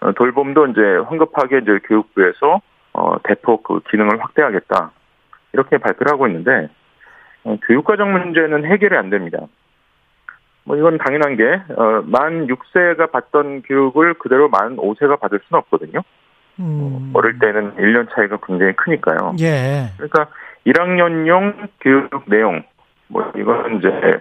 어, 0.00 0.12
돌봄도 0.12 0.66
이제 0.66 0.80
황급하게 1.06 1.58
이제 1.58 1.78
교육부에서 1.84 2.60
어, 2.92 3.16
대폭 3.22 3.62
그 3.62 3.80
기능을 3.90 4.20
확대하겠다. 4.20 4.90
이렇게 5.52 5.78
발표를 5.78 6.12
하고 6.12 6.26
있는데 6.26 6.50
어, 6.60 6.85
교육과정 7.66 8.12
문제는 8.12 8.64
해결이 8.64 8.96
안 8.96 9.10
됩니다. 9.10 9.38
뭐 10.64 10.76
이건 10.76 10.98
당연한 10.98 11.36
게, 11.36 11.44
어, 11.76 12.02
만 12.04 12.48
6세가 12.48 13.12
받던 13.12 13.62
교육을 13.62 14.14
그대로 14.14 14.48
만 14.48 14.76
5세가 14.76 15.20
받을 15.20 15.40
수는 15.46 15.60
없거든요. 15.60 16.00
음. 16.58 17.12
어릴 17.14 17.38
때는 17.38 17.76
1년 17.76 18.08
차이가 18.12 18.38
굉장히 18.44 18.72
크니까요. 18.74 19.34
예. 19.40 19.92
그러니까 19.96 20.28
1학년용 20.66 21.68
교육 21.80 22.10
내용, 22.26 22.64
뭐 23.06 23.30
이건 23.36 23.78
이제 23.78 24.20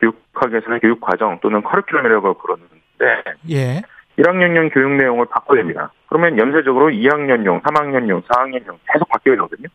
교육학에서는 0.00 0.80
교육 0.80 1.00
과정 1.00 1.38
또는 1.40 1.62
커리큘럼이라고 1.62 2.38
부르는데, 2.38 3.22
예. 3.50 3.82
1학년용 4.18 4.74
교육 4.74 4.90
내용을 4.96 5.26
바꿔야 5.30 5.60
됩니다. 5.60 5.92
그러면 6.08 6.36
연쇄적으로 6.36 6.90
2학년용, 6.90 7.62
3학년용, 7.62 8.22
4학년용 8.24 8.76
계속 8.92 9.08
바뀌어야 9.08 9.36
되거든요. 9.36 9.68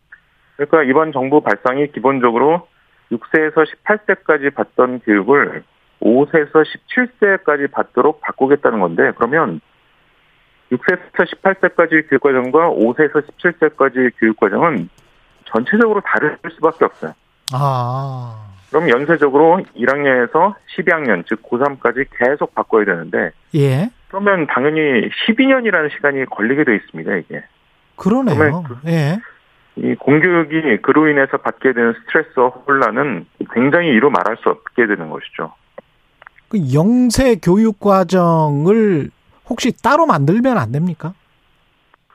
그러니까 0.56 0.84
이번 0.84 1.12
정부 1.12 1.40
발상이 1.40 1.90
기본적으로 1.92 2.68
6세에서 3.12 3.66
18세까지 3.84 4.54
받던 4.54 5.00
교육을 5.00 5.62
5세에서 6.00 6.64
17세까지 6.88 7.70
받도록 7.70 8.20
바꾸겠다는 8.20 8.80
건데 8.80 9.12
그러면 9.16 9.60
6세에서 10.72 11.12
18세까지 11.14 12.08
교육과정과 12.08 12.70
5세에서 12.70 13.24
17세까지 13.38 14.12
교육과정은 14.18 14.88
전체적으로 15.44 16.00
다를 16.00 16.38
수밖에 16.56 16.84
없어요. 16.84 17.12
아. 17.52 18.46
그럼 18.70 18.90
연쇄적으로 18.90 19.60
1학년에서 19.76 20.54
12학년, 20.76 21.24
즉 21.26 21.40
고3까지 21.42 22.06
계속 22.18 22.54
바꿔야 22.54 22.84
되는데. 22.84 23.30
예. 23.54 23.90
그러면 24.08 24.46
당연히 24.48 25.08
12년이라는 25.10 25.92
시간이 25.92 26.24
걸리게 26.26 26.64
돼 26.64 26.76
있습니다, 26.76 27.14
이게. 27.16 27.44
그러네요. 27.94 28.64
그, 28.64 28.90
예. 28.90 29.18
이 29.76 29.94
공교육이 29.94 30.80
그로 30.82 31.08
인해서 31.08 31.36
받게 31.36 31.72
되는 31.72 31.92
스트레스와 31.92 32.48
혼란은 32.48 33.26
굉장히 33.52 33.88
이루 33.88 34.10
말할 34.10 34.38
수 34.38 34.48
없게 34.48 34.86
되는 34.86 35.10
것이죠. 35.10 35.52
그 36.48 36.58
영세 36.72 37.36
교육 37.36 37.78
과정을 37.80 39.10
혹시 39.48 39.72
따로 39.82 40.06
만들면 40.06 40.56
안 40.56 40.72
됩니까? 40.72 41.12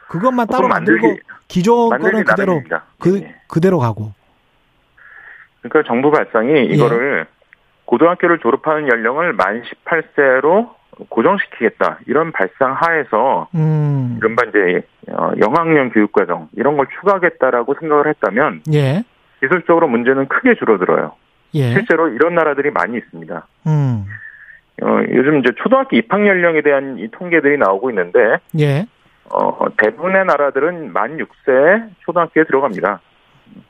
그것만 0.07 0.47
따로 0.47 0.67
만들고 0.67 1.07
만들기, 1.07 1.27
기존 1.47 1.89
거는 1.89 2.23
그대로 2.23 2.61
그 2.99 3.09
네. 3.09 3.35
그대로 3.47 3.79
가고. 3.79 4.13
그러니까 5.61 5.87
정부 5.87 6.11
발상이 6.11 6.51
예. 6.51 6.63
이거를 6.63 7.27
예. 7.27 7.41
고등학교를 7.85 8.39
졸업하는 8.39 8.87
연령을 8.87 9.33
만 9.33 9.63
18세로 9.63 10.73
고정시키겠다 11.09 11.99
이런 12.07 12.31
발상 12.31 12.73
하에서 12.73 13.47
음. 13.55 14.17
이른바 14.19 14.43
이제 14.47 14.81
어, 15.11 15.31
영학년 15.39 15.89
교육과정 15.91 16.49
이런 16.55 16.77
걸 16.77 16.87
추가하겠다라고 16.99 17.75
생각을 17.79 18.07
했다면 18.07 18.61
예. 18.73 19.03
기술적으로 19.39 19.87
문제는 19.87 20.27
크게 20.27 20.55
줄어들어요. 20.55 21.13
예. 21.55 21.73
실제로 21.73 22.09
이런 22.09 22.35
나라들이 22.35 22.71
많이 22.71 22.97
있습니다. 22.97 23.47
음. 23.67 24.05
어, 24.83 24.99
요즘 25.09 25.39
이제 25.39 25.51
초등학교 25.57 25.95
입학 25.95 26.25
연령에 26.25 26.61
대한 26.61 26.97
이 26.97 27.09
통계들이 27.09 27.57
나오고 27.57 27.89
있는데 27.91 28.37
예. 28.59 28.85
어, 29.29 29.65
대부분의 29.77 30.25
나라들은 30.25 30.93
만 30.93 31.17
6세 31.17 31.89
초등학교에 31.99 32.43
들어갑니다. 32.45 32.99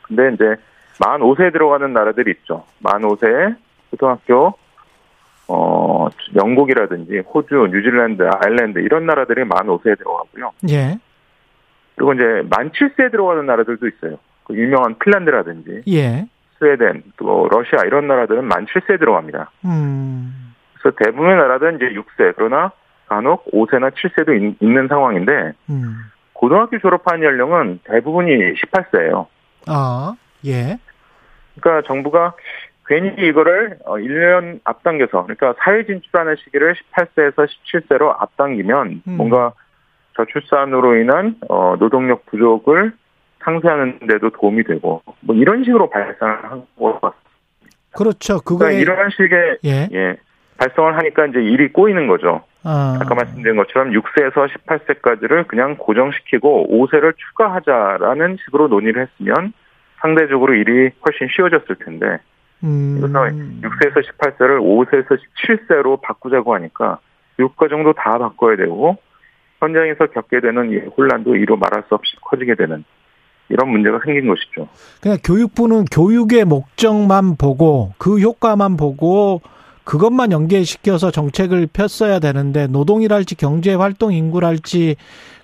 근데 0.04 0.34
이제 0.34 0.56
만 1.00 1.22
5세에 1.22 1.52
들어가는 1.52 1.94
나라들이 1.94 2.32
있죠. 2.32 2.66
만 2.80 3.02
5세 3.02 3.56
초등학교 3.92 4.54
어, 5.54 6.08
영국이라든지 6.36 7.20
호주, 7.20 7.68
뉴질랜드, 7.72 8.24
아일랜드 8.24 8.80
이런 8.80 9.06
나라들이 9.06 9.44
만 9.44 9.68
5세에 9.68 9.98
들어가고요. 9.98 10.52
예. 10.70 10.98
그리고 11.96 12.14
이제 12.14 12.24
만 12.50 12.72
7세에 12.72 13.12
들어가는 13.12 13.46
나라들도 13.46 13.86
있어요. 13.88 14.18
그 14.46 14.56
유명한 14.56 14.96
핀란드라든지. 14.98 15.82
예. 15.90 16.26
스웨덴, 16.58 17.04
또 17.18 17.50
러시아 17.52 17.86
이런 17.86 18.08
나라들은 18.08 18.46
만 18.46 18.66
7세에 18.66 19.00
들어갑니다. 19.00 19.52
음. 19.66 20.54
그래서 20.74 20.96
대부분의 21.04 21.36
나라들은 21.36 21.76
이제 21.76 21.86
6세, 21.86 22.34
그러나 22.38 22.72
간혹 23.08 23.46
5세나 23.52 23.92
7세도 23.92 24.58
있, 24.62 24.66
는 24.66 24.88
상황인데, 24.88 25.54
음. 25.70 25.98
고등학교 26.34 26.80
졸업한 26.80 27.24
연령은 27.24 27.82
대부분이 27.84 28.32
18세예요. 28.54 29.28
아, 29.68 30.14
예. 30.46 30.78
그러니까 31.60 31.88
정부가 31.88 32.34
괜히 32.92 33.14
이거를 33.26 33.78
1년 33.86 34.58
어, 34.58 34.60
앞당겨서 34.66 35.24
그러니까 35.24 35.56
사회 35.64 35.86
진출하는 35.86 36.36
시기를 36.44 36.76
18세에서 36.76 37.48
17세로 37.48 38.14
앞당기면 38.20 39.04
음. 39.08 39.14
뭔가 39.18 39.54
저출산으로 40.18 40.98
인한 40.98 41.36
어, 41.48 41.78
노동력 41.80 42.26
부족을 42.26 42.92
상쇄하는 43.46 44.00
데도 44.10 44.32
도움이 44.32 44.66
되고 44.66 45.02
뭐 45.22 45.36
이런 45.38 45.64
식으로 45.64 45.90
발상한 45.90 46.66
것 46.78 47.00
같습니다. 47.00 47.30
그렇죠. 47.96 48.42
그거에 48.42 48.76
그러니까 48.76 48.82
이런 48.82 49.10
식의 49.12 49.58
예. 49.64 49.88
예. 49.94 50.18
발송을 50.58 50.98
하니까 50.98 51.28
이제 51.28 51.40
일이 51.42 51.72
꼬이는 51.72 52.08
거죠. 52.08 52.44
아. 52.64 53.00
아까 53.02 53.16
말씀드린 53.16 53.56
것처럼 53.56 53.92
6세에서 53.92 54.50
18세까지를 54.68 55.48
그냥 55.48 55.78
고정시키고 55.78 56.68
5세를 56.70 57.14
추가하자라는 57.16 58.38
식으로 58.44 58.68
논의를 58.68 59.08
했으면 59.08 59.54
상대적으로 60.02 60.56
일이 60.56 60.92
훨씬 61.06 61.30
쉬워졌을 61.34 61.78
텐데 61.86 62.06
음. 62.06 62.18
그래서 62.62 63.08
6세에서 63.08 64.04
18세를 64.08 64.60
5세에서 64.60 65.18
17세로 65.48 66.00
바꾸자고 66.02 66.54
하니까 66.56 67.00
교육과정도 67.38 67.94
다 67.94 68.18
바꿔야 68.18 68.56
되고 68.56 68.98
현장에서 69.60 70.08
겪게 70.08 70.42
되는 70.42 70.72
이 70.72 70.78
혼란도 70.96 71.36
이로 71.36 71.58
말할 71.58 71.84
수 71.88 71.96
없이 71.96 72.16
커지게 72.22 72.56
되는 72.56 72.84
이런 73.50 73.70
문제가 73.70 74.00
생긴 74.06 74.28
것이죠. 74.28 74.68
그냥 75.02 75.18
교육부는 75.24 75.86
교육의 75.86 76.46
목적만 76.46 77.36
보고 77.38 77.94
그 77.98 78.20
효과만 78.20 78.78
보고 78.78 79.42
그것만 79.84 80.32
연계시켜서 80.32 81.12
정책을 81.12 81.68
폈어야 81.74 82.20
되는데 82.20 82.68
노동이랄지 82.68 83.36
경제 83.36 83.74
활동 83.74 84.14
인구랄지 84.14 84.96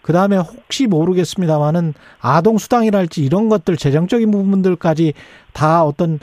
그 0.01 0.13
다음에 0.13 0.37
혹시 0.37 0.87
모르겠습니다만은 0.87 1.93
아동 2.21 2.57
수당이랄지 2.57 3.25
이런 3.25 3.49
것들 3.49 3.75
재정적인 3.75 4.31
부분들까지 4.31 5.13
다 5.53 5.83
어떤 5.83 6.19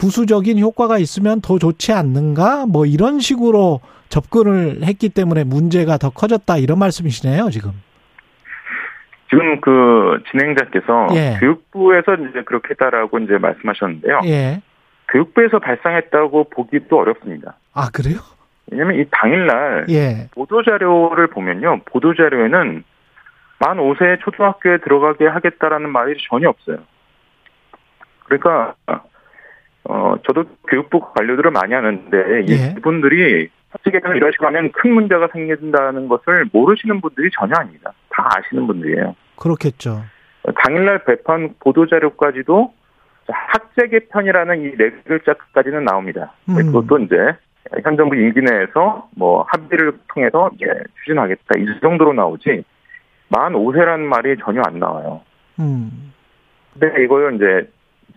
부수적인 0.00 0.58
효과가 0.58 0.98
있으면 0.98 1.40
더 1.40 1.58
좋지 1.58 1.92
않는가? 1.92 2.66
뭐 2.66 2.86
이런 2.86 3.20
식으로 3.20 3.80
접근을 4.08 4.82
했기 4.82 5.10
때문에 5.10 5.44
문제가 5.44 5.98
더 5.98 6.10
커졌다 6.10 6.56
이런 6.56 6.78
말씀이시네요, 6.78 7.50
지금. 7.50 7.72
지금 9.28 9.60
그 9.60 10.22
진행자께서 10.30 11.08
예. 11.14 11.36
교육부에서 11.38 12.14
이제 12.14 12.42
그렇게 12.44 12.70
했다라고 12.70 13.18
이제 13.20 13.38
말씀하셨는데요. 13.38 14.20
예. 14.24 14.62
교육부에서 15.12 15.60
발상했다고 15.60 16.50
보기도 16.50 16.98
어렵습니다. 16.98 17.56
아, 17.72 17.90
그래요? 17.90 18.18
왜냐면 18.70 18.96
이 18.96 19.04
당일날 19.10 19.86
예. 19.90 20.28
보도자료를 20.32 21.28
보면요. 21.28 21.82
보도자료에는 21.84 22.84
만 23.58 23.76
5세 23.76 24.20
초등학교에 24.22 24.78
들어가게 24.78 25.26
하겠다라는 25.26 25.90
말이 25.90 26.16
전혀 26.28 26.48
없어요. 26.48 26.78
그러니까 28.24 28.74
어 29.84 30.14
저도 30.26 30.44
교육부 30.68 31.00
관료들을 31.14 31.50
많이 31.50 31.72
하는데 31.74 32.16
예. 32.48 32.74
이분들이 32.76 33.48
사측에서 33.72 34.14
이런 34.14 34.30
식으로 34.32 34.48
하면 34.48 34.72
큰 34.72 34.92
문제가 34.92 35.28
생긴다는 35.32 36.08
것을 36.08 36.46
모르시는 36.52 37.00
분들이 37.00 37.30
전혀 37.32 37.54
아닙니다. 37.56 37.92
다 38.10 38.28
아시는 38.36 38.66
분들이에요. 38.66 39.14
그렇겠죠. 39.36 40.02
당일날 40.56 41.04
배판 41.04 41.54
보도자료까지도 41.60 42.72
학제 43.28 43.88
개편이라는 43.88 44.60
이 44.62 44.76
네 44.76 44.90
글자까지는 45.06 45.84
나옵니다. 45.84 46.32
음. 46.48 46.54
그것도 46.56 46.98
이제 46.98 47.16
현 47.84 47.96
정부 47.96 48.16
임기 48.16 48.40
내에서 48.40 49.08
뭐 49.16 49.44
합의를 49.48 49.92
통해서 50.12 50.50
이제 50.56 50.66
추진하겠다 51.00 51.58
이 51.58 51.80
정도로 51.80 52.12
나오지 52.12 52.64
만 53.28 53.52
5세라는 53.52 54.00
말이 54.00 54.36
전혀 54.44 54.60
안 54.66 54.78
나와요. 54.80 55.20
음. 55.60 56.12
근데 56.72 57.04
이걸 57.04 57.36
이제 57.36 57.70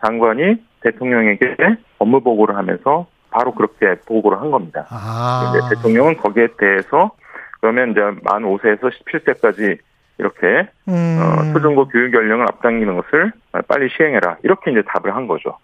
장관이 0.03 0.56
대통령에게 0.84 1.55
업무 1.99 2.22
보고를 2.22 2.55
하면서 2.55 3.07
바로 3.30 3.53
그렇게 3.53 3.95
보고를 4.05 4.39
한 4.39 4.51
겁니다. 4.51 4.85
아. 4.89 5.53
대통령은 5.69 6.18
거기에 6.18 6.49
대해서 6.57 7.11
그러면 7.60 7.91
이제 7.91 8.01
만 8.01 8.43
5세에서 8.43 8.91
17세까지 8.91 9.80
이렇게 10.19 10.69
음. 10.88 11.19
어, 11.19 11.53
초중고 11.53 11.88
교육 11.88 12.14
연령을 12.14 12.45
앞당기는 12.49 12.95
것을 12.97 13.31
빨리 13.68 13.89
시행해라 13.97 14.38
이렇게 14.43 14.72
이제 14.72 14.84
답을 14.84 15.15
한 15.15 15.27
거죠. 15.27 15.57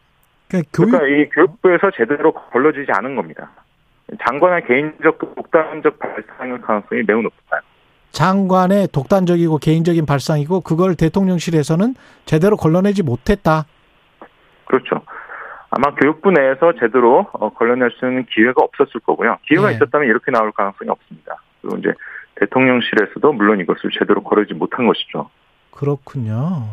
그러니까, 0.48 0.70
교육... 0.74 0.92
그러니까 0.92 1.08
이 1.08 1.30
교육부에서 1.30 1.92
제대로 1.96 2.34
걸러지지 2.34 2.92
않은 2.92 3.16
겁니다. 3.16 3.52
장관의 4.26 4.66
개인적 4.66 5.20
독단적 5.36 6.00
발상일 6.00 6.62
가능성이 6.62 7.04
매우 7.06 7.22
높아요. 7.22 7.62
장관의 8.12 8.88
독단적이고 8.92 9.60
개인적인 9.60 10.06
발상이고 10.08 10.62
그걸 10.62 10.96
대통령실에서는 10.96 11.94
제대로 12.26 12.58
걸러내지 12.58 13.04
못했다. 13.04 13.66
그렇죠. 14.66 15.02
아마 15.72 15.94
교육부 15.96 16.32
내에서 16.32 16.74
제대로 16.80 17.28
어, 17.34 17.50
걸러낼 17.50 17.92
수 17.92 18.08
있는 18.08 18.26
기회가 18.26 18.64
없었을 18.64 19.02
거고요. 19.02 19.38
기회가 19.48 19.70
네. 19.70 19.76
있었다면 19.76 20.08
이렇게 20.08 20.32
나올 20.32 20.52
가능성이 20.52 20.90
없습니다. 20.90 21.42
그리고 21.62 21.78
이제 21.78 21.94
대통령실에서도 22.36 23.34
물론 23.34 23.60
이것을 23.60 23.92
제대로 23.98 24.24
거르지 24.24 24.54
못한 24.54 24.88
것이죠. 24.88 25.30
그렇군요. 25.72 26.64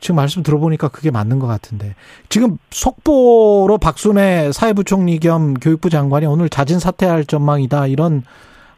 지금 0.00 0.16
말씀 0.16 0.42
들어보니까 0.42 0.88
그게 0.88 1.10
맞는 1.10 1.38
것 1.38 1.46
같은데 1.46 1.94
지금 2.28 2.58
속보로 2.70 3.78
박순애 3.78 4.52
사회부총리 4.52 5.18
겸 5.18 5.54
교육부 5.54 5.90
장관이 5.90 6.26
오늘 6.26 6.48
자진 6.48 6.78
사퇴할 6.78 7.24
전망이다 7.24 7.86
이런 7.86 8.22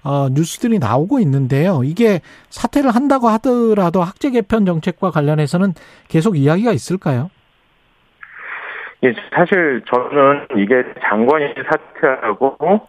어, 0.04 0.28
뉴스들이 0.30 0.78
나오고 0.78 1.18
있는데요. 1.20 1.82
이게 1.82 2.20
사퇴를 2.50 2.90
한다고 2.94 3.28
하더라도 3.30 4.02
학제 4.02 4.30
개편 4.30 4.64
정책과 4.64 5.10
관련해서는 5.10 5.74
계속 6.06 6.36
이야기가 6.38 6.72
있을까요? 6.72 7.30
예, 9.04 9.14
사실 9.34 9.82
저는 9.86 10.46
이게 10.56 10.82
장관이 11.02 11.54
사퇴하고 11.70 12.88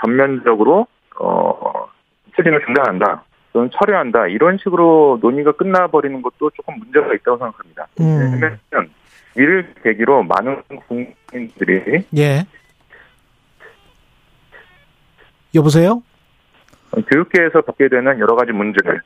전면적으로 0.00 0.86
어 1.18 1.88
추진을 2.36 2.60
중단한다. 2.64 3.24
또는 3.52 3.70
철회한다. 3.70 4.28
이런 4.28 4.56
식으로 4.58 5.18
논의가 5.20 5.52
끝나버리는 5.52 6.22
것도 6.22 6.50
조금 6.50 6.78
문제가 6.78 7.12
있다고 7.14 7.36
생각합니다. 7.36 7.86
음. 8.00 8.32
왜냐하면 8.32 8.90
이를 9.36 9.74
계기로 9.82 10.22
많은 10.22 10.62
국민들이 10.88 12.04
예. 12.16 12.46
여보세요? 15.54 16.02
교육계에서 17.10 17.60
겪게 17.60 17.88
되는 17.88 18.18
여러 18.18 18.34
가지 18.34 18.52
문제를 18.52 19.00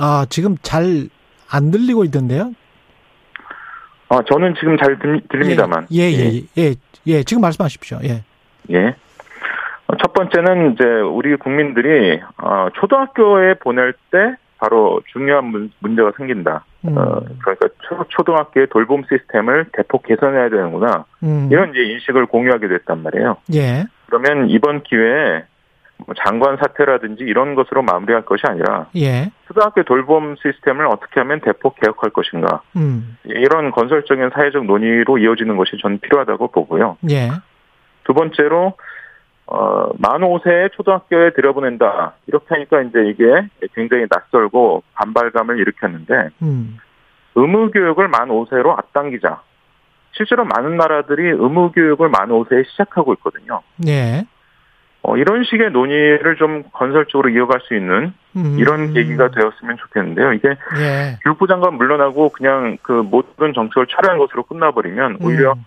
아 0.00 0.24
지금 0.30 0.56
잘 0.62 1.08
안 1.52 1.70
들리고 1.70 2.04
있던데요? 2.04 2.54
아 4.12 4.20
저는 4.30 4.54
지금 4.60 4.76
잘 4.76 4.98
들, 4.98 5.22
들립니다만. 5.30 5.86
예예예 5.90 6.18
예, 6.18 6.40
예, 6.58 6.62
예, 6.62 6.74
예, 7.06 7.22
지금 7.22 7.40
말씀하십시오. 7.40 8.00
예. 8.04 8.22
예. 8.70 8.94
첫 10.02 10.12
번째는 10.12 10.72
이제 10.72 10.84
우리 10.84 11.34
국민들이 11.36 12.20
어, 12.36 12.68
초등학교에 12.74 13.54
보낼 13.54 13.94
때 14.10 14.36
바로 14.58 15.00
중요한 15.12 15.70
문제가 15.78 16.12
생긴다. 16.16 16.64
음. 16.84 16.96
어, 16.96 17.20
그러니까 17.40 17.68
초, 18.10 18.22
등학교의 18.22 18.66
돌봄 18.68 19.02
시스템을 19.08 19.66
대폭 19.72 20.02
개선해야 20.02 20.50
되는구나. 20.50 21.06
음. 21.22 21.48
이런 21.50 21.70
이제 21.70 21.80
인식을 21.82 22.26
공유하게 22.26 22.68
됐단 22.68 23.02
말이에요. 23.02 23.38
예. 23.54 23.86
그러면 24.06 24.50
이번 24.50 24.82
기회에 24.82 25.36
뭐 25.36 25.42
장관 26.24 26.56
사퇴라든지 26.56 27.24
이런 27.24 27.54
것으로 27.54 27.82
마무리할 27.82 28.24
것이 28.24 28.42
아니라 28.46 28.86
예. 28.96 29.30
초등학교 29.46 29.82
돌봄 29.84 30.34
시스템을 30.36 30.86
어떻게 30.86 31.20
하면 31.20 31.40
대폭 31.40 31.76
개혁할 31.80 32.10
것인가 32.10 32.62
음. 32.76 33.16
이런 33.24 33.70
건설적인 33.70 34.30
사회적 34.34 34.64
논의로 34.64 35.18
이어지는 35.18 35.56
것이 35.56 35.72
저는 35.80 36.00
필요하다고 36.00 36.48
보고요. 36.48 36.98
예. 37.10 37.30
두 38.04 38.14
번째로 38.14 38.74
어, 39.46 39.90
만 39.98 40.20
5세에 40.20 40.72
초등학교에 40.72 41.32
들여보낸다. 41.34 42.14
이렇게 42.26 42.46
하니까 42.48 42.80
이제 42.82 43.00
이게 43.06 43.48
굉장히 43.74 44.06
낯설고 44.08 44.82
반발감을 44.94 45.58
일으켰는데, 45.58 46.30
음. 46.40 46.78
의무 47.34 47.70
교육을 47.70 48.08
만 48.08 48.28
5세로 48.28 48.78
앞당기자. 48.78 49.42
실제로 50.12 50.44
많은 50.44 50.76
나라들이 50.76 51.28
의무 51.30 51.72
교육을 51.72 52.08
만 52.08 52.28
5세에 52.28 52.66
시작하고 52.70 53.12
있거든요. 53.14 53.60
네. 53.76 54.26
어, 55.02 55.16
이런 55.16 55.42
식의 55.42 55.72
논의를 55.72 56.36
좀 56.36 56.62
건설적으로 56.72 57.28
이어갈 57.30 57.60
수 57.62 57.74
있는 57.74 58.12
음. 58.36 58.56
이런 58.58 58.92
계기가 58.92 59.30
되었으면 59.30 59.76
좋겠는데요. 59.78 60.32
이게 60.32 60.48
예. 60.48 61.18
교육부 61.24 61.48
장관 61.48 61.74
물러나고 61.74 62.28
그냥 62.28 62.78
그 62.82 62.92
모든 62.92 63.52
정책을 63.52 63.86
철회한 63.88 64.18
것으로 64.18 64.44
끝나버리면 64.44 65.18
오히려 65.20 65.54
음. 65.54 65.64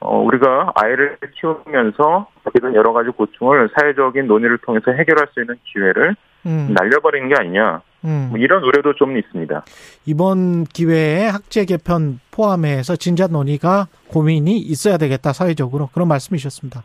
어, 0.00 0.18
우리가 0.18 0.72
아이를 0.74 1.16
키우면서 1.34 2.28
된 2.60 2.74
여러 2.74 2.92
가지 2.92 3.08
고충을 3.08 3.70
사회적인 3.74 4.26
논의를 4.26 4.58
통해서 4.58 4.92
해결할 4.92 5.28
수 5.32 5.40
있는 5.40 5.56
기회를 5.64 6.14
음. 6.44 6.74
날려버린 6.74 7.28
게 7.28 7.34
아니냐. 7.38 7.80
음. 8.04 8.28
뭐 8.30 8.38
이런 8.38 8.62
우려도 8.62 8.96
좀 8.96 9.16
있습니다. 9.16 9.64
이번 10.04 10.64
기회에 10.64 11.28
학제 11.28 11.64
개편 11.64 12.20
포함해서 12.30 12.96
진작 12.96 13.32
논의가 13.32 13.88
고민이 14.08 14.58
있어야 14.58 14.98
되겠다 14.98 15.32
사회적으로 15.32 15.88
그런 15.94 16.06
말씀이셨습니다. 16.08 16.82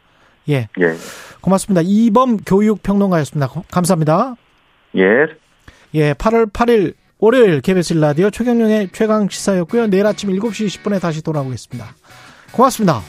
예. 0.49 0.67
예. 0.79 0.95
고맙습니다. 1.41 1.81
이범 1.85 2.37
교육평론가였습니다. 2.37 3.51
감사합니다. 3.71 4.35
예. 4.97 5.03
예. 5.93 6.13
8월 6.13 6.51
8일 6.51 6.93
월요일 7.19 7.61
KBS 7.61 7.93
라디오 7.95 8.29
최경영의 8.29 8.89
최강 8.93 9.27
시사였고요. 9.29 9.87
내일 9.87 10.05
아침 10.05 10.29
7시 10.29 10.67
20분에 10.67 11.01
다시 11.01 11.21
돌아오겠습니다. 11.21 11.95
고맙습니다. 12.51 13.01